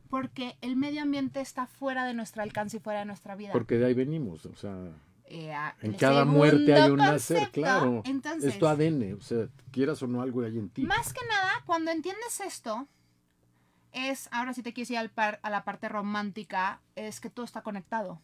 Porque 0.09 0.57
el 0.61 0.75
medio 0.75 1.01
ambiente 1.01 1.39
está 1.39 1.67
fuera 1.67 2.05
de 2.05 2.13
nuestro 2.13 2.43
alcance 2.43 2.77
y 2.77 2.79
fuera 2.79 2.99
de 2.99 3.05
nuestra 3.05 3.35
vida. 3.35 3.53
Porque 3.53 3.77
de 3.77 3.85
ahí 3.85 3.93
venimos, 3.93 4.45
o 4.45 4.55
sea, 4.55 4.75
Eh, 5.25 5.53
en 5.81 5.93
cada 5.93 6.25
muerte 6.25 6.73
hay 6.75 6.91
un 6.91 6.97
nacer, 6.97 7.49
claro. 7.51 8.01
Entonces, 8.05 8.53
es 8.53 8.59
tu 8.59 8.67
ADN, 8.67 9.13
o 9.13 9.21
sea, 9.21 9.47
quieras 9.71 10.03
o 10.03 10.07
no, 10.07 10.21
algo 10.21 10.43
hay 10.43 10.57
en 10.57 10.69
ti. 10.69 10.83
más 10.83 11.13
que 11.13 11.21
nada, 11.29 11.51
cuando 11.65 11.89
entiendes 11.91 12.41
esto, 12.41 12.85
es, 13.91 14.29
ahora 14.31 14.53
sí 14.53 14.63
te 14.63 14.73
quieres 14.73 14.91
ir 14.91 14.97
al 14.97 15.09
par- 15.09 15.39
a 15.43 15.49
la 15.49 15.63
parte 15.63 15.89
romántica, 15.89 16.81
es 16.95 17.19
que 17.19 17.29
todo 17.29 17.45
está 17.45 17.61
conectado. 17.61 18.21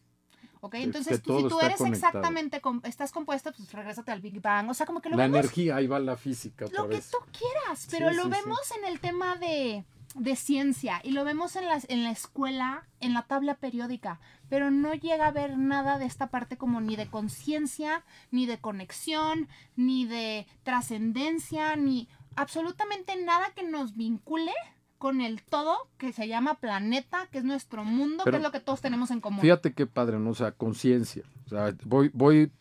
¿Ok? 0.59 0.73
Es 0.75 0.83
Entonces, 0.85 1.17
que 1.17 1.23
tú, 1.23 1.37
si 1.41 1.47
tú 1.49 1.59
eres 1.61 1.77
conectado. 1.77 2.17
exactamente, 2.19 2.61
estás 2.85 3.11
compuesto, 3.11 3.51
pues 3.53 3.71
regrésate 3.71 4.11
al 4.11 4.21
Big 4.21 4.41
Bang. 4.41 4.69
O 4.69 4.73
sea, 4.73 4.85
como 4.87 5.01
que 5.01 5.09
lo 5.09 5.15
La 5.17 5.23
vemos 5.23 5.39
energía, 5.39 5.75
ahí 5.75 5.85
va 5.87 5.99
la 5.99 6.17
física 6.17 6.65
otra 6.65 6.81
lo 6.81 6.89
que 6.89 6.95
vez. 6.95 7.11
tú 7.11 7.17
quieras, 7.31 7.87
pero 7.91 8.09
Sí, 8.09 8.15
lo 8.15 8.23
sí, 8.23 8.29
sí. 8.33 8.39
vemos 8.41 8.71
en 8.79 8.85
el 8.85 8.99
tema 8.99 9.35
de, 9.35 9.85
de 10.15 10.35
ciencia 10.35 10.99
y 11.03 11.11
lo 11.11 11.23
vemos 11.25 11.55
en 11.57 11.67
la, 11.67 11.79
en 11.87 12.03
la 12.03 12.09
escuela, 12.09 12.87
en 12.99 13.13
la 13.13 13.21
tabla 13.21 13.53
periódica, 13.53 14.19
pero 14.49 14.71
no 14.71 14.95
llega 14.95 15.27
a 15.27 15.31
ver 15.31 15.59
nada 15.59 15.99
de 15.99 16.05
esta 16.07 16.27
parte 16.31 16.57
como 16.57 16.81
ni 16.81 16.95
de 16.95 17.07
conciencia, 17.07 18.03
ni 18.31 18.47
de 18.47 18.57
conexión, 18.57 19.47
ni 19.75 20.05
de 20.05 20.47
trascendencia, 20.63 21.75
ni 21.75 22.07
absolutamente 22.35 23.15
nada 23.23 23.51
que 23.55 23.61
nos 23.63 23.95
vincule 23.95 24.53
con 24.97 25.21
el 25.21 25.41
todo 25.43 25.77
que 25.97 26.11
se 26.13 26.27
llama 26.27 26.55
planeta, 26.55 27.27
que 27.31 27.37
es 27.39 27.43
nuestro 27.43 27.83
mundo, 27.83 28.23
Pero 28.25 28.35
que 28.35 28.37
es 28.37 28.43
lo 28.43 28.51
que 28.51 28.59
todos 28.59 28.81
tenemos 28.81 29.11
en 29.11 29.21
común. 29.21 29.41
Fíjate 29.41 29.73
qué 29.73 29.85
padre, 29.85 30.17
¿no? 30.19 30.31
O 30.31 30.35
sea, 30.35 30.51
conciencia. 30.51 31.23
O 31.45 31.49
sea, 31.49 31.73
voy, 31.85 32.09
voy 32.13 32.51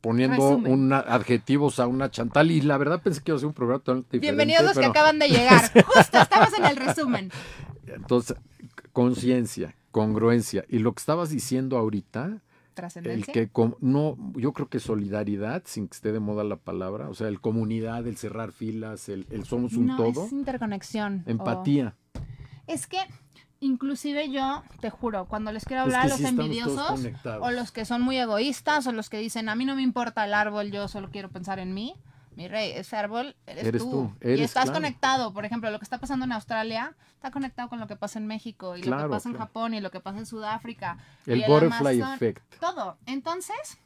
poniendo 0.00 0.36
Resumen. 0.36 0.72
una- 0.72 1.00
adjetivos 1.00 1.78
a 1.78 1.86
una 1.86 2.10
chantal 2.10 2.50
y 2.50 2.60
la 2.62 2.78
verdad 2.78 3.02
pensé 3.02 3.22
que 3.22 3.30
iba 3.30 3.36
a 3.36 3.40
ser 3.40 3.46
un 3.48 3.52
programa 3.54 3.80
totalmente 3.80 4.16
diferente. 4.16 4.44
Bienvenidos 4.44 4.74
los 4.74 4.78
que 4.82 4.90
acaban 4.90 5.18
de 5.18 5.28
llegar. 5.28 5.70
Justo 5.84 6.18
estamos 6.18 6.52
en 6.58 6.64
el 6.64 6.76
resumen. 6.76 7.30
Entonces, 7.86 8.36
conciencia, 8.92 9.76
congruencia. 9.90 10.64
Y 10.68 10.78
lo 10.78 10.92
que 10.94 11.00
estabas 11.00 11.30
diciendo 11.30 11.76
ahorita, 11.76 12.42
el 12.76 12.90
Trascendencia. 12.92 13.32
que 13.32 13.48
com- 13.48 13.74
no, 13.80 14.16
yo 14.34 14.52
creo 14.52 14.68
que 14.68 14.78
solidaridad, 14.80 15.62
sin 15.64 15.88
que 15.88 15.94
esté 15.94 16.12
de 16.12 16.20
moda 16.20 16.44
la 16.44 16.56
palabra, 16.56 17.08
o 17.08 17.14
sea, 17.14 17.28
el 17.28 17.40
comunidad, 17.40 18.06
el 18.06 18.16
cerrar 18.16 18.52
filas, 18.52 19.08
el, 19.08 19.26
el 19.30 19.44
somos 19.44 19.72
un 19.74 19.86
no, 19.86 19.96
todo, 19.96 20.26
es 20.26 20.32
interconexión. 20.32 21.24
o- 21.26 21.30
empatía. 21.30 21.94
Es 22.66 22.86
que, 22.86 22.98
inclusive 23.60 24.30
yo, 24.30 24.62
te 24.80 24.90
juro, 24.90 25.26
cuando 25.26 25.52
les 25.52 25.64
quiero 25.64 25.82
Es 25.82 25.86
hablar 25.86 26.02
que 26.02 26.06
a 26.06 26.10
los 26.10 26.18
sí 26.18 26.26
envidiosos, 26.26 27.06
o 27.40 27.50
los 27.50 27.72
que 27.72 27.84
son 27.84 28.02
muy 28.02 28.18
egoístas, 28.18 28.86
o 28.86 28.92
los 28.92 29.08
que 29.08 29.18
dicen, 29.18 29.48
a 29.48 29.54
mí 29.54 29.64
no 29.64 29.74
me 29.76 29.82
importa 29.82 30.24
el 30.24 30.34
árbol, 30.34 30.70
yo 30.70 30.88
solo 30.88 31.10
quiero 31.10 31.30
pensar 31.30 31.58
en 31.58 31.72
mí. 31.74 31.94
Mi 32.36 32.48
rey, 32.48 32.72
ese 32.72 32.96
árbol 32.96 33.34
eres, 33.46 33.64
Eres 33.64 33.82
tú. 33.82 33.90
tú, 34.20 34.28
y 34.28 34.42
estás 34.42 34.64
claro. 34.64 34.74
conectado. 34.74 35.32
Por 35.32 35.44
ejemplo, 35.46 35.70
lo 35.70 35.78
que 35.78 35.84
está 35.84 35.98
pasando 35.98 36.26
en 36.26 36.32
Australia 36.32 36.94
está 37.14 37.30
conectado 37.30 37.68
con 37.70 37.80
lo 37.80 37.86
que 37.86 37.96
pasa 37.96 38.18
en 38.18 38.26
México, 38.26 38.76
y 38.76 38.80
lo 38.80 38.84
que 38.84 38.88
Claro, 38.90 39.10
pasa 39.10 39.30
en. 39.30 39.38
Japón, 39.38 39.72
y 39.74 39.80
lo 39.80 39.90
que 39.90 40.00
pasa 40.00 40.18
en 40.18 40.26
Sudáfrica. 40.26 40.98
El 41.24 41.38
y 41.38 41.42
el 41.44 41.50
butterfly 41.50 41.96
Amazon. 42.00 42.14
effect. 42.14 42.54
Todo. 42.60 42.98
Entonces, 43.06 43.78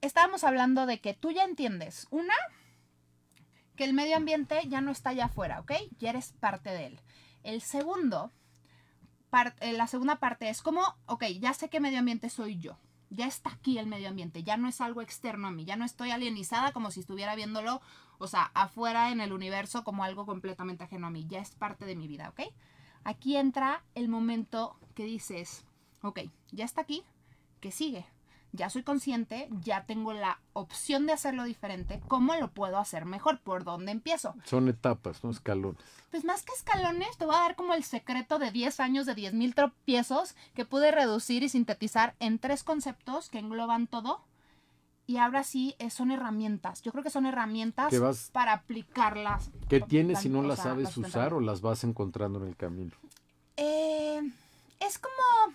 estábamos 0.00 0.44
hablando 0.44 0.86
de 0.86 1.00
que 1.00 1.12
tú 1.12 1.30
ya 1.30 1.44
entiendes, 1.44 2.06
una, 2.10 2.34
que 3.76 3.84
el 3.84 3.92
medio 3.92 4.16
ambiente 4.16 4.60
ya 4.66 4.80
no 4.80 4.90
está 4.90 5.10
allá 5.10 5.26
afuera, 5.26 5.60
¿ok? 5.60 5.72
Ya 5.98 6.10
eres 6.10 6.32
parte 6.40 6.70
de 6.70 6.86
él. 6.86 7.00
El 7.42 7.60
segundo, 7.60 8.32
eh, 9.60 9.72
la 9.74 9.86
segunda 9.86 10.16
parte 10.16 10.48
es 10.48 10.62
como, 10.62 10.80
ok, 11.06 11.24
ya 11.38 11.52
sé 11.52 11.68
que 11.68 11.80
medio 11.80 11.98
ambiente 11.98 12.30
soy 12.30 12.58
yo. 12.58 12.78
Ya 13.10 13.26
está 13.26 13.50
aquí 13.50 13.78
el 13.78 13.86
medio 13.86 14.08
ambiente, 14.08 14.42
ya 14.42 14.56
no 14.56 14.68
es 14.68 14.80
algo 14.80 15.00
externo 15.00 15.48
a 15.48 15.50
mí, 15.50 15.64
ya 15.64 15.76
no 15.76 15.84
estoy 15.84 16.10
alienizada 16.10 16.72
como 16.72 16.90
si 16.90 17.00
estuviera 17.00 17.34
viéndolo, 17.34 17.80
o 18.18 18.26
sea, 18.26 18.50
afuera 18.54 19.10
en 19.10 19.20
el 19.20 19.32
universo 19.32 19.82
como 19.82 20.04
algo 20.04 20.26
completamente 20.26 20.84
ajeno 20.84 21.06
a 21.06 21.10
mí, 21.10 21.26
ya 21.26 21.40
es 21.40 21.54
parte 21.54 21.86
de 21.86 21.96
mi 21.96 22.06
vida, 22.06 22.28
¿ok? 22.28 22.52
Aquí 23.04 23.36
entra 23.36 23.82
el 23.94 24.08
momento 24.08 24.78
que 24.94 25.04
dices, 25.04 25.64
ok, 26.02 26.20
ya 26.52 26.64
está 26.64 26.82
aquí, 26.82 27.02
¿qué 27.60 27.70
sigue? 27.70 28.04
Ya 28.52 28.70
soy 28.70 28.82
consciente, 28.82 29.48
ya 29.62 29.84
tengo 29.84 30.12
la 30.14 30.38
opción 30.54 31.06
de 31.06 31.12
hacerlo 31.12 31.44
diferente, 31.44 32.00
¿cómo 32.08 32.34
lo 32.36 32.48
puedo 32.50 32.78
hacer 32.78 33.04
mejor? 33.04 33.38
¿Por 33.40 33.62
dónde 33.62 33.92
empiezo? 33.92 34.34
Son 34.44 34.68
etapas, 34.68 35.22
no 35.22 35.30
escalones. 35.30 35.82
Pues 36.10 36.24
más 36.24 36.42
que 36.42 36.54
escalones, 36.54 37.16
te 37.18 37.26
voy 37.26 37.34
a 37.34 37.40
dar 37.40 37.56
como 37.56 37.74
el 37.74 37.84
secreto 37.84 38.38
de 38.38 38.50
10 38.50 38.80
años 38.80 39.04
de 39.04 39.14
10 39.14 39.34
mil 39.34 39.54
tropiezos 39.54 40.34
que 40.54 40.64
pude 40.64 40.90
reducir 40.90 41.42
y 41.42 41.50
sintetizar 41.50 42.14
en 42.20 42.38
tres 42.38 42.64
conceptos 42.64 43.28
que 43.28 43.38
engloban 43.38 43.86
todo. 43.86 44.22
Y 45.06 45.18
ahora 45.18 45.42
sí, 45.44 45.74
eh, 45.78 45.90
son 45.90 46.10
herramientas. 46.10 46.82
Yo 46.82 46.90
creo 46.92 47.02
que 47.04 47.10
son 47.10 47.26
herramientas 47.26 47.88
Que 47.90 47.98
vas- 47.98 48.30
para 48.32 48.52
aplicarlas. 48.54 49.50
¿Qué 49.68 49.80
tienes 49.80 50.20
si 50.20 50.28
no 50.30 50.42
las 50.42 50.58
sabes 50.60 50.96
usar 50.96 51.32
o 51.34 51.40
las 51.40 51.60
vas 51.60 51.84
encontrando 51.84 52.42
en 52.42 52.48
el 52.48 52.56
camino? 52.56 52.92
Eh, 53.56 54.20
es 54.80 54.98
como 54.98 55.54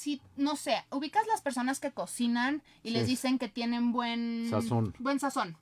si, 0.00 0.22
no 0.36 0.56
sé, 0.56 0.82
ubicas 0.90 1.26
las 1.26 1.42
personas 1.42 1.78
que 1.78 1.90
cocinan 1.92 2.62
y 2.82 2.90
les 2.90 3.06
dicen 3.06 3.38
que 3.38 3.48
tienen 3.48 3.92
buen 3.92 4.48
Sazón. 4.48 4.94
Buen 4.98 5.20
sazón. 5.20 5.56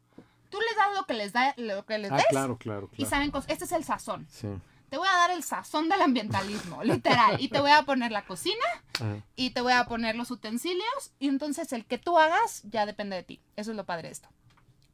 Tú 0.49 0.59
les 0.61 0.77
das 0.77 0.95
lo 0.97 1.05
que 1.07 1.15
les 1.15 1.33
da, 1.33 1.55
lo 1.57 1.85
que 1.85 1.99
les 1.99 2.13
Ah, 2.13 2.17
des 2.17 2.27
claro, 2.31 2.57
claro, 2.57 2.89
y 2.97 3.05
saben, 3.05 3.33
cos- 3.33 3.45
este 3.49 3.65
es 3.65 3.73
el 3.73 3.83
sazón. 3.85 4.27
Sí. 4.31 4.47
Te 4.91 4.97
voy 4.97 5.09
a 5.09 5.13
dar 5.17 5.31
el 5.33 5.43
sazón 5.43 5.89
del 5.89 6.01
ambientalismo, 6.01 6.83
literal. 6.85 7.37
Y 7.41 7.49
te 7.49 7.61
voy 7.61 7.73
a 7.73 7.83
poner 7.83 8.13
la 8.13 8.25
cocina 8.25 8.65
Ajá. 8.95 9.23
y 9.37 9.51
te 9.51 9.61
voy 9.61 9.73
a 9.73 9.85
poner 9.87 10.15
los 10.17 10.31
utensilios. 10.31 11.13
Y 11.19 11.29
entonces 11.29 11.73
el 11.73 11.85
que 11.85 11.99
tú 11.99 12.17
hagas 12.19 12.63
ya 12.71 12.87
depende 12.87 13.17
de 13.17 13.25
ti. 13.25 13.41
Eso 13.57 13.73
es 13.73 13.77
lo 13.77 13.85
padre 13.85 14.09
de 14.09 14.13
esto. 14.13 14.29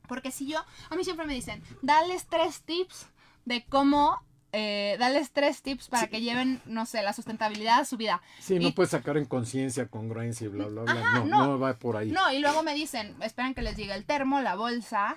Porque 0.09 0.33
si 0.33 0.46
yo, 0.46 0.59
a 0.90 0.96
mí 0.96 1.04
siempre 1.04 1.26
me 1.26 1.35
dicen, 1.35 1.62
dales 1.83 2.26
tres 2.28 2.62
tips 2.62 3.07
de 3.44 3.64
cómo, 3.66 4.20
eh, 4.57 4.97
dales 5.01 5.33
tres 5.33 5.62
tips 5.62 5.88
para 5.88 6.07
que 6.07 6.21
lleven, 6.21 6.61
no 6.64 6.87
sé, 6.87 7.03
la 7.03 7.12
sustentabilidad 7.12 7.81
a 7.81 7.85
su 7.85 7.97
vida. 7.97 8.23
Sí, 8.38 8.61
no 8.61 8.73
puedes 8.73 8.93
sacar 8.93 9.17
en 9.17 9.25
conciencia, 9.25 9.88
congruencia 9.88 10.45
y 10.45 10.49
bla, 10.49 10.67
bla, 10.67 10.83
bla. 10.83 10.95
No, 10.95 11.25
no. 11.25 11.47
no, 11.47 11.59
va 11.59 11.77
por 11.77 11.97
ahí. 11.97 12.12
No, 12.12 12.33
y 12.33 12.38
luego 12.38 12.62
me 12.62 12.73
dicen, 12.73 13.17
esperan 13.21 13.55
que 13.55 13.62
les 13.62 13.77
diga 13.77 13.97
el 13.97 14.05
termo, 14.05 14.40
la 14.40 14.55
bolsa. 14.55 15.17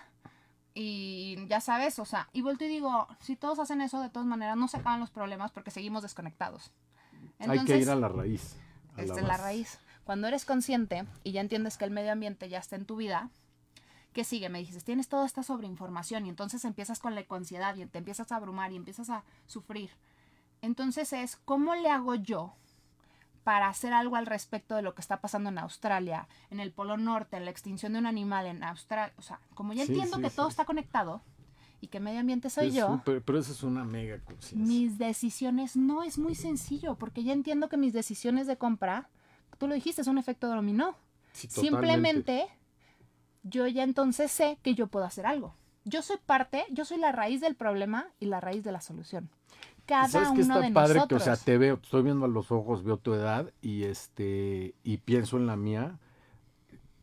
Y 0.73 1.45
ya 1.47 1.61
sabes, 1.61 1.99
o 1.99 2.05
sea, 2.05 2.29
y 2.33 2.41
vuelto 2.41 2.65
y 2.65 2.67
digo, 2.67 3.07
si 3.19 3.35
todos 3.35 3.59
hacen 3.59 3.81
eso, 3.81 4.01
de 4.01 4.09
todas 4.09 4.27
maneras 4.27 4.57
no 4.57 4.67
se 4.67 4.77
acaban 4.77 4.99
los 4.99 5.11
problemas 5.11 5.51
porque 5.51 5.69
seguimos 5.69 6.01
desconectados. 6.01 6.71
Hay 7.39 7.63
que 7.63 7.77
ir 7.77 7.91
a 7.91 7.95
la 7.95 8.09
raíz. 8.09 8.57
a 8.95 9.03
Esta 9.03 9.19
es 9.19 9.27
la 9.27 9.37
raíz. 9.37 9.77
Cuando 10.03 10.27
eres 10.27 10.45
consciente 10.45 11.05
y 11.23 11.31
ya 11.31 11.41
entiendes 11.41 11.77
que 11.77 11.85
el 11.85 11.91
medio 11.91 12.11
ambiente 12.11 12.49
ya 12.49 12.57
está 12.57 12.75
en 12.75 12.85
tu 12.85 12.95
vida, 12.95 13.29
¿qué 14.17 14.23
sigue? 14.23 14.49
Me 14.49 14.57
dices, 14.57 14.83
tienes 14.83 15.09
toda 15.09 15.27
esta 15.27 15.43
sobreinformación 15.43 16.25
y 16.25 16.29
entonces 16.29 16.65
empiezas 16.65 16.97
con 16.97 17.13
la 17.13 17.23
ansiedad 17.29 17.75
y 17.75 17.85
te 17.85 17.99
empiezas 17.99 18.31
a 18.31 18.37
abrumar 18.37 18.71
y 18.71 18.75
empiezas 18.75 19.11
a 19.11 19.23
sufrir. 19.45 19.91
Entonces 20.63 21.13
es, 21.13 21.35
¿cómo 21.45 21.75
le 21.75 21.87
hago 21.91 22.15
yo 22.15 22.55
para 23.43 23.67
hacer 23.67 23.93
algo 23.93 24.15
al 24.15 24.25
respecto 24.25 24.75
de 24.75 24.81
lo 24.81 24.95
que 24.95 25.01
está 25.01 25.21
pasando 25.21 25.49
en 25.51 25.59
Australia, 25.59 26.27
en 26.49 26.59
el 26.59 26.71
Polo 26.71 26.97
Norte, 26.97 27.37
en 27.37 27.45
la 27.45 27.51
extinción 27.51 27.93
de 27.93 27.99
un 27.99 28.07
animal 28.07 28.47
en 28.47 28.63
Australia. 28.63 29.13
O 29.17 29.21
sea, 29.21 29.39
como 29.53 29.73
ya 29.73 29.85
Sí, 29.85 29.91
entiendo 29.93 30.17
sí, 30.17 30.23
que 30.23 30.29
todo 30.31 30.47
sí. 30.47 30.53
está 30.53 30.65
conectado 30.65 31.21
y 31.79 31.87
que 31.89 31.99
medio 31.99 32.19
ambiente 32.19 32.49
soy 32.49 32.69
Es 32.69 32.73
yo, 32.73 32.87
súper- 32.87 33.21
pero 33.21 33.37
esa 33.37 33.51
es 33.51 33.61
una 33.61 33.83
mega 33.85 34.17
conciencia. 34.17 34.57
mis 34.57 34.97
decisiones 34.97 35.75
no 35.77 36.01
es 36.01 36.17
muy 36.17 36.33
sencillo, 36.33 36.95
porque 36.95 37.23
ya 37.23 37.33
entiendo 37.33 37.69
que 37.69 37.77
mis 37.77 37.93
decisiones 37.93 38.47
de 38.47 38.57
compra, 38.57 39.09
tú 39.59 39.67
lo 39.67 39.75
dijiste, 39.75 40.01
es 40.01 40.07
un 40.07 40.17
efecto 40.17 40.47
dominó. 40.47 40.95
Simplemente 41.33 42.47
yo 43.43 43.67
ya 43.67 43.83
entonces 43.83 44.31
sé 44.31 44.57
que 44.63 44.75
yo 44.75 44.87
puedo 44.87 45.05
hacer 45.05 45.25
algo. 45.25 45.55
Yo 45.85 46.01
soy 46.01 46.17
parte, 46.25 46.65
yo 46.69 46.83
soy 46.85 46.97
la 46.97 47.11
raíz 47.11 47.39
del 47.41 47.55
problema 47.55 48.07
y 48.19 48.25
la 48.25 48.41
raíz 48.41 48.63
de 48.63 48.71
la 48.71 48.81
solución. 48.81 49.29
Cada 49.85 50.09
¿Sabes 50.09 50.29
qué 50.29 50.41
uno 50.41 50.55
está 50.55 50.67
de 50.67 50.73
padre? 50.73 50.95
nosotros. 50.95 51.23
Que, 51.23 51.29
o 51.29 51.35
sea, 51.35 51.45
te 51.45 51.57
veo, 51.57 51.79
estoy 51.81 52.03
viendo 52.03 52.25
a 52.25 52.27
los 52.27 52.51
ojos, 52.51 52.83
veo 52.83 52.97
tu 52.97 53.13
edad 53.13 53.53
y 53.61 53.83
este 53.83 54.75
y 54.83 54.97
pienso 54.97 55.37
en 55.37 55.47
la 55.47 55.55
mía. 55.55 55.97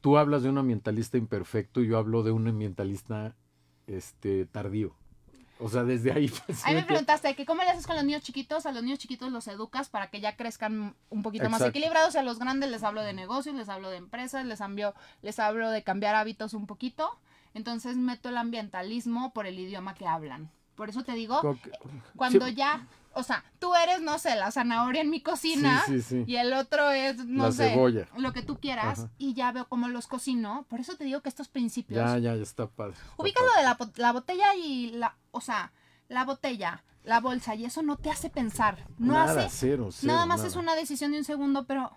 Tú 0.03 0.19
hablas 0.19 0.43
de 0.43 0.51
un 0.51 0.59
ambientalista 0.59 1.17
imperfecto 1.17 1.81
y 1.81 1.89
yo 1.89 1.97
hablo 1.97 2.23
de 2.23 2.33
un 2.33 2.47
ambientalista 2.47 3.35
este 3.87 4.45
tardío. 4.45 4.95
O 5.65 5.69
sea, 5.71 5.83
desde 5.83 6.13
ahí 6.13 6.29
pensé 6.47 6.63
Ahí 6.67 6.75
me 6.75 6.83
preguntaste 6.83 7.35
que 7.35 7.47
cómo 7.47 7.63
le 7.63 7.71
haces 7.71 7.87
con 7.87 7.97
los 7.97 8.05
niños 8.05 8.23
chiquitos. 8.23 8.67
A 8.67 8.73
los 8.73 8.83
niños 8.83 8.99
chiquitos 8.99 9.33
los 9.33 9.49
educas 9.49 9.89
para 9.89 10.11
que 10.11 10.21
ya 10.21 10.37
crezcan 10.37 10.95
un 11.09 11.23
poquito 11.23 11.49
más 11.49 11.63
equilibrados. 11.63 12.15
Y 12.15 12.19
a 12.19 12.23
los 12.23 12.39
grandes 12.39 12.71
les 12.71 12.83
hablo 12.83 13.01
de 13.01 13.15
negocios, 13.15 13.55
les 13.57 13.71
hablo 13.71 13.89
de 13.89 13.97
empresas, 13.97 14.45
les, 14.45 14.61
hablo, 14.61 14.93
les 15.23 15.39
hablo 15.39 15.71
de 15.71 15.83
cambiar 15.83 16.17
hábitos 16.17 16.53
un 16.53 16.67
poquito. 16.67 17.19
Entonces 17.55 17.97
meto 17.97 18.29
el 18.29 18.37
ambientalismo 18.37 19.33
por 19.33 19.47
el 19.47 19.59
idioma 19.59 19.95
que 19.95 20.07
hablan. 20.07 20.51
Por 20.75 20.89
eso 20.91 21.03
te 21.05 21.13
digo, 21.13 21.41
cuando 22.17 22.47
sí, 22.47 22.55
ya, 22.55 22.87
o 23.13 23.23
sea, 23.23 23.45
tú 23.61 23.75
eres, 23.77 24.01
no 24.03 24.19
sé, 24.19 24.35
la 24.35 24.51
zanahoria 24.51 25.03
en 25.03 25.11
mi 25.11 25.21
cocina 25.21 25.83
Sí, 25.87 26.03
sí, 26.03 26.25
sí. 26.25 26.25
y 26.27 26.37
el 26.37 26.53
otro 26.53 26.91
es, 26.91 27.17
no 27.27 27.45
La 27.45 27.53
sé, 27.53 27.71
cebolla. 27.71 28.09
lo 28.17 28.33
que 28.33 28.43
tú 28.43 28.59
quieras 28.59 28.99
Ajá. 29.01 29.11
y 29.19 29.35
ya 29.35 29.53
veo 29.53 29.69
cómo 29.69 29.89
los 29.89 30.07
cocino. 30.09 30.67
Por 30.69 30.81
eso 30.81 30.97
te 30.97 31.05
digo 31.05 31.21
que 31.21 31.29
estos 31.29 31.49
principios... 31.49 32.05
Ya, 32.05 32.19
ya, 32.19 32.35
ya 32.35 32.43
está 32.43 32.67
padre. 32.67 32.95
Ubicas 33.17 33.45
lo 33.45 33.55
de 33.57 33.63
la, 33.63 33.75
bo- 33.75 33.93
la 33.97 34.13
botella 34.13 34.55
y 34.57 34.91
la, 34.93 35.17
o 35.31 35.41
sea, 35.41 35.73
la 36.09 36.25
botella, 36.25 36.83
la 37.05 37.21
bolsa 37.21 37.55
y 37.55 37.65
eso 37.65 37.83
no 37.83 37.97
te 37.97 38.11
hace 38.11 38.31
pensar. 38.31 38.85
No 38.99 39.13
Nada, 39.13 39.45
hace, 39.47 39.57
cero, 39.69 39.91
cero, 39.93 40.13
nada 40.13 40.27
más 40.27 40.39
nada. 40.39 40.49
es 40.49 40.57
una 40.57 40.75
decisión 40.75 41.13
de 41.13 41.19
un 41.19 41.25
segundo, 41.25 41.67
pero, 41.67 41.93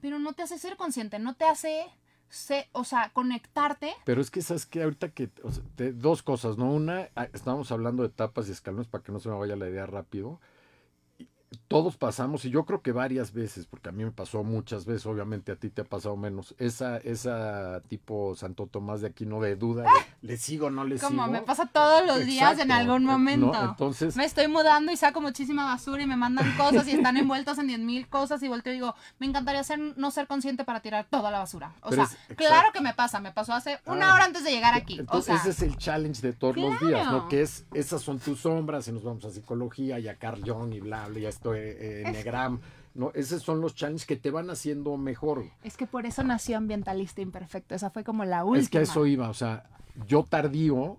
pero 0.00 0.18
no 0.18 0.32
te 0.32 0.42
hace 0.42 0.58
ser 0.58 0.76
consciente, 0.76 1.20
no 1.20 1.34
te 1.34 1.44
hace, 1.44 1.86
se- 2.28 2.68
o 2.72 2.84
sea, 2.84 3.10
conectarte. 3.12 3.92
Pero 4.04 4.20
es 4.20 4.30
que 4.30 4.42
sabes 4.42 4.66
que 4.66 4.82
ahorita 4.82 5.10
que, 5.10 5.28
te- 5.76 5.92
dos 5.92 6.22
cosas, 6.22 6.56
¿no? 6.58 6.70
Una, 6.72 7.08
ah, 7.16 7.28
estábamos 7.32 7.70
hablando 7.72 8.02
de 8.02 8.08
etapas 8.10 8.48
y 8.48 8.52
escalones 8.52 8.86
para 8.86 9.02
que 9.04 9.12
no 9.12 9.20
se 9.20 9.28
me 9.28 9.36
vaya 9.38 9.56
la 9.56 9.68
idea 9.68 9.86
rápido. 9.86 10.40
Y 11.50 11.56
Todos 11.68 11.96
pasamos, 11.96 12.44
y 12.44 12.50
yo 12.50 12.64
creo 12.66 12.82
que 12.82 12.92
varias 12.92 13.32
veces, 13.32 13.64
porque 13.66 13.88
a 13.88 13.92
mí 13.92 14.04
me 14.04 14.10
pasó 14.10 14.44
muchas 14.44 14.84
veces, 14.84 15.06
obviamente 15.06 15.52
a 15.52 15.56
ti 15.56 15.70
te 15.70 15.80
ha 15.80 15.84
pasado 15.84 16.14
menos, 16.16 16.54
esa, 16.58 16.98
esa 16.98 17.80
tipo 17.88 18.34
Santo 18.36 18.66
Tomás 18.66 19.00
de 19.00 19.06
Aquino 19.08 19.40
de 19.40 19.56
duda, 19.56 19.84
de, 19.84 19.88
¿le 20.28 20.36
sigo 20.36 20.66
o 20.66 20.70
no 20.70 20.84
le 20.84 20.98
Como 20.98 21.22
sigo? 21.22 21.32
me 21.32 21.40
pasa 21.42 21.64
todos 21.66 22.06
los 22.06 22.26
días 22.26 22.58
en 22.58 22.70
algún 22.70 23.04
¿no? 23.04 23.12
momento. 23.12 23.52
Entonces, 23.62 24.14
Me 24.16 24.24
estoy 24.26 24.48
mudando 24.48 24.92
y 24.92 24.96
saco 24.98 25.20
muchísima 25.22 25.64
basura 25.64 26.02
y 26.02 26.06
me 26.06 26.16
mandan 26.16 26.54
cosas 26.56 26.86
y 26.86 26.92
están 26.92 27.16
envueltos 27.16 27.56
en 27.58 27.68
10 27.68 27.80
mil 27.80 28.08
cosas 28.08 28.42
y 28.42 28.48
volteo 28.48 28.72
y 28.72 28.76
digo, 28.76 28.94
me 29.18 29.26
encantaría 29.26 29.62
ser, 29.64 29.78
no 29.78 30.10
ser 30.10 30.26
consciente 30.26 30.64
para 30.64 30.80
tirar 30.80 31.06
toda 31.08 31.30
la 31.30 31.38
basura. 31.38 31.72
O 31.82 31.92
sea, 31.92 32.04
es- 32.04 32.36
claro 32.36 32.72
que 32.74 32.80
me 32.82 32.92
pasa, 32.92 33.20
me 33.20 33.32
pasó 33.32 33.54
hace 33.54 33.78
una 33.86 34.10
Ah, 34.10 34.14
hora 34.14 34.24
antes 34.26 34.44
de 34.44 34.50
llegar 34.50 34.74
aquí. 34.74 34.98
Entonces, 34.98 35.34
o 35.34 35.38
sea, 35.38 35.50
ese 35.50 35.50
es 35.50 35.62
el 35.62 35.78
challenge 35.78 36.20
de 36.20 36.32
todos 36.34 36.56
los 36.56 36.78
días. 36.80 37.10
¿no? 37.10 37.26
Que 37.28 37.40
es, 37.42 37.64
esas 37.72 38.02
son 38.02 38.18
tus 38.18 38.40
sombras, 38.40 38.86
y 38.88 38.92
nos 38.92 39.02
vamos 39.02 39.24
a 39.24 39.30
psicología, 39.30 39.98
y 39.98 40.08
a 40.08 40.16
Carl 40.18 40.42
Jung, 40.44 40.74
y 40.74 40.80
bla, 40.80 41.06
bla, 41.08 41.18
ya 41.20 41.28
estoy 41.38 41.58
eh, 41.60 42.02
Enneagram, 42.04 42.60
¿no? 42.94 43.12
Esos 43.14 43.42
son 43.42 43.60
los 43.60 43.74
challenges 43.74 44.06
que 44.06 44.16
te 44.16 44.30
van 44.30 44.50
haciendo 44.50 44.96
mejor. 44.96 45.44
Es 45.62 45.76
que 45.76 45.86
por 45.86 46.04
eso 46.04 46.24
nació 46.24 46.56
Ambientalista 46.56 47.20
Imperfecto. 47.20 47.74
Esa 47.74 47.90
fue 47.90 48.04
como 48.04 48.24
la 48.24 48.44
última. 48.44 48.62
Es 48.62 48.68
que 48.68 48.78
a 48.78 48.82
eso 48.82 49.06
iba, 49.06 49.28
o 49.30 49.34
sea, 49.34 49.70
yo 50.06 50.24
tardío, 50.24 50.98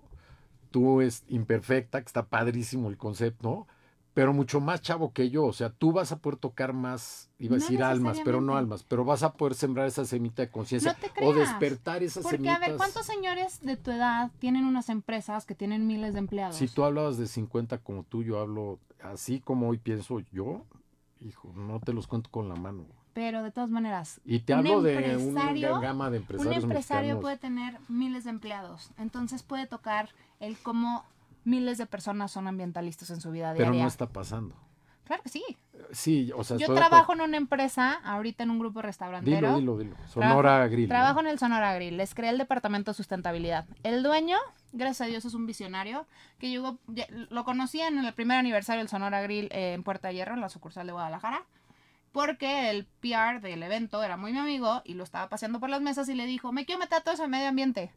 tú 0.70 1.02
es 1.02 1.24
imperfecta, 1.28 2.00
que 2.00 2.06
está 2.06 2.24
padrísimo 2.24 2.88
el 2.88 2.96
concepto, 2.96 3.66
pero 4.14 4.32
mucho 4.32 4.60
más 4.60 4.82
chavo 4.82 5.12
que 5.12 5.30
yo, 5.30 5.44
o 5.44 5.52
sea, 5.52 5.70
tú 5.70 5.92
vas 5.92 6.10
a 6.12 6.18
poder 6.18 6.38
tocar 6.38 6.72
más, 6.72 7.30
iba 7.38 7.54
a 7.54 7.58
No 7.58 7.62
decir 7.64 7.82
almas, 7.82 8.20
pero 8.24 8.40
no 8.40 8.56
almas, 8.56 8.82
pero 8.82 9.04
vas 9.04 9.22
a 9.22 9.32
poder 9.34 9.54
sembrar 9.54 9.86
esa 9.86 10.04
semita 10.04 10.42
de 10.42 10.50
conciencia 10.50 10.96
No 11.20 11.28
o 11.28 11.32
despertar 11.32 12.02
esas 12.02 12.22
Porque, 12.24 12.38
semitas. 12.38 12.56
a 12.56 12.60
ver, 12.68 12.76
¿cuántos 12.76 13.06
señores 13.06 13.60
de 13.62 13.76
tu 13.76 13.90
edad 13.92 14.30
tienen 14.40 14.64
unas 14.64 14.88
empresas 14.88 15.46
que 15.46 15.54
tienen 15.54 15.86
miles 15.86 16.14
de 16.14 16.18
empleados? 16.18 16.56
Si 16.56 16.66
tú 16.68 16.84
hablabas 16.84 17.18
de 17.18 17.26
50 17.28 17.78
como 17.78 18.02
tú, 18.02 18.22
yo 18.24 18.40
hablo 18.40 18.78
así 19.02 19.40
como 19.40 19.68
hoy 19.68 19.78
pienso 19.78 20.18
yo, 20.32 20.64
hijo, 21.20 21.52
no 21.54 21.78
te 21.80 21.92
los 21.92 22.06
cuento 22.06 22.30
con 22.30 22.48
la 22.48 22.56
mano. 22.56 22.84
Pero 23.12 23.42
de 23.42 23.50
todas 23.50 23.70
maneras, 23.70 24.20
Y 24.24 24.40
te 24.40 24.52
Un 24.54 24.58
hablo 24.60 24.82
de 24.82 25.12
empresario- 25.14 25.70
una 25.76 25.80
gama 25.80 26.10
de 26.10 26.18
un 26.18 26.22
empresarios 26.22 26.62
empresario 26.64 27.00
mexicanos. 27.16 27.20
puede 27.22 27.36
tener 27.38 27.78
miles 27.88 28.24
de 28.24 28.30
empleados. 28.30 28.90
Entonces 28.98 29.42
puede 29.42 29.66
tocar 29.66 30.10
el 30.38 30.56
cómo 30.58 31.04
miles 31.44 31.78
de 31.78 31.86
personas 31.86 32.30
son 32.30 32.48
ambientalistas 32.48 33.10
en 33.10 33.20
su 33.20 33.30
vida 33.30 33.52
pero 33.52 33.70
diaria. 33.70 33.82
no 33.82 33.88
está 33.88 34.06
pasando. 34.06 34.54
Claro 35.10 35.24
que 35.24 35.28
sí. 35.28 35.42
Sí, 35.90 36.30
o 36.36 36.44
sea, 36.44 36.56
Yo 36.56 36.72
trabajo 36.72 37.12
en 37.12 37.20
una 37.20 37.36
empresa, 37.36 37.94
ahorita 38.04 38.44
en 38.44 38.50
un 38.50 38.60
grupo 38.60 38.80
restaurantero. 38.80 39.56
Dilo, 39.56 39.76
dilo, 39.76 39.78
dilo. 39.78 40.08
Sonora 40.08 40.68
Grill. 40.68 40.88
¿no? 40.88 40.94
Trabajo 40.94 41.18
en 41.18 41.26
el 41.26 41.36
Sonora 41.36 41.74
Grill. 41.74 41.96
Les 41.96 42.14
creé 42.14 42.30
el 42.30 42.38
departamento 42.38 42.92
de 42.92 42.94
sustentabilidad. 42.94 43.66
El 43.82 44.04
dueño, 44.04 44.36
gracias 44.72 45.00
a 45.00 45.10
Dios, 45.10 45.24
es 45.24 45.34
un 45.34 45.46
visionario 45.46 46.06
que 46.38 46.48
llegó, 46.48 46.78
lo 47.08 47.44
conocí 47.44 47.80
en 47.80 47.98
el 47.98 48.14
primer 48.14 48.38
aniversario 48.38 48.78
del 48.78 48.88
Sonora 48.88 49.20
Grill 49.22 49.48
eh, 49.50 49.72
en 49.72 49.82
Puerta 49.82 50.06
de 50.08 50.14
Hierro, 50.14 50.34
en 50.34 50.40
la 50.40 50.48
sucursal 50.48 50.86
de 50.86 50.92
Guadalajara. 50.92 51.42
Porque 52.12 52.70
el 52.70 52.86
PR 53.00 53.40
del 53.40 53.64
evento 53.64 54.04
era 54.04 54.16
muy 54.16 54.32
mi 54.32 54.38
amigo 54.38 54.82
y 54.84 54.94
lo 54.94 55.02
estaba 55.02 55.28
paseando 55.28 55.58
por 55.58 55.70
las 55.70 55.80
mesas 55.80 56.08
y 56.08 56.14
le 56.14 56.26
dijo, 56.26 56.52
me 56.52 56.66
quiero 56.66 56.78
meter 56.78 56.98
a 56.98 57.00
todo 57.00 57.14
eso 57.14 57.26
medio 57.26 57.48
ambiente. 57.48 57.90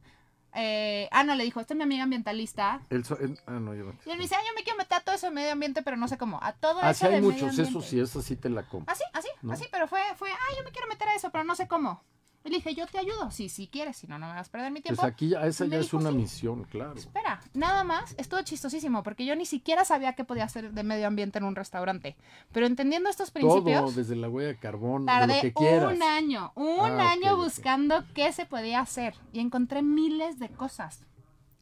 Eh, 0.55 1.09
ah, 1.11 1.23
no, 1.23 1.35
le 1.35 1.43
dijo, 1.43 1.59
esta 1.59 1.73
es 1.73 1.77
mi 1.77 1.83
amiga 1.83 2.03
ambientalista. 2.03 2.81
El 2.89 3.03
so- 3.05 3.17
el- 3.19 3.39
ah, 3.47 3.53
no, 3.59 3.73
yo 3.73 3.85
no. 3.85 3.93
Y 4.05 4.11
él 4.11 4.17
me 4.17 4.23
dice, 4.23 4.35
ah, 4.35 4.41
yo 4.47 4.53
me 4.55 4.63
quiero 4.63 4.77
meter 4.77 4.97
a 4.97 5.01
todo 5.01 5.15
eso 5.15 5.27
de 5.27 5.31
medio 5.31 5.51
ambiente, 5.51 5.81
pero 5.81 5.97
no 5.97 6.07
sé 6.07 6.17
cómo. 6.17 6.39
A 6.43 6.53
todo 6.53 6.79
Ah, 6.81 6.91
eso 6.91 7.05
hay 7.07 7.13
de 7.13 7.21
medio 7.21 7.31
muchos, 7.33 7.53
eso 7.53 7.61
ambiente. 7.63 7.89
sí, 7.89 7.99
eso 7.99 8.21
sí 8.21 8.35
te 8.35 8.49
la 8.49 8.63
compro. 8.67 8.91
Así, 8.93 9.03
así, 9.13 9.27
¿No? 9.41 9.53
así, 9.53 9.65
pero 9.71 9.87
fue, 9.87 10.01
fue, 10.15 10.29
ah, 10.31 10.55
yo 10.57 10.63
me 10.63 10.71
quiero 10.71 10.87
meter 10.87 11.07
a 11.07 11.15
eso, 11.15 11.31
pero 11.31 11.43
no 11.43 11.55
sé 11.55 11.67
cómo. 11.67 12.03
Y 12.45 12.49
le 12.49 12.57
dije, 12.57 12.75
yo 12.75 12.85
te 12.87 12.97
ayudo, 12.97 13.31
sí, 13.31 13.47
si 13.47 13.67
quieres, 13.67 13.95
si 13.95 14.05
no, 14.07 14.19
no 14.19 14.27
me 14.27 14.33
vas 14.33 14.49
a 14.49 14.51
perder 14.51 14.69
mi 14.71 14.81
Pues 14.81 14.97
tiempo. 14.99 15.05
aquí 15.05 15.29
ya, 15.29 15.45
esa 15.45 15.65
ya 15.65 15.77
es 15.77 15.93
una 15.93 16.09
sí. 16.09 16.15
misión, 16.17 16.65
claro. 16.65 16.93
Espera, 16.93 17.39
nada 17.53 17.85
más, 17.85 18.13
estuvo 18.17 18.41
chistosísimo, 18.41 19.01
porque 19.01 19.25
yo 19.25 19.33
ni 19.37 19.45
siquiera 19.45 19.85
sabía 19.85 20.11
qué 20.13 20.25
podía 20.25 20.43
hacer 20.43 20.73
de 20.73 20.83
medio 20.83 21.07
ambiente 21.07 21.37
en 21.37 21.45
un 21.45 21.55
restaurante. 21.55 22.17
Pero 22.51 22.65
entendiendo 22.65 23.09
estos 23.09 23.31
Todo, 23.31 23.49
principios, 23.63 23.95
desde 23.95 24.17
la 24.17 24.27
huella 24.27 24.49
de 24.49 24.57
carbón, 24.57 25.05
de 25.05 25.13
lo 25.13 25.19
tardé 25.19 25.39
que 25.41 25.53
quieras. 25.53 25.93
un 25.95 26.03
año, 26.03 26.51
un 26.55 26.81
Ah, 26.81 27.11
año 27.11 27.37
buscando 27.37 28.03
qué 28.13 28.33
se 28.33 28.45
podía 28.45 28.81
hacer. 28.81 29.15
Y 29.31 29.39
encontré 29.39 29.81
miles 29.81 30.37
de 30.37 30.49
cosas. 30.49 31.05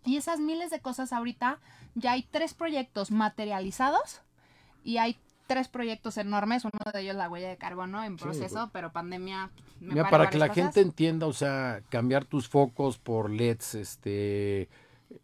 Y 0.03 0.17
esas 0.17 0.39
miles 0.39 0.71
de 0.71 0.79
cosas 0.79 1.13
ahorita, 1.13 1.59
ya 1.93 2.13
hay 2.13 2.23
tres 2.23 2.55
proyectos 2.55 3.11
materializados 3.11 4.21
y 4.83 4.97
hay 4.97 5.15
tres 5.51 5.67
proyectos 5.67 6.15
enormes, 6.17 6.63
uno 6.63 6.91
de 6.93 7.01
ellos 7.01 7.15
la 7.17 7.27
huella 7.29 7.49
de 7.49 7.57
carbono 7.57 8.01
en 8.05 8.15
proceso, 8.15 8.69
pero 8.71 8.93
pandemia 8.93 9.49
me 9.81 9.95
Mira, 9.95 10.09
para 10.09 10.29
que 10.29 10.37
la 10.37 10.47
cosas. 10.47 10.63
gente 10.63 10.79
entienda, 10.79 11.27
o 11.27 11.33
sea, 11.33 11.81
cambiar 11.89 12.23
tus 12.23 12.47
focos 12.47 12.97
por 12.97 13.29
LEDs, 13.29 13.75
este, 13.75 14.69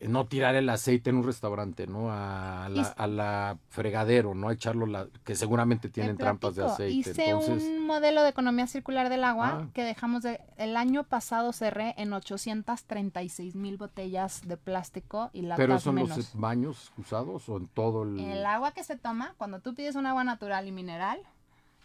no 0.01 0.25
tirar 0.25 0.55
el 0.55 0.67
aceite 0.69 1.09
en 1.09 1.17
un 1.17 1.23
restaurante, 1.23 1.87
¿no? 1.87 2.11
A 2.11 2.67
la, 2.69 2.81
Y- 2.81 2.85
a 2.95 3.07
la 3.07 3.57
fregadero, 3.69 4.35
¿no? 4.35 4.49
A 4.49 4.53
echarlo, 4.53 4.85
la, 4.85 5.07
que 5.23 5.35
seguramente 5.35 5.87
Te 5.87 5.93
tienen 5.93 6.17
trampas 6.17 6.55
de 6.55 6.65
aceite. 6.65 7.09
Hice 7.09 7.25
Entonces, 7.29 7.63
un 7.63 7.85
modelo 7.85 8.21
de 8.23 8.29
economía 8.29 8.67
circular 8.67 9.09
del 9.09 9.23
agua 9.23 9.61
Ah. 9.63 9.67
que 9.73 9.83
dejamos 9.83 10.23
de... 10.23 10.41
El 10.57 10.75
año 10.75 11.03
pasado 11.05 11.53
cerré 11.53 11.93
en 11.97 12.11
836 12.13 13.55
mil 13.55 13.77
botellas 13.77 14.41
de 14.47 14.57
plástico 14.57 15.29
y 15.33 15.41
latas 15.43 15.57
¿pero 15.57 15.79
son 15.79 15.95
menos. 15.95 16.17
los 16.17 16.35
baños 16.35 16.91
usados 16.97 17.47
o 17.49 17.57
en 17.57 17.67
todo 17.67 18.03
el...? 18.03 18.19
El 18.19 18.45
agua 18.45 18.71
que 18.73 18.83
se 18.83 18.97
toma, 18.97 19.35
cuando 19.37 19.59
tú 19.61 19.73
pides 19.73 19.95
un 19.95 20.05
agua 20.05 20.23
natural 20.23 20.67
y 20.67 20.71
mineral, 20.71 21.19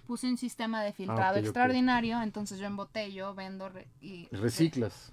puse 0.07 0.27
un 0.29 0.37
sistema 0.37 0.83
de 0.83 0.93
filtrado 0.93 1.35
ok, 1.35 1.39
ok. 1.39 1.45
extraordinario, 1.45 2.21
entonces 2.23 2.59
yo 2.59 2.67
embotello, 2.67 3.35
vendo 3.35 3.69
re- 3.69 3.87
y... 4.01 4.27
Reciclas. 4.33 5.13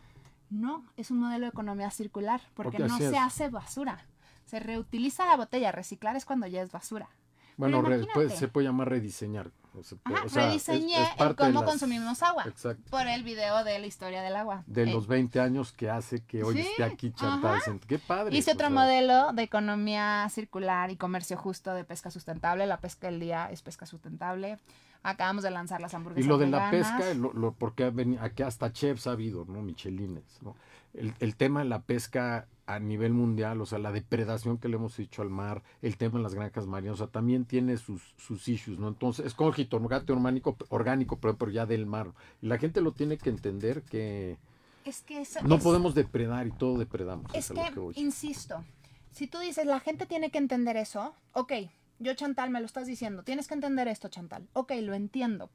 No, 0.50 0.84
es 0.98 1.12
un 1.12 1.20
modelo 1.20 1.46
de 1.46 1.50
economía 1.50 1.92
circular, 1.92 2.42
porque 2.56 2.78
Porque 2.78 2.92
no 2.92 2.98
se 2.98 3.10
es. 3.10 3.16
hace 3.18 3.50
basura. 3.50 4.04
Se 4.46 4.60
reutiliza 4.60 5.26
la 5.26 5.38
botella, 5.38 5.72
reciclar 5.72 6.16
es 6.16 6.26
cuando 6.26 6.48
ya 6.48 6.62
es 6.62 6.72
basura. 6.72 7.10
Bueno, 7.58 7.84
se 8.30 8.48
puede 8.48 8.66
llamar 8.66 8.90
rediseñar. 8.90 9.52
o 9.78 9.84
se 9.84 9.96
puede- 9.98 10.18
Ajá, 10.18 10.26
o 10.26 10.30
sea, 10.30 10.44
es- 10.46 10.66
rediseñé 10.68 11.00
es 11.04 11.10
el 11.20 11.36
cómo 11.36 11.52
las- 11.62 11.64
consumimos 11.70 12.24
agua. 12.24 12.44
Exacto. 12.48 12.82
Por 12.90 13.06
el 13.08 13.22
video 13.24 13.64
de 13.64 13.78
la 13.78 13.86
historia 13.86 14.24
del 14.24 14.36
agua. 14.36 14.64
De 14.66 14.82
Eh, 14.84 14.86
los 14.92 15.06
20 15.06 15.40
años 15.40 15.72
que 15.74 15.92
hace 15.92 16.24
que 16.26 16.44
hoy 16.44 16.56
Sí, 16.56 16.62
esté 16.62 16.84
aquí. 16.84 17.12
Chantal. 17.12 17.62
Qué 17.88 18.00
padre. 18.00 18.36
Hice 18.36 18.50
o 18.50 18.54
otro 18.56 18.68
sea, 18.70 18.74
modelo 18.76 19.32
de 19.34 19.44
economía 19.44 20.28
circular 20.32 20.90
y 20.90 20.96
comercio 20.98 21.38
justo 21.38 21.72
de 21.76 21.84
pesca 21.84 22.10
sustentable. 22.10 22.66
La 22.66 22.80
pesca 22.80 23.08
del 23.08 23.20
día 23.20 23.52
es 23.52 23.62
pesca 23.62 23.86
sustentable. 23.86 24.58
Acabamos 25.04 25.44
de 25.44 25.52
lanzar 25.52 25.80
las 25.82 25.94
Y 25.94 25.96
hamburguesas 25.96 26.28
lo 26.28 26.38
de 26.38 26.48
la 26.48 26.70
veganas. 26.72 26.92
pesca, 27.02 27.14
lo, 27.14 27.32
lo- 27.34 27.54
porque 27.54 27.92
aquí 28.20 28.44
hasta 28.44 28.74
chefs 28.74 29.08
ha 29.08 29.12
habido, 29.12 29.46
¿no? 29.46 29.62
Michelines, 29.62 30.40
¿no? 30.42 30.56
el, 30.94 31.14
el 31.20 31.36
tema 31.36 31.60
de 31.60 31.66
la 31.70 31.84
pesca 31.84 32.48
a 32.66 32.80
nivel 32.80 33.14
mundial, 33.14 33.62
o 33.62 33.66
sea, 33.66 33.78
la 33.80 33.92
depredación 33.92 34.58
que 34.58 34.68
le 34.68 34.76
hemos 34.76 34.98
hecho 35.00 35.22
al 35.22 35.30
mar, 35.30 35.62
el 35.84 35.98
tema 35.98 36.18
de 36.18 36.24
las 36.24 36.34
granjas 36.36 36.66
marinas, 36.68 36.96
o 36.96 36.98
sea, 36.98 37.08
también 37.08 37.46
tiene 37.46 37.78
sus, 37.78 38.14
sus 38.18 38.48
issues, 38.48 38.78
¿no? 38.80 38.88
Entonces, 38.88 39.26
es 39.26 39.34
como 39.36 39.50
el 39.50 39.56
jitomate 39.56 40.12
orgánico, 40.12 40.58
orgánico 40.70 41.18
pero, 41.20 41.38
pero 41.38 41.52
ya 41.52 41.66
del 41.66 41.86
mar. 41.86 42.12
Y 42.42 42.48
la 42.48 42.58
gente 42.58 42.82
lo 42.82 42.92
tiene 42.92 43.18
que 43.18 43.30
entender 43.30 43.84
que 43.84 44.38
Es 44.86 45.02
que 45.02 45.22
eso 45.22 45.40
no 45.44 45.56
es- 45.56 45.64
podemos 45.64 45.94
depredar 45.96 46.46
y 46.48 46.52
todo 46.52 46.78
depredamos. 46.80 47.34
Es 47.36 47.50
lo 47.52 47.64
que, 47.72 47.80
voy. 47.80 47.94
insisto, 47.98 48.64
si 49.12 49.28
tú 49.28 49.38
dices, 49.40 49.66
la 49.66 49.80
gente 49.80 50.06
tiene 50.08 50.30
que 50.32 50.40
entender 50.40 50.76
eso, 50.76 51.14
ok, 51.34 51.54
yo 52.00 52.14
Chantal 52.14 52.50
me 52.50 52.60
lo 52.60 52.66
estás 52.66 52.88
diciendo, 52.88 53.24
tienes 53.24 53.48
que 53.48 53.54
entender 53.54 53.88
esto, 53.88 54.08
Chantal, 54.10 54.48
ok, 54.54 54.72
lo 54.82 54.94
entiendo. 54.94 55.50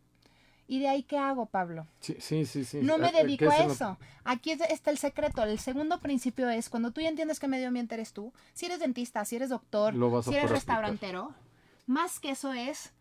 ¿Y 0.67 0.79
de 0.81 0.89
ahí 0.89 1.03
qué 1.03 1.19
hago, 1.19 1.45
Pablo? 1.47 1.87
Sí, 2.01 2.17
sí, 2.21 2.47
sí. 2.47 2.65
sí. 2.65 2.79
No 2.81 2.97
me 2.97 3.09
Ah, 3.09 3.13
dedico 3.13 3.45
¿qué 3.51 3.51
a 3.51 3.65
eso. 3.67 3.99
Aquí 4.25 4.51
es- 4.51 4.63
está 4.63 4.91
el 4.91 4.97
secreto. 4.97 5.43
El 5.43 5.59
segundo 5.59 6.01
principio 6.01 6.49
es 6.49 6.71
cuando 6.71 6.91
tú 6.91 7.03
ya 7.03 7.11
entiendes 7.11 7.39
que 7.39 7.49
medio 7.49 7.69
ambiente 7.69 7.95
eres 7.97 8.15
tú, 8.15 8.33
si 8.55 8.65
eres 8.65 8.79
dentista, 8.81 9.23
si 9.27 9.37
eres 9.37 9.51
doctor, 9.51 9.93
si 9.93 9.99
eres 10.31 10.45
aplicar. 10.45 10.51
restaurantero, 10.51 11.35
más 11.87 12.19
que 12.19 12.31
eso 12.31 12.55
es 12.55 12.95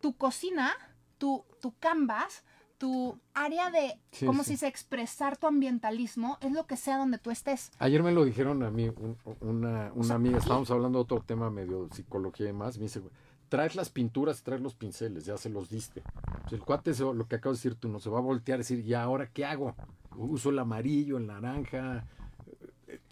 tu 0.00 0.16
cocina, 0.16 0.72
tu, 1.18 1.44
tu 1.60 1.74
canvas, 1.78 2.44
tu 2.82 3.16
área 3.32 3.70
de, 3.70 3.96
Sí, 4.10 4.26
como 4.26 4.42
sí. 4.42 4.50
si 4.50 4.56
se 4.56 4.66
expresar 4.66 5.36
tu 5.36 5.46
ambientalismo, 5.46 6.36
es 6.40 6.50
lo 6.50 6.66
que 6.66 6.76
sea 6.76 6.96
donde 6.98 7.16
tú 7.18 7.30
estés. 7.30 7.70
Ayer 7.78 8.02
me 8.02 8.10
lo 8.10 8.24
dijeron 8.24 8.64
a 8.64 8.72
mí, 8.72 8.88
un- 8.88 9.16
una, 9.40 9.92
una 9.94 10.04
sea, 10.04 10.16
amiga, 10.16 10.38
estábamos 10.38 10.68
hablando 10.72 10.98
de 10.98 11.02
otro 11.04 11.20
tema 11.22 11.48
medio 11.48 11.88
psicología 11.92 12.46
y 12.46 12.48
demás, 12.48 12.78
me 12.78 12.82
dice, 12.86 12.98
"Güey, 12.98 13.12
traes 13.48 13.76
las 13.76 13.88
pinturas, 13.88 14.42
traes 14.42 14.60
los 14.62 14.74
pinceles, 14.74 15.24
ya 15.24 15.36
se 15.36 15.48
los 15.48 15.70
diste. 15.70 16.02
Pues 16.40 16.54
el 16.54 16.62
cuate, 16.64 16.92
se- 16.92 17.04
lo 17.04 17.28
que 17.28 17.36
acabas 17.36 17.58
de 17.62 17.68
decir 17.68 17.78
tú, 17.78 17.86
no 17.88 18.00
se 18.00 18.10
va 18.10 18.18
a 18.18 18.22
voltear 18.22 18.56
y 18.58 18.62
decir, 18.62 18.80
¿y 18.84 18.94
ahora 18.94 19.28
qué 19.28 19.44
hago? 19.44 19.76
Uso 20.16 20.50
el 20.50 20.58
amarillo, 20.58 21.18
el 21.18 21.28
naranja. 21.28 22.04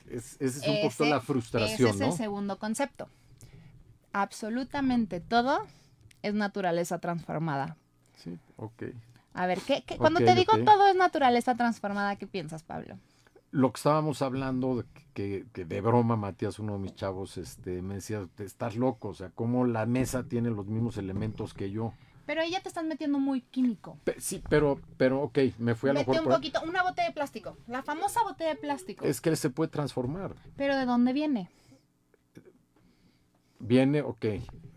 Es, 0.09 0.37
esa 0.41 0.45
es 0.63 0.67
un 0.67 0.75
poco 0.83 1.05
Ese- 1.05 1.11
la 1.11 1.21
frustración, 1.21 1.91
Ese 1.91 1.91
es 1.91 2.01
¿no? 2.01 2.07
el 2.07 2.13
segundo 2.15 2.59
concepto. 2.59 3.09
Absolutamente 4.13 5.21
todo 5.21 5.61
es 6.23 6.35
naturaleza 6.35 6.99
transformada. 6.99 7.77
Sí, 8.17 8.37
ok. 8.57 8.83
A 9.35 9.47
ver, 9.47 9.61
¿qué, 9.61 9.83
qué- 9.87 9.97
cuando 9.97 10.21
te 10.21 10.35
digo 10.35 10.53
todo 10.65 10.89
es 10.89 10.97
naturaleza 10.97 11.55
transformada, 11.55 12.17
¿qué 12.17 12.27
piensas, 12.27 12.63
Pablo? 12.63 12.99
Lo 13.53 13.73
que 13.73 13.79
estábamos 13.79 14.23
hablando, 14.23 14.77
de 14.77 14.85
que, 15.15 15.47
que 15.53 15.65
de 15.65 15.81
broma, 15.81 16.17
Matías, 16.17 16.59
uno 16.59 16.75
de 16.75 16.79
mis 16.79 16.95
chavos, 16.95 17.37
este, 17.37 17.83
me 17.83 17.95
decía, 17.95 18.27
"Te 18.37 18.45
estás 18.45 18.77
loco, 18.77 19.09
o 19.09 19.15
sea, 19.15 19.31
cómo 19.35 19.65
la 19.67 19.87
mesa 19.87 20.23
tiene 20.25 20.51
los 20.51 20.67
mismos 20.67 20.97
elementos 20.99 21.53
que 21.55 21.71
yo. 21.71 21.93
Pero 22.27 22.43
ahí 22.43 22.53
ya 22.53 22.61
te 22.61 22.69
estás 22.69 22.85
metiendo 22.85 23.19
muy 23.19 23.41
químico. 23.41 23.99
Pe- 24.05 24.21
sí, 24.21 24.41
pero, 24.49 24.79
pero, 24.97 25.21
ok, 25.23 25.39
me 25.59 25.75
fui 25.75 25.91
a 25.91 25.95
mejor 25.95 26.21
un 26.21 26.25
poquito, 26.29 26.61
una 26.65 26.85
botella 26.85 27.09
de 27.09 27.15
plástico, 27.15 27.57
la 27.67 27.83
famosa 27.83 28.23
botella 28.23 28.51
de 28.51 28.57
plástico. 28.57 29.05
Es 29.05 29.21
que 29.21 29.35
se 29.35 29.51
puede 29.51 29.69
transformar. 29.71 30.37
Pero 30.57 30.77
¿de 30.77 30.87
dónde 30.87 31.13
viene? 31.13 31.51
Viene, 33.59 34.01
ok, 34.03 34.25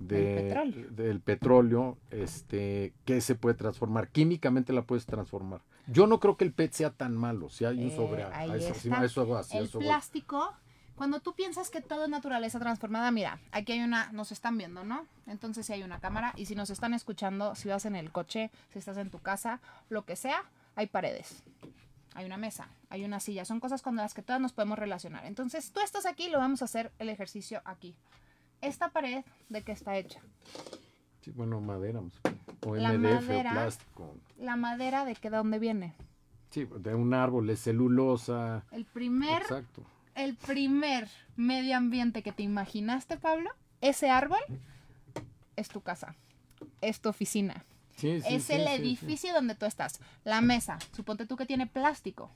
de, 0.07 0.23
Del 0.23 0.43
petróleo. 0.43 0.89
del 0.91 1.19
petróleo, 1.21 1.97
este, 2.11 2.93
que 3.05 3.21
se 3.21 3.35
puede 3.35 3.55
transformar. 3.55 4.09
Químicamente 4.09 4.73
la 4.73 4.83
puedes 4.83 5.05
transformar. 5.05 5.61
Yo 5.87 6.07
no 6.07 6.19
creo 6.19 6.37
que 6.37 6.45
el 6.45 6.53
PET 6.53 6.71
sea 6.73 6.91
tan 6.91 7.15
malo, 7.15 7.49
si 7.49 7.65
hay 7.65 7.77
un 7.77 7.91
Eh, 7.91 7.95
sobre 7.95 8.23
a, 8.23 8.37
ahí 8.37 8.51
a 8.51 8.55
eso, 8.55 8.93
a 8.93 9.05
eso 9.05 9.27
va, 9.27 9.43
sí, 9.43 9.57
a 9.57 9.59
El 9.59 9.65
eso 9.65 9.79
plástico, 9.79 10.53
cuando 10.95 11.19
tú 11.19 11.33
piensas 11.33 11.69
que 11.69 11.81
todo 11.81 12.03
es 12.03 12.09
naturaleza 12.09 12.59
transformada, 12.59 13.09
mira, 13.11 13.39
aquí 13.51 13.73
hay 13.73 13.81
una, 13.81 14.11
nos 14.11 14.31
están 14.31 14.57
viendo, 14.57 14.83
¿no? 14.83 15.05
Entonces 15.27 15.65
si 15.65 15.73
hay 15.73 15.83
una 15.83 15.99
cámara 15.99 16.33
y 16.37 16.45
si 16.45 16.55
nos 16.55 16.69
están 16.69 16.93
escuchando, 16.93 17.55
si 17.55 17.67
vas 17.67 17.85
en 17.85 17.95
el 17.95 18.11
coche, 18.11 18.51
si 18.71 18.79
estás 18.79 18.97
en 18.97 19.09
tu 19.09 19.19
casa, 19.19 19.59
lo 19.89 20.05
que 20.05 20.15
sea, 20.15 20.43
hay 20.75 20.87
paredes. 20.87 21.43
Hay 22.15 22.25
una 22.25 22.37
mesa, 22.37 22.67
hay 22.89 23.03
una 23.03 23.19
silla, 23.19 23.43
son 23.43 23.59
cosas 23.59 23.81
con 23.81 23.95
las 23.95 24.13
que 24.13 24.21
todas 24.21 24.39
nos 24.39 24.53
podemos 24.53 24.77
relacionar. 24.77 25.25
Entonces 25.25 25.71
tú 25.71 25.79
estás 25.79 26.05
aquí, 26.05 26.29
lo 26.29 26.37
vamos 26.37 26.61
a 26.61 26.65
hacer 26.65 26.91
el 26.99 27.09
ejercicio 27.09 27.61
aquí. 27.65 27.95
Esta 28.63 28.89
pared, 28.89 29.23
¿de 29.49 29.61
qué 29.61 29.73
está 29.73 29.97
hecha? 29.97 30.21
Sí, 31.21 31.31
bueno, 31.31 31.59
madera, 31.61 32.01
o 32.65 32.75
La 32.75 32.93
MDF 32.93 33.21
madera. 33.27 33.49
o 33.51 33.53
plástico. 33.53 34.15
La 34.37 34.55
madera, 34.55 35.05
¿de 35.05 35.15
qué 35.15 35.29
de 35.29 35.37
dónde 35.37 35.59
viene? 35.59 35.93
Sí, 36.49 36.65
de 36.79 36.95
un 36.95 37.13
árbol, 37.13 37.49
es 37.49 37.59
celulosa. 37.59 38.63
El 38.71 38.85
primer 38.85 39.41
Exacto. 39.41 39.83
el 40.15 40.35
primer 40.35 41.09
medio 41.35 41.75
ambiente 41.75 42.23
que 42.23 42.31
te 42.31 42.43
imaginaste, 42.43 43.17
Pablo, 43.17 43.49
ese 43.81 44.09
árbol 44.09 44.39
es 45.55 45.67
tu 45.67 45.81
casa, 45.81 46.15
es 46.81 47.01
tu 47.01 47.09
oficina, 47.09 47.65
Sí, 47.97 48.21
sí, 48.21 48.35
es 48.35 48.45
sí, 48.45 48.53
el 48.53 48.67
edificio 48.67 49.33
donde 49.33 49.55
tú 49.55 49.65
estás. 49.65 49.99
La 50.23 50.41
mesa, 50.41 50.79
suponte 50.95 51.25
tú 51.25 51.35
que 51.35 51.45
tiene 51.45 51.67
plástico. 51.67 52.31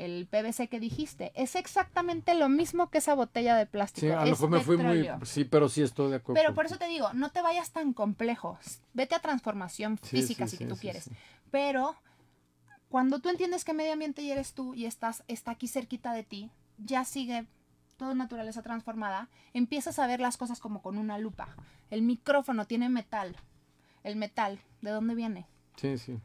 El 0.00 0.26
PVC 0.26 0.68
que 0.68 0.80
dijiste, 0.80 1.30
es 1.34 1.56
exactamente 1.56 2.34
lo 2.34 2.48
mismo 2.48 2.88
que 2.88 2.98
esa 2.98 3.14
botella 3.14 3.54
de 3.54 3.66
plástico. 3.66 4.06
Sí, 4.06 4.10
a 4.12 4.24
lo 4.24 4.30
mejor 4.30 4.48
me 4.48 4.60
fui 4.60 4.78
muy... 4.78 5.06
Sí, 5.24 5.44
pero 5.44 5.68
sí 5.68 5.82
estoy 5.82 6.08
de 6.10 6.16
acuerdo. 6.16 6.40
Pero 6.40 6.54
por 6.54 6.64
eso 6.64 6.78
te 6.78 6.86
digo, 6.86 7.12
no 7.12 7.30
te 7.30 7.42
vayas 7.42 7.70
tan 7.72 7.92
complejo. 7.92 8.58
Vete 8.94 9.14
a 9.14 9.20
transformación 9.20 9.98
Sí, 10.02 10.08
física 10.16 10.46
sí, 10.46 10.56
si 10.56 10.64
sí, 10.64 10.68
tú 10.68 10.74
sí, 10.76 10.80
quieres. 10.80 11.04
sí. 11.04 11.10
Pero 11.50 11.96
cuando 12.88 13.18
tú 13.20 13.28
entiendes 13.28 13.64
que 13.64 13.74
medio 13.74 13.92
ambiente 13.92 14.26
eres 14.32 14.54
tú 14.54 14.72
y 14.74 14.86
estás 14.86 15.22
está 15.28 15.50
aquí 15.50 15.68
cerquita 15.68 16.12
de 16.14 16.22
ti, 16.24 16.50
ya 16.78 17.04
sigue 17.04 17.46
toda 17.98 18.14
naturaleza 18.14 18.62
transformada, 18.62 19.28
empiezas 19.52 19.98
a 19.98 20.06
ver 20.06 20.20
las 20.20 20.38
cosas 20.38 20.60
como 20.60 20.80
con 20.80 20.96
una 20.96 21.18
lupa. 21.18 21.54
El 21.90 22.00
micrófono 22.00 22.66
tiene 22.66 22.88
metal. 22.88 23.36
El 24.02 24.16
metal, 24.16 24.60
¿de 24.80 24.92
dónde 24.92 25.14
viene? 25.14 25.46
Sí, 25.76 25.98
sí. 25.98 26.18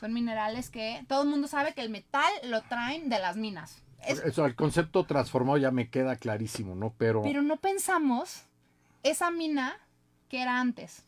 Son 0.00 0.12
minerales 0.12 0.70
que 0.70 1.04
todo 1.08 1.22
el 1.22 1.28
mundo 1.28 1.48
sabe 1.48 1.74
que 1.74 1.80
el 1.80 1.90
metal 1.90 2.30
lo 2.44 2.62
traen 2.62 3.08
de 3.08 3.18
las 3.18 3.36
minas. 3.36 3.82
Es- 4.06 4.20
Eso, 4.20 4.46
el 4.46 4.54
concepto 4.54 5.04
transformado 5.04 5.58
ya 5.58 5.70
me 5.72 5.90
queda 5.90 6.14
clarísimo, 6.16 6.74
¿no? 6.76 6.94
Pero, 6.98 7.22
pero 7.22 7.42
no 7.42 7.56
pensamos 7.56 8.42
esa 9.02 9.30
mina 9.30 9.76
que 10.28 10.40
era 10.42 10.60
antes. 10.60 11.04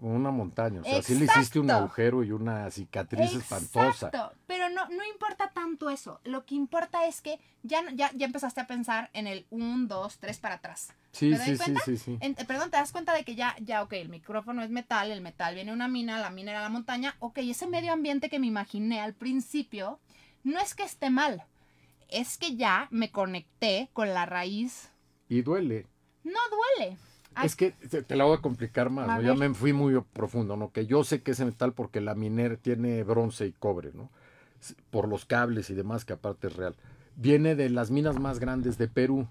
Una 0.00 0.30
montaña, 0.30 0.80
o 0.80 0.84
sea, 0.84 1.02
sí 1.02 1.14
le 1.14 1.24
hiciste 1.26 1.58
un 1.58 1.66
Exacto. 1.66 1.84
agujero 1.84 2.24
y 2.24 2.30
una 2.32 2.70
cicatriz 2.70 3.34
espantosa. 3.34 4.06
Exacto, 4.08 4.32
pero 4.46 4.68
no, 4.68 4.88
no 4.88 5.04
importa 5.04 5.50
tanto 5.52 5.90
eso. 5.90 6.20
Lo 6.24 6.44
que 6.44 6.54
importa 6.54 7.06
es 7.06 7.20
que 7.20 7.38
ya, 7.62 7.82
ya, 7.94 8.10
ya 8.14 8.26
empezaste 8.26 8.60
a 8.60 8.66
pensar 8.66 9.10
en 9.12 9.26
el 9.26 9.46
1, 9.50 9.86
2, 9.88 10.18
3 10.18 10.38
para 10.38 10.56
atrás. 10.56 10.92
Sí, 11.12 11.30
¿Te 11.30 11.36
das 11.38 11.44
sí, 11.46 11.50
sí, 11.52 11.56
cuenta? 11.58 11.80
sí, 11.84 11.96
sí. 11.98 12.18
En- 12.20 12.34
perdón, 12.34 12.70
te 12.70 12.76
das 12.78 12.90
cuenta 12.92 13.12
de 13.14 13.24
que 13.24 13.34
ya, 13.34 13.54
ya, 13.60 13.82
ok, 13.82 13.92
el 13.94 14.08
micrófono 14.08 14.62
es 14.62 14.70
metal, 14.70 15.10
el 15.10 15.20
metal 15.20 15.54
viene 15.54 15.70
de 15.70 15.74
una 15.74 15.88
mina, 15.88 16.18
la 16.20 16.30
mina 16.30 16.52
era 16.52 16.62
la 16.62 16.68
montaña. 16.70 17.14
Ok, 17.18 17.38
ese 17.38 17.66
medio 17.66 17.92
ambiente 17.92 18.30
que 18.30 18.38
me 18.38 18.46
imaginé 18.46 19.00
al 19.00 19.12
principio, 19.14 20.00
no 20.42 20.58
es 20.58 20.74
que 20.74 20.84
esté 20.84 21.10
mal, 21.10 21.44
es 22.08 22.38
que 22.38 22.56
ya 22.56 22.88
me 22.90 23.10
conecté 23.10 23.90
con 23.92 24.12
la 24.14 24.24
raíz. 24.26 24.90
Y 25.28 25.42
duele. 25.42 25.86
No 26.24 26.38
duele. 26.78 26.96
Ay, 27.34 27.46
Es 27.46 27.56
que 27.56 27.70
te, 27.72 28.02
te 28.02 28.16
la 28.16 28.24
voy 28.24 28.36
a 28.36 28.40
complicar 28.40 28.90
más, 28.90 29.08
A 29.08 29.16
¿no? 29.16 29.22
Ya 29.22 29.34
me 29.34 29.52
fui 29.54 29.72
muy 29.72 30.00
profundo, 30.12 30.56
¿no? 30.56 30.70
Que 30.72 30.86
yo 30.86 31.04
sé 31.04 31.22
que 31.22 31.32
ese 31.32 31.44
metal 31.44 31.72
porque 31.72 32.00
la 32.00 32.14
minera 32.14 32.56
tiene 32.56 33.02
bronce 33.04 33.46
y 33.46 33.52
cobre, 33.52 33.90
¿no? 33.94 34.10
Por 34.90 35.08
los 35.08 35.24
cables 35.24 35.70
y 35.70 35.74
demás, 35.74 36.04
que 36.04 36.12
aparte 36.12 36.46
es 36.48 36.56
real. 36.56 36.76
Viene 37.16 37.54
de 37.56 37.68
las 37.70 37.90
minas 37.90 38.18
más 38.18 38.38
grandes 38.38 38.78
de 38.78 38.88
Perú 38.88 39.26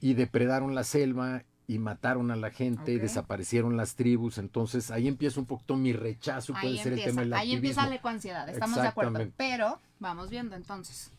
y 0.00 0.14
depredaron 0.14 0.74
la 0.74 0.84
selva 0.84 1.44
y 1.66 1.78
mataron 1.78 2.30
a 2.30 2.36
la 2.36 2.50
gente 2.50 2.92
y 2.92 2.98
desaparecieron 2.98 3.76
las 3.76 3.94
tribus. 3.94 4.38
Entonces 4.38 4.90
ahí 4.90 5.08
empieza 5.08 5.40
un 5.40 5.46
poquito 5.46 5.76
mi 5.76 5.92
rechazo, 5.92 6.52
puede 6.52 6.66
ahí 6.66 6.78
ser 6.78 6.92
empieza, 6.92 7.08
el 7.08 7.14
tema 7.14 7.22
del 7.22 7.32
ahí 7.34 7.52
empieza 7.54 7.86
la 7.86 7.94
ecoansiedad, 7.94 8.48
estamos 8.48 8.80
de 8.80 8.88
acuerdo. 8.88 9.18
Pero 9.36 9.80
vamos 9.98 10.28
viendo 10.30 10.56
entonces. 10.56 11.10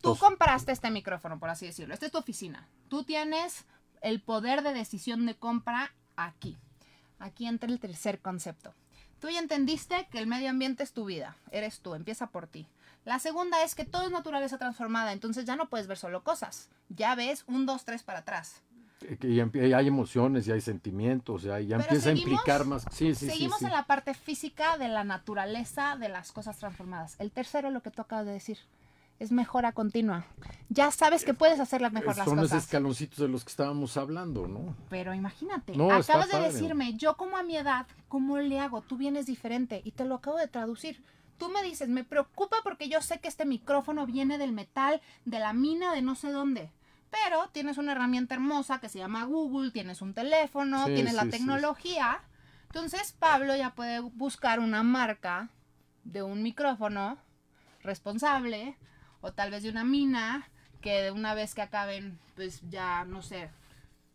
Tú 0.00 0.10
Entonces- 0.10 0.22
compraste 0.22 0.72
este 0.72 0.90
micrófono, 0.90 1.38
por 1.38 1.48
así 1.50 1.66
decirlo. 1.66 1.94
Esta 1.94 2.06
es 2.06 2.12
tu 2.12 2.18
oficina. 2.18 2.68
Tú 2.88 3.04
tienes 3.04 3.64
el 4.02 4.20
poder 4.20 4.62
de 4.62 4.74
decisión 4.74 5.26
de 5.26 5.34
compra 5.34 5.94
aquí. 6.16 6.58
Aquí 7.18 7.46
entra 7.46 7.70
el 7.70 7.80
tercer 7.80 8.20
concepto. 8.20 8.74
Tú 9.20 9.30
ya 9.30 9.38
entendiste 9.38 10.08
que 10.10 10.18
el 10.18 10.26
medio 10.26 10.50
ambiente 10.50 10.82
es 10.82 10.92
tu 10.92 11.04
vida, 11.04 11.36
eres 11.52 11.80
tú, 11.80 11.94
empieza 11.94 12.26
por 12.26 12.48
ti. 12.48 12.66
La 13.04 13.20
segunda 13.20 13.62
es 13.62 13.74
que 13.74 13.84
todo 13.84 14.02
es 14.02 14.10
naturaleza 14.10 14.58
transformada, 14.58 15.12
entonces 15.12 15.44
ya 15.44 15.56
no 15.56 15.68
puedes 15.68 15.86
ver 15.86 15.96
solo 15.96 16.24
cosas, 16.24 16.68
ya 16.88 17.14
ves 17.14 17.44
un, 17.46 17.64
dos, 17.64 17.84
tres 17.84 18.02
para 18.02 18.20
atrás. 18.20 18.62
Ya 19.20 19.76
hay 19.76 19.86
emociones, 19.86 20.46
ya 20.46 20.54
hay 20.54 20.60
sentimientos, 20.60 21.42
ya, 21.42 21.58
ya 21.60 21.76
Pero 21.76 21.88
empieza 21.88 22.10
a 22.10 22.12
implicar 22.12 22.64
más. 22.64 22.84
Sí, 22.92 23.14
sí, 23.14 23.26
Seguimos 23.26 23.58
sí. 23.58 23.64
en 23.64 23.72
la 23.72 23.86
parte 23.86 24.14
física 24.14 24.78
de 24.78 24.88
la 24.88 25.02
naturaleza 25.02 25.96
de 25.96 26.08
las 26.08 26.30
cosas 26.30 26.58
transformadas. 26.58 27.16
El 27.18 27.32
tercero, 27.32 27.70
lo 27.70 27.82
que 27.82 27.90
tú 27.90 28.02
acabas 28.02 28.26
de 28.26 28.32
decir, 28.32 28.58
es 29.22 29.32
mejora 29.32 29.72
continua. 29.72 30.24
Ya 30.68 30.90
sabes 30.90 31.24
que 31.24 31.34
puedes 31.34 31.60
hacer 31.60 31.80
las 31.80 31.92
mejor 31.92 32.16
las 32.16 32.24
Son 32.26 32.38
esos 32.38 32.50
cosas. 32.50 32.64
escaloncitos 32.64 33.18
de 33.18 33.28
los 33.28 33.44
que 33.44 33.50
estábamos 33.50 33.96
hablando, 33.96 34.48
¿no? 34.48 34.74
Pero 34.90 35.14
imagínate, 35.14 35.76
No, 35.76 35.90
acabas 35.92 36.26
de 36.28 36.32
padre. 36.32 36.52
decirme, 36.52 36.94
yo 36.94 37.16
como 37.16 37.36
a 37.36 37.42
mi 37.42 37.56
edad, 37.56 37.86
¿cómo 38.08 38.38
le 38.38 38.58
hago? 38.58 38.82
Tú 38.82 38.96
vienes 38.96 39.26
diferente 39.26 39.80
y 39.84 39.92
te 39.92 40.04
lo 40.04 40.16
acabo 40.16 40.38
de 40.38 40.48
traducir. 40.48 41.02
Tú 41.38 41.48
me 41.48 41.62
dices, 41.62 41.88
me 41.88 42.04
preocupa 42.04 42.56
porque 42.62 42.88
yo 42.88 43.00
sé 43.02 43.18
que 43.20 43.28
este 43.28 43.44
micrófono 43.44 44.06
viene 44.06 44.38
del 44.38 44.52
metal, 44.52 45.00
de 45.24 45.38
la 45.38 45.52
mina 45.52 45.92
de 45.94 46.02
no 46.02 46.14
sé 46.14 46.30
dónde. 46.30 46.70
Pero 47.10 47.48
tienes 47.52 47.78
una 47.78 47.92
herramienta 47.92 48.34
hermosa 48.34 48.80
que 48.80 48.88
se 48.88 48.98
llama 48.98 49.24
Google, 49.24 49.70
tienes 49.70 50.00
un 50.02 50.14
teléfono, 50.14 50.86
Sí, 50.86 50.94
tienes 50.94 51.14
la 51.14 51.24
sí, 51.24 51.30
tecnología. 51.30 52.20
Entonces 52.66 53.12
Pablo 53.18 53.54
ya 53.54 53.74
puede 53.74 54.00
buscar 54.00 54.58
una 54.60 54.82
marca 54.82 55.50
de 56.04 56.22
un 56.22 56.42
micrófono 56.42 57.18
responsable 57.82 58.76
o 59.22 59.32
tal 59.32 59.50
vez 59.50 59.62
de 59.62 59.70
una 59.70 59.84
mina 59.84 60.46
que 60.82 61.10
una 61.10 61.34
vez 61.34 61.54
que 61.54 61.62
acaben, 61.62 62.18
pues 62.36 62.60
ya, 62.68 63.04
no 63.06 63.22
sé, 63.22 63.48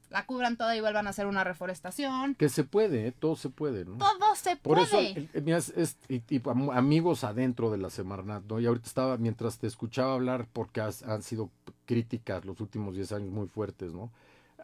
la 0.09 0.25
cubran 0.25 0.55
toda 0.57 0.75
y 0.75 0.79
vuelvan 0.81 1.07
a 1.07 1.09
hacer 1.09 1.25
una 1.27 1.43
reforestación. 1.43 2.35
Que 2.35 2.47
se 2.49 2.63
puede, 2.63 3.07
¿eh? 3.07 3.11
todo 3.11 3.35
se 3.35 3.49
puede, 3.49 3.83
¿no? 3.85 3.97
Todo 3.97 4.35
se 4.35 4.55
Por 4.57 4.79
eso, 4.79 4.97
puede. 4.97 5.29
el- 5.33 5.43
mira, 5.43 5.57
es- 5.57 5.69
es- 5.75 5.97
y- 6.07 6.21
y 6.29 6.41
am- 6.49 6.69
amigos 6.69 7.23
adentro 7.23 7.71
de 7.71 7.77
la 7.77 7.89
Semarnat, 7.89 8.43
¿no? 8.45 8.59
Y 8.59 8.65
ahorita 8.65 8.85
estaba, 8.87 9.17
mientras 9.17 9.57
te 9.59 9.67
escuchaba 9.67 10.13
hablar, 10.13 10.47
porque 10.53 10.79
has- 10.81 11.03
han 11.03 11.23
sido 11.23 11.49
críticas 11.85 12.45
los 12.45 12.61
últimos 12.61 12.95
10 12.95 13.11
años 13.11 13.31
muy 13.31 13.47
fuertes, 13.47 13.93
¿no? 13.93 14.11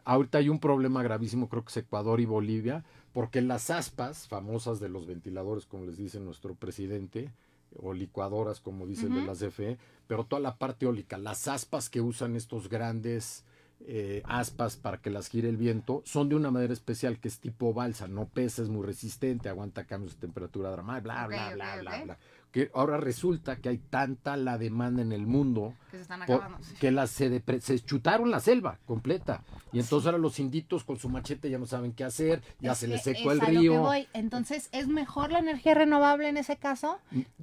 Ahorita 0.05 0.37
hay 0.37 0.49
un 0.49 0.59
problema 0.59 1.01
gravísimo, 1.03 1.47
creo 1.47 1.63
que 1.63 1.69
es 1.71 1.77
Ecuador 1.77 2.19
y 2.19 2.25
Bolivia, 2.25 2.83
porque 3.13 3.41
las 3.41 3.69
aspas 3.69 4.27
famosas 4.27 4.79
de 4.81 4.89
los 4.89 5.05
ventiladores, 5.07 5.65
como 5.65 5.85
les 5.85 5.97
dice 5.97 6.19
nuestro 6.19 6.55
presidente, 6.55 7.31
o 7.77 7.93
licuadoras, 7.93 8.59
como 8.59 8.85
dicen 8.85 9.13
de 9.13 9.19
Ujú. 9.19 9.27
la 9.27 9.35
CFE, 9.35 9.77
pero 10.07 10.25
toda 10.25 10.41
la 10.41 10.57
parte 10.57 10.85
eólica, 10.85 11.17
las 11.17 11.47
aspas 11.47 11.89
que 11.89 12.01
usan 12.01 12.35
estos 12.35 12.69
grandes 12.69 13.45
eh, 13.85 14.21
aspas 14.25 14.77
para 14.77 15.01
que 15.01 15.09
las 15.09 15.27
gire 15.27 15.49
el 15.49 15.57
viento, 15.57 16.01
son 16.05 16.29
de 16.29 16.35
una 16.35 16.51
madera 16.51 16.73
especial 16.73 17.19
que 17.19 17.27
es 17.27 17.39
tipo 17.39 17.73
balsa, 17.73 18.07
no 18.07 18.27
pesa, 18.29 18.61
es 18.61 18.69
muy 18.69 18.85
resistente, 18.85 19.49
aguanta 19.49 19.85
cambios 19.85 20.15
de 20.15 20.21
temperatura 20.21 20.71
dramáticos, 20.71 21.03
bla, 21.03 21.27
bla, 21.27 21.53
bla, 21.53 21.81
bla, 21.81 22.03
bla. 22.03 22.17
Que 22.53 22.69
ahora 22.75 22.97
resulta 22.97 23.55
que 23.57 23.67
hay 23.67 23.79
tanta 23.79 24.37
la 24.37 24.59
demanda 24.59 25.01
en 25.01 25.11
el 25.11 25.25
mundo 25.25 25.73
Que 25.89 25.97
se 25.97 26.03
están 26.03 26.19
por- 26.25 26.35
acabando. 26.35 26.63
sí. 26.63 26.75
que 26.79 26.91
las 26.91 27.09
se, 27.09 27.29
depre- 27.31 27.59
se 27.59 27.79
chutaron 27.79 28.29
la 28.29 28.39
selva 28.39 28.77
completa. 28.85 29.43
Y 29.71 29.79
entonces 29.79 30.05
ahora 30.05 30.19
los 30.19 30.37
inditos 30.39 30.83
con 30.83 30.97
su 30.99 31.09
machete 31.09 31.49
ya 31.49 31.57
no 31.57 31.65
saben 31.65 31.93
qué 31.93 32.03
hacer, 32.03 32.43
ya 32.61 32.73
Es 32.73 32.77
se 32.77 32.87
les 32.87 33.01
secó 33.01 33.31
el 33.31 33.41
río. 33.41 33.81
voy. 33.81 34.07
Entonces, 34.13 34.69
¿es 34.71 34.87
mejor 34.87 35.31
la 35.31 35.39
energía 35.39 35.73
renovable 35.73 36.29
en 36.29 36.37
ese 36.37 36.57
caso? 36.57 36.99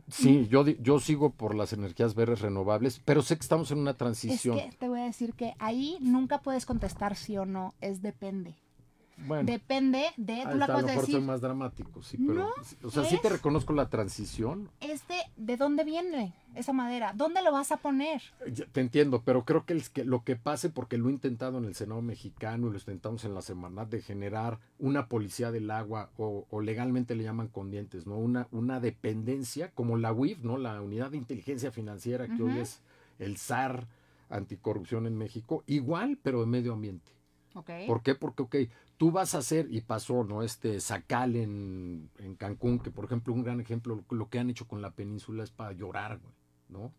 Sí, 0.08 0.46
yo, 0.48 0.64
yo 0.64 1.00
sigo 1.00 1.30
por 1.30 1.56
las 1.56 1.72
energías 1.72 2.14
verdes 2.14 2.40
renovables, 2.40 3.02
pero 3.04 3.22
sé 3.22 3.34
que 3.36 3.42
estamos 3.42 3.70
en 3.72 3.78
una 3.78 3.94
transición. 3.94 4.58
Es 4.61 4.70
que 4.70 4.76
te 4.76 4.88
voy 4.88 5.00
a 5.00 5.04
decir 5.06 5.34
que 5.34 5.54
ahí 5.58 5.98
nunca 6.00 6.38
puedes 6.38 6.66
contestar 6.66 7.16
sí 7.16 7.36
o 7.36 7.44
no, 7.46 7.74
es 7.80 8.00
depende. 8.00 8.54
Bueno, 9.27 9.45
Depende 9.51 10.05
de, 10.16 10.33
ahí 10.35 10.43
tú 10.45 10.59
está, 10.59 10.64
a 10.77 10.81
lo 10.83 10.89
soy 10.89 10.97
decir, 10.97 11.21
más 11.21 11.41
dramático, 11.41 12.03
sí, 12.03 12.16
pero, 12.18 12.35
No, 12.35 12.51
o 12.83 12.91
sea, 12.91 13.05
sí 13.05 13.18
te 13.21 13.29
es- 13.29 13.33
reconozco 13.35 13.73
la 13.73 13.89
transición, 13.89 14.71
es 14.81 15.07
de, 15.09 15.16
de 15.37 15.57
dónde 15.57 15.85
viene 15.85 16.35
esa 16.55 16.73
madera, 16.73 17.12
dónde 17.14 17.43
lo 17.43 17.53
vas 17.53 17.71
a 17.73 17.77
poner. 17.77 18.23
Ya, 18.53 18.64
Te 18.66 18.81
entiendo, 18.81 19.23
pero 19.25 19.45
creo 19.45 19.64
que, 19.66 19.73
el- 19.75 19.89
que 19.91 20.05
lo 20.05 20.25
que 20.25 20.37
pase, 20.37 20.71
porque 20.71 20.99
lo 20.99 21.09
he 21.09 21.12
intentado 21.12 21.59
en 21.59 21.64
el 21.64 21.75
Senado 21.75 22.03
mexicano 22.03 22.68
y 22.68 22.71
lo 22.73 22.79
intentamos 22.79 23.25
en 23.25 23.35
la 23.35 23.43
semana, 23.43 23.85
de 23.85 24.01
generar 24.03 24.59
una 24.79 25.07
policía 25.07 25.51
del 25.53 25.71
agua, 25.71 26.11
o, 26.16 26.47
o 26.51 26.61
legalmente 26.61 27.14
le 27.14 27.25
llaman 27.25 27.49
con 27.49 27.71
dientes, 27.71 28.07
¿no? 28.07 28.16
Una, 28.16 28.49
una 28.51 28.81
dependencia, 28.81 29.71
como 29.73 29.97
la 29.97 30.12
UIF, 30.12 30.43
¿no? 30.43 30.57
La 30.59 30.81
Unidad 30.81 31.11
de 31.11 31.18
Inteligencia 31.18 31.71
Financiera, 31.71 32.27
que 32.27 32.43
hoy 32.43 32.59
es 32.59 32.81
el 33.18 33.37
SAR 33.37 33.87
anticorrupción 34.29 35.07
en 35.07 35.16
México, 35.18 35.64
igual, 35.66 36.18
pero 36.23 36.41
de 36.41 36.47
medio 36.47 36.73
ambiente. 36.73 37.11
Ok. 37.55 37.71
¿Por 37.87 38.03
qué? 38.03 38.14
Porque, 38.14 38.43
ok, 38.43 38.57
tú 39.01 39.11
vas 39.11 39.34
a 39.34 39.38
hacer, 39.38 39.66
y 39.70 39.80
pasó, 39.80 40.24
¿no? 40.24 40.42
Este 40.42 40.78
Sacal 40.78 41.34
en, 41.34 42.11
en 42.18 42.34
Cancún, 42.36 42.80
que 42.80 42.90
por 42.90 43.07
ejemplo, 43.07 43.32
un 43.32 43.42
gran 43.42 43.59
ejemplo, 43.59 44.05
lo, 44.11 44.28
que 44.28 44.38
han 44.38 44.51
hecho 44.51 44.68
con 44.68 44.82
la 44.82 44.90
península 44.90 45.42
es 45.42 45.51
para 45.51 45.72
llorar, 45.72 46.18
güey, 46.18 46.34
¿no? 46.68 46.92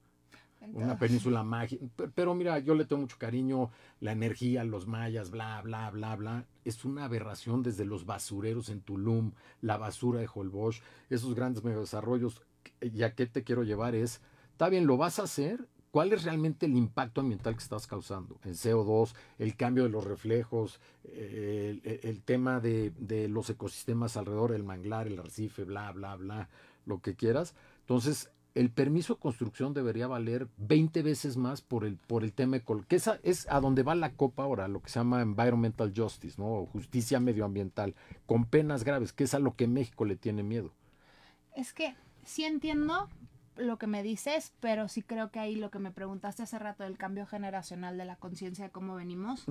Una 0.73 0.97
península 0.97 1.43
mágica. 1.43 1.85
Pero, 1.95 2.11
pero 2.15 2.33
mira, 2.33 2.57
yo 2.57 2.73
le 2.73 2.85
tengo 2.85 3.03
mucho 3.03 3.19
cariño, 3.19 3.69
la 3.99 4.13
energía, 4.13 4.63
los 4.63 4.87
mayas, 4.87 5.29
bla, 5.29 5.61
bla, 5.61 5.91
bla, 5.91 6.15
bla. 6.15 6.47
Es 6.65 6.85
una 6.85 7.05
aberración 7.05 7.61
desde 7.61 7.85
los 7.85 8.07
basureros 8.07 8.69
en 8.69 8.81
Tulum, 8.81 9.33
la 9.61 9.77
basura 9.77 10.21
de 10.21 10.29
Holbox, 10.33 10.81
esos 11.11 11.35
grandes 11.35 11.63
megadesarrollos. 11.63 12.41
Y 12.81 13.03
a 13.03 13.13
qué 13.13 13.27
te 13.27 13.43
quiero 13.43 13.61
llevar 13.61 13.93
es, 13.93 14.23
está 14.53 14.69
bien, 14.69 14.87
lo 14.87 14.97
vas 14.97 15.19
a 15.19 15.23
hacer. 15.23 15.67
¿Cuál 15.91 16.13
es 16.13 16.23
realmente 16.23 16.65
el 16.65 16.77
impacto 16.77 17.19
ambiental 17.19 17.53
que 17.53 17.63
estás 17.63 17.85
causando? 17.85 18.39
En 18.45 18.53
CO2, 18.53 19.13
el 19.39 19.57
cambio 19.57 19.83
de 19.83 19.89
los 19.89 20.05
reflejos, 20.05 20.79
el, 21.03 22.21
tema 22.23 22.61
de, 22.61 23.27
los 23.29 23.49
ecosistemas 23.49 24.15
alrededor, 24.15 24.53
el 24.53 24.63
manglar, 24.63 25.07
el 25.07 25.19
arrecife, 25.19 25.65
bla, 25.65 25.91
bla, 25.91 26.15
bla, 26.15 26.47
lo 26.85 27.01
que 27.01 27.15
quieras. 27.15 27.55
Entonces, 27.81 28.31
el 28.55 28.69
permiso 28.69 29.15
de 29.15 29.19
construcción 29.19 29.73
debería 29.73 30.07
valer 30.07 30.47
20 30.59 31.03
veces 31.03 31.35
más 31.35 31.61
por 31.61 31.83
el, 31.83 31.97
por 31.97 32.23
el 32.23 32.31
tema 32.31 32.55
ecológico, 32.55 32.87
que 32.87 32.95
esa 32.95 33.19
es 33.23 33.45
a 33.49 33.59
donde 33.59 33.83
va 33.83 33.93
la 33.93 34.13
copa 34.13 34.43
ahora, 34.43 34.69
lo 34.69 34.81
que 34.81 34.89
se 34.89 34.99
llama 34.99 35.21
environmental 35.21 35.91
justice, 35.93 36.41
¿no? 36.41 36.67
Justicia 36.71 37.19
medioambiental, 37.19 37.95
con 38.25 38.45
penas 38.45 38.85
graves, 38.85 39.11
que 39.11 39.25
es 39.25 39.33
a 39.33 39.39
lo 39.39 39.57
que 39.57 39.67
México 39.67 40.05
le 40.05 40.15
tiene 40.15 40.41
miedo. 40.41 40.71
Es 41.53 41.73
que 41.73 41.95
sí 42.23 42.45
entiendo 42.45 43.09
lo 43.61 43.77
que 43.77 43.87
me 43.87 44.03
dices, 44.03 44.53
pero 44.59 44.87
sí 44.87 45.01
creo 45.01 45.31
que 45.31 45.39
ahí 45.39 45.55
lo 45.55 45.71
que 45.71 45.79
me 45.79 45.91
preguntaste 45.91 46.43
hace 46.43 46.59
rato 46.59 46.83
del 46.83 46.97
cambio 46.97 47.25
generacional 47.25 47.97
de 47.97 48.05
la 48.05 48.15
conciencia 48.15 48.65
de 48.65 48.71
cómo 48.71 48.95
venimos, 48.95 49.45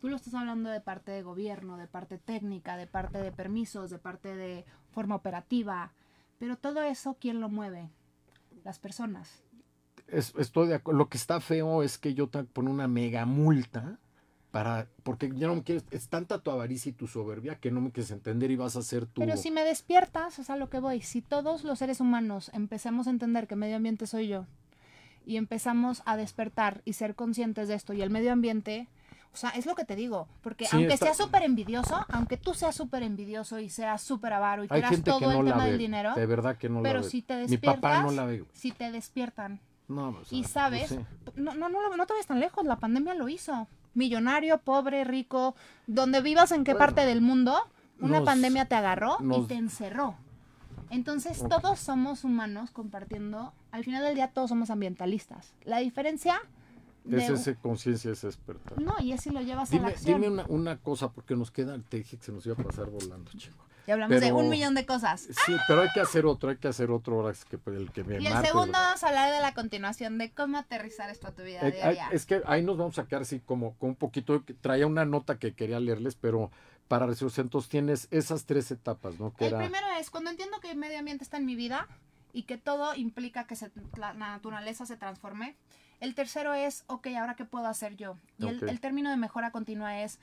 tú 0.00 0.08
lo 0.08 0.16
estás 0.16 0.34
hablando 0.34 0.70
de 0.70 0.80
parte 0.80 1.10
de 1.12 1.22
gobierno, 1.22 1.76
de 1.76 1.86
parte 1.86 2.18
técnica, 2.18 2.76
de 2.76 2.86
parte 2.86 3.18
de 3.18 3.32
permisos, 3.32 3.90
de 3.90 3.98
parte 3.98 4.34
de 4.36 4.64
forma 4.90 5.14
operativa, 5.14 5.92
pero 6.38 6.56
todo 6.58 6.82
eso, 6.82 7.16
¿quién 7.20 7.40
lo 7.40 7.48
mueve? 7.48 7.90
Las 8.64 8.78
personas. 8.78 9.42
Es- 10.08 10.34
estoy 10.36 10.68
de 10.68 10.74
acuerdo. 10.74 10.98
Lo 10.98 11.08
que 11.08 11.16
está 11.16 11.40
feo 11.40 11.82
es 11.82 11.96
que 11.98 12.14
yo 12.14 12.28
que 12.30 12.44
poner 12.44 12.70
una 12.72 12.88
mega 12.88 13.24
multa 13.24 13.98
para, 14.54 14.86
porque 15.02 15.32
ya 15.34 15.48
no 15.48 15.56
me 15.56 15.64
quieres, 15.64 15.84
es 15.90 16.06
tanta 16.08 16.38
tu 16.38 16.52
avaricia 16.52 16.88
y 16.90 16.92
tu 16.92 17.08
soberbia 17.08 17.56
que 17.56 17.72
no 17.72 17.80
me 17.80 17.90
quieres 17.90 18.12
entender 18.12 18.52
y 18.52 18.56
vas 18.56 18.76
a 18.76 18.78
hacer 18.78 19.04
tu... 19.04 19.20
Pero 19.20 19.36
si 19.36 19.50
me 19.50 19.64
despiertas, 19.64 20.38
es 20.38 20.48
a 20.48 20.54
lo 20.54 20.70
que 20.70 20.78
voy. 20.78 21.00
Si 21.00 21.22
todos 21.22 21.64
los 21.64 21.80
seres 21.80 21.98
humanos 21.98 22.52
empecemos 22.54 23.08
a 23.08 23.10
entender 23.10 23.48
que 23.48 23.56
medio 23.56 23.74
ambiente 23.74 24.06
soy 24.06 24.28
yo 24.28 24.46
y 25.26 25.38
empezamos 25.38 26.04
a 26.06 26.16
despertar 26.16 26.82
y 26.84 26.92
ser 26.92 27.16
conscientes 27.16 27.66
de 27.66 27.74
esto 27.74 27.94
y 27.94 28.02
el 28.02 28.10
medio 28.10 28.30
ambiente, 28.32 28.86
o 29.32 29.36
sea, 29.36 29.50
es 29.50 29.66
lo 29.66 29.74
que 29.74 29.84
te 29.84 29.96
digo, 29.96 30.28
porque 30.40 30.66
Sí, 30.66 30.76
aunque 30.76 30.94
está- 30.94 31.06
seas 31.06 31.16
súper 31.16 31.42
envidioso, 31.42 32.06
aunque 32.10 32.36
tú 32.36 32.54
seas 32.54 32.76
súper 32.76 33.02
envidioso 33.02 33.58
y 33.58 33.70
seas 33.70 34.02
súper 34.02 34.34
avaro 34.34 34.62
y 34.62 34.68
quieras 34.68 35.02
todo 35.02 35.18
que 35.18 35.24
no 35.26 35.32
el 35.32 35.46
tema 35.46 35.64
ve, 35.64 35.70
del 35.70 35.78
dinero, 35.78 36.14
de 36.14 36.26
verdad 36.26 36.56
que 36.58 36.68
no 36.68 36.80
pero 36.80 37.02
si 37.02 37.22
te 37.22 37.34
Mi 37.34 37.40
despiertas, 37.48 37.80
papá 37.80 38.02
no 38.02 38.12
la 38.12 38.38
si 38.52 38.70
te 38.70 38.92
despiertan 38.92 39.58
No, 39.88 40.10
o 40.10 40.24
sea, 40.24 40.38
y 40.38 40.44
sabes, 40.44 40.92
no 41.34 41.54
no, 41.56 41.68
no, 41.68 41.88
no, 41.90 41.96
no 41.96 42.06
te 42.06 42.12
vayas 42.12 42.28
tan 42.28 42.38
lejos, 42.38 42.64
la 42.64 42.76
pandemia 42.76 43.14
lo 43.14 43.28
hizo. 43.28 43.66
Millonario, 43.94 44.58
pobre, 44.58 45.04
rico, 45.04 45.54
donde 45.86 46.20
vivas 46.20 46.52
en 46.52 46.64
qué 46.64 46.72
Bueno, 46.72 46.86
parte 46.86 47.06
del 47.06 47.20
mundo, 47.20 47.56
una 48.00 48.18
nos- 48.18 48.26
pandemia 48.26 48.66
te 48.66 48.74
agarró 48.74 49.16
y 49.20 49.46
te 49.46 49.54
encerró. 49.54 50.16
Entonces 50.90 51.42
todos 51.48 51.78
somos 51.78 52.24
humanos 52.24 52.70
compartiendo, 52.70 53.52
al 53.72 53.84
final 53.84 54.02
del 54.04 54.14
día 54.14 54.28
todos 54.28 54.50
somos 54.50 54.70
ambientalistas. 54.70 55.52
La 55.64 55.78
diferencia 55.78 56.40
de... 57.04 57.18
Es 57.18 57.30
esa 57.30 57.54
conciencia, 57.56 58.12
es 58.12 58.22
despertar. 58.22 58.80
No, 58.80 58.94
y 59.00 59.16
si 59.18 59.30
lo 59.30 59.40
llevas 59.40 59.72
a 59.72 59.76
la 59.78 59.88
acción. 59.88 60.20
dime 60.20 60.32
una, 60.32 60.44
una 60.48 60.76
cosa, 60.78 61.10
porque 61.10 61.34
nos 61.36 61.50
queda, 61.50 61.78
te 61.88 61.98
dije 61.98 62.16
que 62.16 62.24
se 62.24 62.32
nos 62.32 62.46
iba 62.46 62.54
a 62.58 62.62
pasar 62.62 62.90
volando, 62.90 63.30
chico. 63.36 63.64
Y 63.86 63.90
hablamos 63.90 64.14
de 64.14 64.20
pero- 64.20 64.36
un 64.38 64.48
millón 64.48 64.74
de 64.74 64.86
cosas. 64.86 65.28
Sí, 65.44 65.52
pero 65.68 65.82
hay 65.82 65.88
que 65.92 66.00
hacer 66.00 66.24
otro, 66.26 66.50
hay 66.50 66.56
que 66.56 66.68
hacer 66.68 66.90
otro 66.90 67.16
ahora 67.20 67.34
que 67.48 67.58
el 67.70 67.92
que 67.92 68.02
me 68.04 68.14
Y 68.14 68.26
el 68.26 68.32
martes, 68.32 68.50
segundo 68.50 68.72
¿verdad? 68.72 68.84
vamos 68.86 69.04
a 69.04 69.08
hablar 69.08 69.32
de 69.32 69.40
la 69.40 69.52
continuación 69.54 70.16
de 70.18 70.32
cómo 70.32 70.56
aterrizar 70.58 71.10
esto 71.10 71.26
a 71.28 71.32
tu 71.32 71.42
vida 71.42 71.60
Eh, 71.68 71.72
diaria. 71.72 72.08
es 72.10 72.24
que 72.24 72.40
ahí 72.46 72.62
nos 72.62 72.78
vamos 72.78 72.98
a 72.98 73.06
quedar 73.06 73.22
así 73.22 73.40
como 73.40 73.74
con 73.76 73.90
un 73.90 73.96
poquito, 73.96 74.42
traía 74.62 74.86
una 74.86 75.04
nota 75.04 75.38
que 75.38 75.54
quería 75.54 75.80
leerles, 75.80 76.14
pero 76.16 76.50
para 76.88 77.06
resolución, 77.06 77.46
entonces 77.46 77.68
tienes 77.70 78.08
esas 78.10 78.44
tres 78.46 78.70
etapas, 78.70 79.18
¿no? 79.18 79.34
Que 79.34 79.46
El 79.46 79.54
era, 79.54 79.58
primero 79.62 79.86
es 79.98 80.10
cuando 80.10 80.30
entiendo 80.30 80.60
que 80.60 80.70
el 80.70 80.76
medio 80.78 80.98
ambiente 80.98 81.24
está 81.24 81.36
en 81.38 81.46
mi 81.46 81.54
vida 81.56 81.86
y 82.32 82.42
que 82.44 82.56
todo 82.58 82.94
implica 82.94 83.46
que 83.46 83.56
se- 83.56 83.70
la 83.96 84.12
naturaleza 84.14 84.84
se 84.86 84.96
transforme. 84.96 85.56
El 86.00 86.14
tercero 86.14 86.52
es, 86.54 86.84
ok, 86.86 87.06
ahora 87.18 87.34
qué 87.36 87.44
puedo 87.44 87.66
hacer 87.66 87.96
yo. 87.96 88.16
Y 88.38 88.48
el- 88.48 88.68
el, 88.68 88.80
término 88.80 89.10
de 89.10 89.16
mejora 89.16 89.50
continua 89.50 90.00
es, 90.02 90.18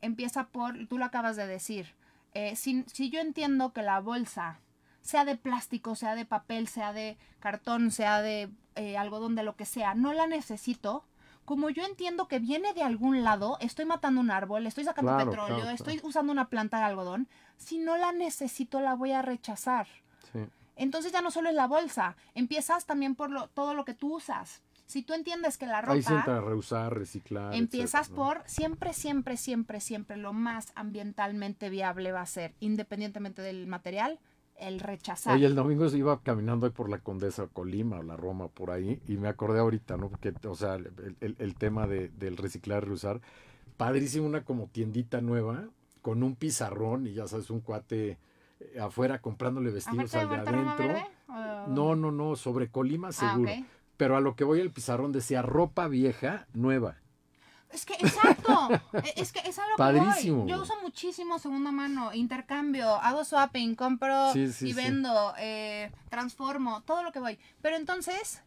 empieza 0.00 0.48
por, 0.48 0.86
tú 0.88 0.98
lo 0.98 1.04
acabas 1.04 1.36
de 1.36 1.46
decir, 1.46 1.94
eh, 2.34 2.56
si, 2.56 2.84
si 2.86 3.10
yo 3.10 3.20
entiendo 3.20 3.72
que 3.72 3.82
la 3.82 4.00
bolsa, 4.00 4.60
sea 5.02 5.24
de 5.24 5.36
plástico, 5.36 5.94
sea 5.94 6.14
de 6.14 6.24
papel, 6.24 6.68
sea 6.68 6.92
de 6.92 7.18
cartón, 7.40 7.90
sea 7.90 8.22
de 8.22 8.50
eh, 8.76 8.96
algodón, 8.96 9.34
de 9.34 9.42
lo 9.42 9.56
que 9.56 9.64
sea, 9.64 9.94
no 9.94 10.12
la 10.12 10.26
necesito. 10.26 11.04
Como 11.44 11.70
yo 11.70 11.84
entiendo 11.84 12.28
que 12.28 12.38
viene 12.38 12.72
de 12.72 12.84
algún 12.84 13.24
lado, 13.24 13.58
estoy 13.60 13.84
matando 13.84 14.20
un 14.20 14.30
árbol, 14.30 14.66
estoy 14.66 14.84
sacando 14.84 15.12
Claro, 15.12 15.30
petróleo, 15.30 15.56
claro, 15.56 15.70
estoy 15.70 16.00
usando 16.04 16.32
una 16.32 16.48
planta 16.48 16.78
de 16.78 16.84
algodón, 16.84 17.28
si 17.56 17.78
no 17.78 17.96
la 17.96 18.12
necesito 18.12 18.80
la 18.80 18.94
voy 18.94 19.12
a 19.12 19.22
rechazar. 19.22 19.88
sí. 20.32 20.40
Entonces 20.74 21.12
ya 21.12 21.20
no 21.20 21.30
solo 21.30 21.50
es 21.50 21.54
la 21.54 21.66
bolsa, 21.66 22.16
empiezas 22.34 22.86
también 22.86 23.14
por 23.14 23.30
lo, 23.30 23.48
todo 23.48 23.74
lo 23.74 23.84
que 23.84 23.92
tú 23.92 24.16
usas. 24.16 24.62
Si 24.92 25.02
tú 25.02 25.14
entiendes 25.14 25.56
que 25.56 25.64
la 25.66 25.78
ahí 25.78 26.02
se 26.02 26.12
entra 26.12 26.34
ropa, 26.34 26.46
a 26.46 26.50
reusar, 26.50 26.94
reciclar. 26.98 27.54
empiezas 27.54 28.08
etcétera, 28.08 28.26
¿no? 28.26 28.34
por 28.34 28.42
siempre, 28.46 28.92
siempre, 28.92 29.36
siempre, 29.38 29.80
siempre 29.80 30.16
lo 30.18 30.34
más 30.34 30.70
ambientalmente 30.74 31.70
viable 31.70 32.12
va 32.12 32.20
a 32.20 32.26
ser, 32.26 32.52
independientemente 32.60 33.40
del 33.40 33.66
material, 33.66 34.18
el 34.58 34.80
rechazar. 34.80 35.34
Oye, 35.34 35.46
el 35.46 35.54
domingo 35.54 35.86
iba 35.86 36.20
caminando 36.20 36.66
ahí 36.66 36.72
por 36.72 36.90
la 36.90 36.98
Condesa 36.98 37.46
Colima 37.46 38.00
o 38.00 38.02
la 38.02 38.18
Roma, 38.18 38.48
por 38.48 38.70
ahí, 38.70 39.00
y 39.08 39.16
me 39.16 39.28
acordé 39.28 39.60
ahorita, 39.60 39.96
¿no? 39.96 40.10
Porque, 40.10 40.34
o 40.46 40.54
sea, 40.54 40.74
el, 40.74 41.16
el- 41.20 41.36
el 41.38 41.54
tema 41.54 41.86
de, 41.86 42.10
del 42.10 42.36
reciclar, 42.36 42.86
reusar, 42.86 43.22
padrísimo, 43.78 44.26
una 44.26 44.44
como 44.44 44.66
tiendita 44.66 45.22
nueva, 45.22 45.68
con 46.02 46.22
un 46.22 46.36
pizarrón 46.36 47.06
y 47.06 47.14
ya 47.14 47.26
sabes, 47.28 47.48
un 47.48 47.60
cuate 47.60 48.18
eh, 48.60 48.78
afuera 48.78 49.20
comprándole 49.20 49.70
vestidos 49.70 50.14
¿Aparte 50.14 50.34
de 50.34 50.40
al 50.40 50.44
de 50.44 50.50
adentro. 50.50 50.88
Verde? 50.88 51.06
¿O- 51.28 51.68
No, 51.68 51.96
no, 51.96 52.10
no, 52.12 52.36
sobre 52.36 52.68
Colima 52.68 53.08
Ah, 53.08 53.12
seguro. 53.12 53.50
Pero 53.96 54.16
a 54.16 54.20
lo 54.20 54.36
que 54.36 54.44
voy 54.44 54.60
el 54.60 54.72
pizarrón 54.72 55.12
decía 55.12 55.42
ropa 55.42 55.88
vieja, 55.88 56.46
nueva. 56.52 56.96
Es 57.70 57.86
que, 57.86 57.94
exacto. 57.94 58.68
E, 59.04 59.14
es 59.16 59.32
que 59.32 59.40
es 59.48 59.58
algo 59.58 59.76
Padrísimo. 59.76 60.38
que 60.38 60.42
voy. 60.42 60.50
Yo 60.50 60.62
uso 60.62 60.74
muchísimo 60.82 61.38
segunda 61.38 61.72
mano, 61.72 62.12
intercambio, 62.12 62.96
hago 62.96 63.24
swapping, 63.24 63.74
compro 63.74 64.32
Sí, 64.32 64.52
sí, 64.52 64.68
y 64.68 64.70
sí. 64.70 64.74
vendo, 64.74 65.34
eh, 65.38 65.90
transformo, 66.10 66.82
todo 66.82 67.02
lo 67.02 67.12
que 67.12 67.20
voy. 67.20 67.38
Pero 67.62 67.76
entonces, 67.76 68.42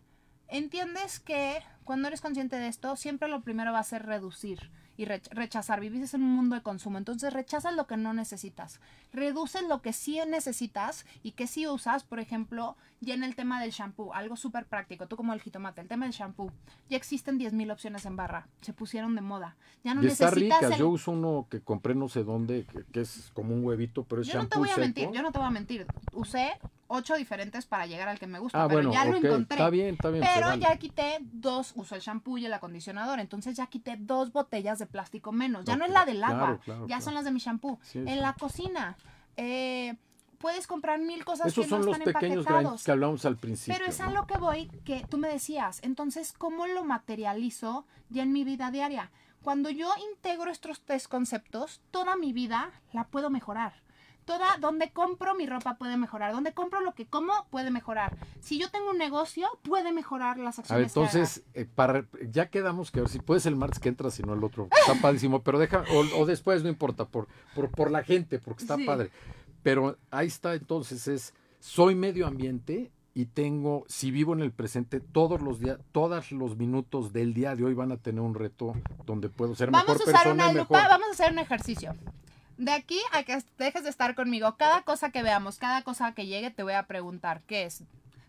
entiendes 0.47 1.19
que 1.19 1.63
cuando 1.83 2.07
eres 2.07 2.21
consciente 2.21 2.57
de 2.57 2.67
esto, 2.67 2.95
siempre 2.95 3.27
lo 3.27 3.41
primero 3.41 3.71
va 3.73 3.79
a 3.79 3.83
ser 3.83 4.05
reducir 4.05 4.71
y 4.97 5.05
rech- 5.05 5.29
rechazar. 5.31 5.79
Vives 5.79 6.13
en 6.13 6.23
un 6.23 6.31
mundo 6.33 6.55
de 6.55 6.61
consumo, 6.61 6.97
entonces 6.97 7.33
rechazas 7.33 7.75
lo 7.75 7.87
que 7.87 7.97
no 7.97 8.13
necesitas. 8.13 8.79
Reduces 9.13 9.63
lo 9.67 9.81
que 9.81 9.93
sí 9.93 10.19
necesitas 10.27 11.05
y 11.23 11.31
que 11.31 11.47
sí 11.47 11.67
usas, 11.67 12.03
por 12.03 12.19
ejemplo, 12.19 12.75
ya 13.01 13.13
en 13.13 13.23
el 13.23 13.35
tema 13.35 13.61
del 13.61 13.71
shampoo, 13.71 14.13
algo 14.13 14.35
súper 14.35 14.65
práctico, 14.65 15.07
tú 15.07 15.15
como 15.17 15.33
el 15.33 15.41
jitomate, 15.41 15.81
el 15.81 15.87
tema 15.87 16.05
del 16.05 16.13
shampoo. 16.13 16.51
Ya 16.89 16.97
existen 16.97 17.37
10.000 17.39 17.71
opciones 17.71 18.05
en 18.05 18.15
barra, 18.15 18.47
se 18.61 18.73
pusieron 18.73 19.15
de 19.15 19.21
moda. 19.21 19.55
Ya 19.83 19.93
no 19.93 20.03
y 20.03 20.07
está 20.07 20.25
necesitas 20.31 20.59
rica. 20.61 20.73
el- 20.75 20.79
Yo 20.79 20.89
uso 20.89 21.11
uno 21.11 21.47
que 21.49 21.61
compré 21.61 21.95
no 21.95 22.09
sé 22.09 22.23
dónde, 22.23 22.65
que, 22.71 22.83
que 22.85 23.01
es 23.01 23.31
como 23.33 23.53
un 23.53 23.63
huevito, 23.65 24.03
pero 24.05 24.21
es 24.21 24.27
Yo 24.27 24.33
no 24.35 24.41
te 24.47 24.55
shampoo 24.55 24.59
voy 24.59 24.69
a 24.69 24.75
seco. 24.75 24.81
mentir, 24.85 25.09
yo 25.11 25.21
no 25.21 25.31
te 25.31 25.37
voy 25.39 25.47
a 25.47 25.51
mentir. 25.51 25.85
Usé 26.13 26.51
ocho 26.87 27.15
diferentes 27.15 27.65
para 27.65 27.85
llegar 27.85 28.07
al 28.07 28.19
que 28.19 28.27
me 28.27 28.39
gusta, 28.39 28.63
Ah, 28.63 28.67
pero 28.67 28.81
bueno, 28.89 28.93
ya 28.93 29.05
lo 29.05 29.17
ok, 29.17 29.23
encontré. 29.25 29.55
está 29.57 29.69
bien, 29.69 29.95
está 29.95 30.09
bien. 30.09 30.23
se 30.23 30.29
Pero 30.33 30.53
ya 30.55 30.75
quité 30.77 31.17
dos, 31.21 31.73
uso 31.75 31.95
el 31.95 32.01
shampoo 32.01 32.37
y 32.37 32.45
el 32.45 32.53
acondicionador, 32.53 33.19
entonces 33.19 33.55
ya 33.57 33.67
quité 33.67 33.97
dos 33.99 34.31
botellas 34.31 34.79
de 34.79 34.85
plástico 34.85 35.31
menos. 35.31 35.65
Ya 35.65 35.75
no 35.75 35.85
es 35.85 35.91
la 35.91 36.05
del 36.05 36.23
agua, 36.23 36.59
claro, 36.63 36.81
ya 36.81 36.87
claro. 36.87 37.01
son 37.01 37.13
las 37.15 37.25
de 37.25 37.31
mi 37.31 37.39
shampoo. 37.39 37.79
Sí, 37.81 37.99
en 37.99 38.07
sí. 38.07 38.15
la 38.15 38.33
cocina, 38.33 38.97
eh, 39.37 39.95
puedes 40.37 40.67
comprar 40.67 40.99
mil 40.99 41.25
cosas 41.25 41.47
Esos 41.47 41.63
que 41.63 41.69
son 41.69 41.79
no 41.81 41.85
los 41.87 41.97
están 41.97 42.13
pequeños 42.13 42.45
empaquetados. 42.45 42.83
que 42.83 42.91
hablamos 42.91 43.25
al 43.25 43.37
principio. 43.37 43.75
Pero 43.79 43.89
es 43.89 43.99
a 44.01 44.07
¿no? 44.07 44.13
lo 44.13 44.27
que 44.27 44.37
voy 44.37 44.67
que 44.85 45.05
tú 45.09 45.17
me 45.17 45.27
decías. 45.27 45.79
Entonces, 45.83 46.33
¿cómo 46.37 46.67
lo 46.67 46.83
materializo 46.83 47.85
ya 48.09 48.23
en 48.23 48.31
mi 48.31 48.43
vida 48.43 48.69
diaria? 48.69 49.11
Cuando 49.41 49.69
yo 49.69 49.89
integro 50.11 50.51
estos 50.51 50.81
tres 50.81 51.07
conceptos, 51.07 51.81
toda 51.91 52.15
mi 52.15 52.33
vida 52.33 52.71
la 52.93 53.05
puedo 53.07 53.29
mejorar. 53.29 53.73
Toda, 54.25 54.57
donde 54.59 54.91
compro 54.91 55.35
mi 55.35 55.45
ropa 55.45 55.75
puede 55.75 55.97
mejorar. 55.97 56.33
Donde 56.33 56.53
compro 56.53 56.81
lo 56.81 56.93
que 56.93 57.05
como 57.05 57.31
puede 57.51 57.69
mejorar. 57.71 58.17
Si 58.41 58.59
yo 58.59 58.69
tengo 58.71 58.89
un 58.89 58.97
negocio, 58.97 59.47
puede 59.61 59.91
mejorar 59.93 60.37
las 60.39 60.57
A 60.59 60.75
ver, 60.75 60.85
acciones. 60.85 60.93
que 60.93 60.99
haga. 60.99 61.09
entonces, 61.11 61.43
eh, 61.53 61.65
para, 61.65 62.05
ya 62.31 62.49
quedamos 62.49 62.89
que 62.91 62.99
a 62.99 63.03
ver 63.03 63.09
si 63.11 63.19
puedes 63.19 63.45
el 63.45 63.55
martes 63.55 63.79
que 63.79 63.89
entra, 63.89 64.09
si 64.09 64.23
no 64.23 64.33
el 64.33 64.43
otro. 64.43 64.67
Está 64.79 64.95
padrísimo, 65.01 65.43
pero 65.43 65.59
deja, 65.59 65.83
o, 65.93 66.21
o 66.21 66.25
después, 66.25 66.63
no 66.63 66.69
importa, 66.69 67.05
por, 67.05 67.27
por, 67.53 67.69
por 67.69 67.91
la 67.91 68.03
gente, 68.03 68.39
porque 68.39 68.63
está 68.63 68.75
Sí. 68.77 68.85
padre. 68.85 69.11
Pero 69.63 69.97
ahí 70.11 70.27
está, 70.27 70.53
entonces, 70.55 71.07
es, 71.07 71.33
soy 71.59 71.95
medio 71.95 72.27
ambiente 72.27 72.91
y 73.13 73.25
tengo, 73.27 73.85
si 73.87 74.11
vivo 74.11 74.33
en 74.33 74.41
el 74.41 74.51
presente, 74.51 74.99
todos 74.99 75.41
los 75.41 75.59
días, 75.59 75.79
todos 75.91 76.31
los 76.31 76.57
minutos 76.57 77.13
del 77.13 77.33
día 77.33 77.55
de 77.55 77.63
hoy 77.63 77.73
van 77.73 77.91
a 77.91 77.97
tener 77.97 78.21
un 78.21 78.35
reto 78.35 78.73
donde 79.05 79.29
puedo 79.29 79.55
ser 79.55 79.71
Vamos 79.71 79.87
mejor 79.87 80.01
a 80.01 80.03
usar 80.09 80.23
persona 80.23 80.49
una 80.49 80.53
lupa, 80.61 80.77
mejor. 80.79 80.89
vamos 80.89 81.07
a 81.07 81.11
hacer 81.11 81.31
un 81.31 81.39
ejercicio. 81.39 81.95
De 82.57 82.71
aquí 82.71 82.99
a 83.11 83.23
que 83.23 83.37
dejes 83.57 83.83
de 83.83 83.89
estar 83.89 84.15
conmigo, 84.15 84.55
cada 84.57 84.83
cosa 84.83 85.09
que 85.09 85.23
veamos, 85.23 85.57
cada 85.57 85.81
cosa 85.81 86.13
que 86.13 86.25
llegue, 86.25 86.51
te 86.51 86.63
voy 86.63 86.73
a 86.73 86.87
preguntar 86.87 87.41
qué 87.47 87.65
es, 87.65 87.83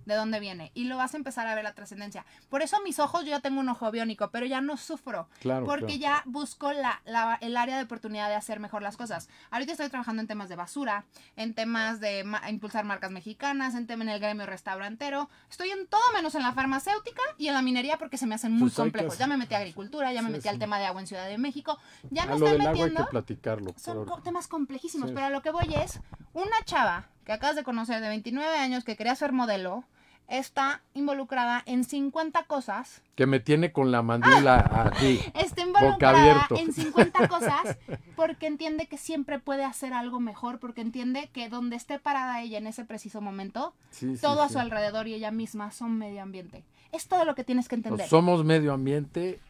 de 0.07 0.15
dónde 0.15 0.41
viene. 0.41 0.71
Y 0.75 0.85
lo 0.85 0.97
vas 0.97 1.13
a 1.13 1.19
empezar 1.19 1.47
a 1.47 1.55
ver 1.55 1.65
la 1.65 1.75
trascendencia. 1.75 2.25
Por 2.49 2.63
eso 2.63 2.79
mis 2.83 2.99
ojos, 2.99 3.25
yo 3.25 3.31
ya 3.31 3.41
tengo 3.41 3.61
un 3.61 3.69
ojo 3.69 3.91
biónico, 3.91 4.31
pero 4.31 4.47
ya 4.47 4.61
no 4.63 4.77
sufro. 4.79 5.29
Claro, 5.41 5.67
porque 5.67 5.99
claro. 5.99 6.01
ya 6.01 6.23
busco 6.25 6.73
la, 6.73 7.03
la- 7.05 7.37
el 7.43 7.57
área 7.57 7.77
de 7.77 7.83
oportunidad 7.83 8.29
de 8.29 8.37
hacer 8.37 8.59
mejor 8.61 8.83
las 8.83 8.97
cosas. 8.97 9.29
Ahorita 9.51 9.73
estoy 9.73 9.89
trabajando 9.91 10.23
en 10.23 10.29
temas 10.29 10.49
de 10.49 10.57
basura, 10.57 11.05
en 11.37 11.53
temas 11.55 12.01
de 12.01 12.25
ma- 12.25 12.49
impulsar 12.51 12.85
marcas 12.85 13.11
mexicanas, 13.11 13.75
en 13.75 13.87
tema 13.87 14.05
en 14.05 14.11
el 14.11 14.21
gremio 14.21 14.47
restaurantero. 14.47 15.29
Estoy 15.51 15.71
en 15.71 15.87
todo 15.87 16.01
menos 16.15 16.35
en 16.37 16.43
la 16.43 16.53
farmacéutica 16.53 17.23
y 17.37 17.49
en 17.49 17.55
la 17.55 17.63
minería 17.63 17.99
porque 17.99 18.17
se 18.17 18.27
me 18.27 18.35
hacen 18.37 18.53
muy 18.53 18.69
Pues 18.69 18.75
complejos. 18.77 19.19
Ya 19.19 19.27
me 19.27 19.37
metí 19.37 19.55
a 19.55 19.59
agricultura, 19.59 20.13
ya 20.13 20.23
me 20.23 20.29
Sí, 20.29 20.33
metí 20.33 20.43
sí. 20.45 20.49
al 20.49 20.59
tema 20.59 20.79
de 20.79 20.87
agua 20.87 21.01
en 21.01 21.07
Ciudad 21.07 21.27
de 21.27 21.37
México. 21.39 21.79
Ya 22.11 22.23
A 22.23 22.27
me 22.27 22.31
lo 22.31 22.37
estoy 22.37 22.53
del 22.53 22.61
agua 22.61 22.73
hay 22.73 22.79
metiendo. 22.79 23.05
que 23.05 23.11
platicarlo. 23.11 23.75
Son 23.77 24.07
temas 24.23 24.47
complejísimos, 24.47 25.09
Sí. 25.09 25.15
pero 25.15 25.27
a 25.27 25.31
lo 25.31 25.43
que 25.43 25.51
voy 25.51 25.75
es, 25.75 26.01
una 26.33 26.63
chava 26.65 27.07
que 27.25 27.33
acabas 27.33 27.57
de 27.57 27.65
conocer 27.65 28.01
de 28.01 28.09
29 28.09 28.57
años 28.59 28.85
que 28.85 28.97
quería 28.97 29.15
ser 29.17 29.33
modelo, 29.33 29.85
está 30.29 30.83
involucrada 30.95 31.63
en 31.67 31.85
50 31.85 32.45
cosas, 32.45 33.03
que 33.15 33.27
me 33.27 33.41
tiene 33.41 33.73
con 33.73 33.91
la 33.93 34.03
mandíbula 34.03 34.91
aquí. 34.93 35.21
está 35.35 35.63
involucrada 35.63 36.47
en 36.59 36.73
50 36.73 37.29
cosas 37.29 37.79
porque 38.17 38.47
entiende 38.47 38.87
que 38.87 38.99
siempre 38.99 39.39
puede 39.39 39.65
hacer 39.65 39.93
algo 39.93 40.21
mejor, 40.21 40.59
porque 40.59 40.81
entiende 40.81 41.31
que 41.33 41.49
donde 41.49 41.77
esté 41.77 41.99
parada 41.99 42.41
ella 42.43 42.59
en 42.59 42.67
ese 42.67 42.85
preciso 42.85 43.21
momento, 43.21 43.73
Sí, 43.91 44.17
sí, 44.17 44.21
todo 44.23 44.43
a 44.43 44.49
sí. 44.49 44.55
su 44.55 44.59
alrededor 44.59 45.07
y 45.09 45.15
ella 45.15 45.31
misma 45.31 45.71
son 45.71 45.97
medio 45.99 46.23
ambiente. 46.23 46.65
Es 46.93 47.09
todo 47.09 47.25
lo 47.25 47.35
que 47.35 47.45
tienes 47.45 47.69
que 47.69 47.75
entender. 47.75 47.99
Pues 48.01 48.11
somos 48.11 48.45
medio 48.45 48.73
ambiente 48.73 49.41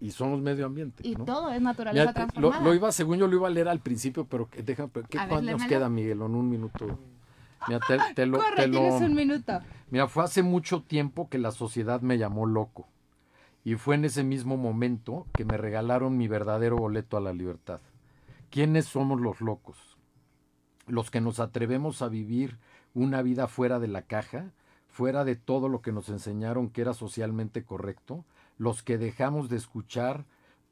y 0.00 0.10
somos 0.10 0.40
medio 0.40 0.66
ambiente. 0.66 1.06
y 1.06 1.14
¿no? 1.14 1.24
todo 1.24 1.50
es 1.52 1.60
naturaleza 1.60 2.02
Mira, 2.02 2.10
lo, 2.10 2.14
transformada. 2.14 2.62
lo 2.64 2.74
iba, 2.74 2.92
según 2.92 3.18
yo 3.18 3.26
lo 3.26 3.36
iba 3.36 3.48
a 3.48 3.50
leer 3.50 3.68
al 3.68 3.80
principio, 3.80 4.24
pero 4.26 4.48
que- 4.48 4.62
deja, 4.62 4.88
¿qué 5.08 5.18
A 5.18 5.22
ver, 5.22 5.28
cuánto 5.30 5.52
nos 5.52 5.64
queda, 5.64 5.88
Miguel? 5.88 6.18
En 6.22 6.34
un 6.34 6.48
minuto. 6.50 6.98
Mira, 7.66 7.80
te, 7.86 7.98
te 8.14 8.26
lo, 8.26 8.38
Corre, 8.38 8.56
te 8.56 8.66
lo- 8.68 8.80
tienes 8.80 9.02
un 9.02 9.14
minuto. 9.14 9.60
mira, 9.90 10.06
fue 10.08 10.24
hace 10.24 10.42
mucho 10.42 10.82
tiempo 10.82 11.28
que 11.28 11.38
la 11.38 11.50
sociedad 11.50 12.00
me 12.00 12.18
llamó 12.18 12.46
loco. 12.46 12.86
Y 13.64 13.74
fue 13.74 13.96
en 13.96 14.04
ese 14.04 14.22
mismo 14.22 14.56
momento 14.56 15.26
que 15.34 15.44
me 15.44 15.56
regalaron 15.56 16.16
mi 16.16 16.28
verdadero 16.28 16.76
boleto 16.76 17.16
a 17.16 17.20
la 17.20 17.32
libertad. 17.32 17.80
¿Quiénes 18.50 18.86
somos 18.86 19.20
los 19.20 19.40
locos? 19.40 19.76
Los 20.86 21.10
que 21.10 21.20
nos 21.20 21.40
atrevemos 21.40 22.00
a 22.00 22.08
vivir 22.08 22.58
una 22.94 23.22
vida 23.22 23.48
fuera 23.48 23.80
de 23.80 23.88
la 23.88 24.02
caja, 24.02 24.52
fuera 24.86 25.24
de 25.24 25.34
todo 25.34 25.68
lo 25.68 25.82
que 25.82 25.90
nos 25.90 26.08
enseñaron 26.08 26.70
que 26.70 26.80
era 26.82 26.94
socialmente 26.94 27.64
correcto, 27.64 28.24
los 28.56 28.84
que 28.84 28.98
dejamos 28.98 29.48
de 29.48 29.56
escuchar 29.56 30.24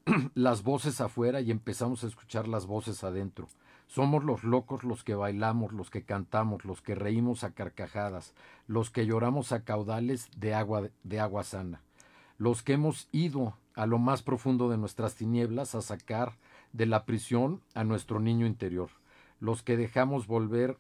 las 0.34 0.62
voces 0.62 1.01
afuera 1.01 1.40
y 1.40 1.51
empezamos 1.51 2.05
a 2.05 2.07
escuchar 2.07 2.47
las 2.47 2.66
voces 2.66 3.03
adentro. 3.03 3.49
Somos 3.87 4.24
los 4.24 4.43
locos 4.45 4.82
los 4.82 5.05
que 5.05 5.14
bailamos, 5.14 5.72
los 5.72 5.91
que 5.91 6.03
cantamos, 6.03 6.64
los 6.64 6.82
que 6.82 6.95
reímos 6.95 7.45
a 7.45 7.53
carcajadas, 7.53 8.35
los 8.66 8.91
que 8.91 9.07
lloramos 9.07 9.53
a 9.53 9.62
caudales 9.64 10.30
de 10.37 10.55
agua, 10.55 10.89
de 11.05 11.20
agua 11.20 11.45
sana, 11.45 11.80
los 12.39 12.62
que 12.62 12.72
hemos 12.72 13.09
ido 13.12 13.55
a 13.74 13.87
lo 13.87 13.99
más 13.99 14.22
profundo 14.22 14.68
de 14.68 14.78
nuestras 14.78 15.14
tinieblas 15.14 15.74
a 15.74 15.82
sacar 15.82 16.32
de 16.72 16.87
la 16.87 17.05
prisión 17.05 17.61
a 17.74 17.85
nuestro 17.85 18.18
niño 18.20 18.47
interior, 18.47 18.91
los 19.39 19.62
que 19.62 19.76
dejamos 19.76 20.26
volver 20.26 20.78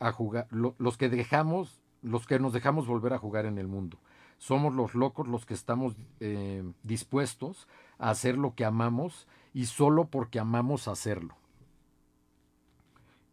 a 0.00 0.12
jugar, 0.12 0.46
lo- 0.50 0.74
los 0.78 0.96
que 0.96 1.08
dejamos, 1.08 1.80
los 2.02 2.26
que 2.26 2.38
nos 2.38 2.52
dejamos 2.52 2.86
volver 2.86 3.12
a 3.14 3.18
jugar 3.18 3.46
en 3.46 3.58
el 3.58 3.68
mundo. 3.68 3.98
Somos 4.38 4.74
los 4.74 4.94
locos 4.94 5.28
los 5.28 5.46
que 5.46 5.54
estamos 5.54 5.94
eh, 6.20 6.62
dispuestos 6.82 7.68
a 7.98 8.10
hacer 8.10 8.36
lo 8.36 8.54
que 8.54 8.64
amamos 8.64 9.26
y 9.54 9.66
solo 9.66 10.06
porque 10.06 10.38
amamos 10.40 10.88
hacerlo. 10.88 11.36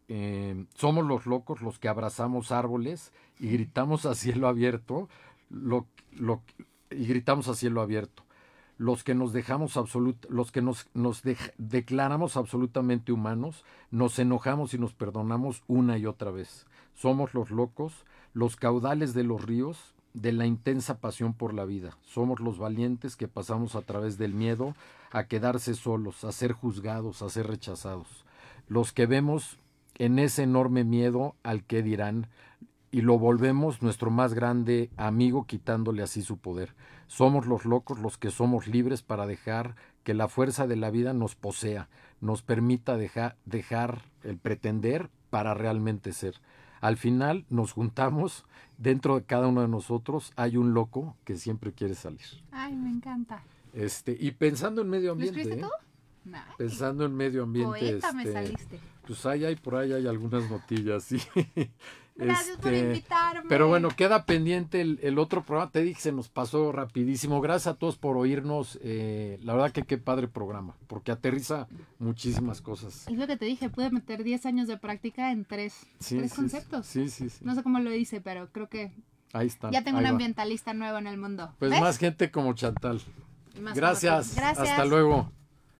Eh, 0.08 0.66
somos 0.74 1.06
los 1.06 1.26
locos 1.26 1.62
los 1.62 1.78
que 1.78 1.88
abrazamos 1.88 2.52
árboles 2.52 3.12
y 3.38 3.48
gritamos 3.48 4.04
a 4.04 4.14
cielo 4.14 4.48
abierto 4.48 5.08
lo, 5.48 5.86
lo- 6.12 6.42
y 6.90 7.06
gritamos 7.06 7.48
a 7.48 7.54
cielo 7.54 7.80
abierto. 7.80 8.24
Los 8.78 9.04
que 9.04 9.14
nos 9.14 9.32
dejamos 9.32 9.76
absolut, 9.76 10.24
los 10.28 10.50
que 10.50 10.60
nos, 10.60 10.88
nos 10.92 11.22
declaramos 11.58 12.36
absolutamente 12.36 13.12
humanos, 13.12 13.64
nos 13.90 14.18
enojamos 14.18 14.74
y 14.74 14.78
nos 14.78 14.92
perdonamos 14.92 15.62
una 15.68 15.98
y 15.98 16.06
otra 16.06 16.30
vez. 16.30 16.66
Somos 16.94 17.32
los 17.32 17.50
locos, 17.50 18.04
los 18.34 18.56
caudales 18.56 19.14
de 19.14 19.22
los 19.24 19.42
ríos, 19.44 19.94
de 20.14 20.32
la 20.32 20.46
intensa 20.46 20.98
pasión 20.98 21.32
por 21.32 21.54
la 21.54 21.64
vida. 21.64 21.96
Somos 22.02 22.40
los 22.40 22.58
valientes 22.58 23.14
que 23.16 23.28
pasamos 23.28 23.76
a 23.76 23.82
través 23.82 24.18
del 24.18 24.34
miedo 24.34 24.74
a 25.12 25.24
quedarse 25.24 25.74
solos, 25.74 26.24
a 26.24 26.32
ser 26.32 26.52
juzgados, 26.52 27.22
a 27.22 27.28
ser 27.30 27.46
rechazados. 27.46 28.24
Los 28.68 28.92
que 28.92 29.06
vemos 29.06 29.58
en 29.98 30.18
ese 30.18 30.42
enorme 30.44 30.84
miedo 30.84 31.36
al 31.42 31.64
que 31.64 31.82
dirán 31.82 32.28
y 32.90 33.00
lo 33.00 33.18
volvemos 33.18 33.80
nuestro 33.82 34.10
más 34.10 34.34
grande 34.34 34.90
amigo 34.96 35.46
quitándole 35.46 36.02
así 36.02 36.22
su 36.22 36.36
poder. 36.38 36.74
Somos 37.06 37.46
los 37.46 37.64
locos 37.64 37.98
los 37.98 38.18
que 38.18 38.30
somos 38.30 38.66
libres 38.66 39.02
para 39.02 39.26
dejar 39.26 39.76
que 40.02 40.14
la 40.14 40.28
fuerza 40.28 40.66
de 40.66 40.76
la 40.76 40.90
vida 40.90 41.12
nos 41.14 41.34
posea, 41.34 41.88
nos 42.20 42.42
permita 42.42 42.96
deja- 42.96 43.36
dejar 43.46 44.02
el 44.22 44.36
pretender 44.38 45.10
para 45.30 45.54
realmente 45.54 46.12
ser. 46.12 46.34
Al 46.80 46.96
final 46.96 47.46
nos 47.48 47.72
juntamos, 47.72 48.44
dentro 48.76 49.14
de 49.14 49.24
cada 49.24 49.46
uno 49.46 49.62
de 49.62 49.68
nosotros 49.68 50.32
hay 50.36 50.56
un 50.56 50.74
loco 50.74 51.16
que 51.24 51.36
siempre 51.36 51.72
quiere 51.72 51.94
salir. 51.94 52.26
Ay, 52.50 52.74
me 52.76 52.90
encanta. 52.90 53.42
Este, 53.72 54.16
y 54.18 54.32
pensando 54.32 54.82
en 54.82 54.90
medio 54.90 55.08
¿Lo 55.08 55.12
ambiente, 55.12 55.40
escribiste 55.40 55.64
¿eh? 55.66 55.70
Pensando 56.58 57.04
en 57.04 57.14
medio 57.16 57.42
ambiente, 57.44 57.78
poeta 57.78 58.12
me 58.12 58.22
este, 58.22 58.32
saliste. 58.32 58.80
pues 59.06 59.26
ahí 59.26 59.44
hay 59.44 59.56
por 59.56 59.76
ahí 59.76 59.92
hay 59.92 60.06
algunas 60.06 60.48
notillas, 60.50 61.04
sí. 61.04 61.18
Gracias 62.14 62.58
por 62.58 62.72
Este, 62.72 62.88
invitarme. 62.88 63.48
Pero 63.48 63.68
bueno, 63.68 63.88
queda 63.88 64.26
pendiente 64.26 64.82
el, 64.82 65.00
el 65.02 65.18
otro 65.18 65.42
programa. 65.44 65.70
Te 65.72 65.80
dije, 65.82 65.98
se 65.98 66.12
nos 66.12 66.28
pasó 66.28 66.70
rapidísimo. 66.70 67.40
Gracias 67.40 67.74
a 67.74 67.78
todos 67.78 67.96
por 67.96 68.18
oírnos. 68.18 68.78
eh, 68.82 69.38
la 69.42 69.54
verdad 69.54 69.72
que 69.72 69.84
qué 69.84 69.96
padre 69.96 70.28
programa, 70.28 70.76
porque 70.88 71.10
aterriza 71.10 71.68
muchísimas 71.98 72.60
cosas. 72.60 73.08
Es 73.08 73.16
lo 73.16 73.26
que 73.26 73.38
te 73.38 73.46
dije, 73.46 73.70
pude 73.70 73.90
meter 73.90 74.24
10 74.24 74.44
años 74.44 74.68
de 74.68 74.76
práctica 74.76 75.32
en 75.32 75.46
tres, 75.46 75.74
Sí, 76.00 76.18
tres 76.18 76.30
sí, 76.32 76.36
conceptos. 76.36 76.86
Sí, 76.86 77.08
sí, 77.08 77.30
sí. 77.30 77.38
No 77.46 77.54
sé 77.54 77.62
cómo 77.62 77.78
lo 77.80 77.94
hice, 77.94 78.20
pero 78.20 78.50
creo 78.52 78.68
que 78.68 78.92
Ahí 79.32 79.46
está. 79.46 79.70
Ya 79.70 79.82
tengo 79.82 79.98
un 79.98 80.04
ambientalista 80.06 80.74
nuevo 80.74 80.98
en 80.98 81.06
el 81.06 81.16
mundo. 81.16 81.54
Pues 81.58 81.70
¿Ves? 81.70 81.80
más 81.80 81.96
gente 81.96 82.30
como 82.30 82.52
Chantal. 82.52 83.00
Gracias. 83.74 84.34
Gracias. 84.36 84.68
Hasta 84.68 84.84
luego. 84.84 85.32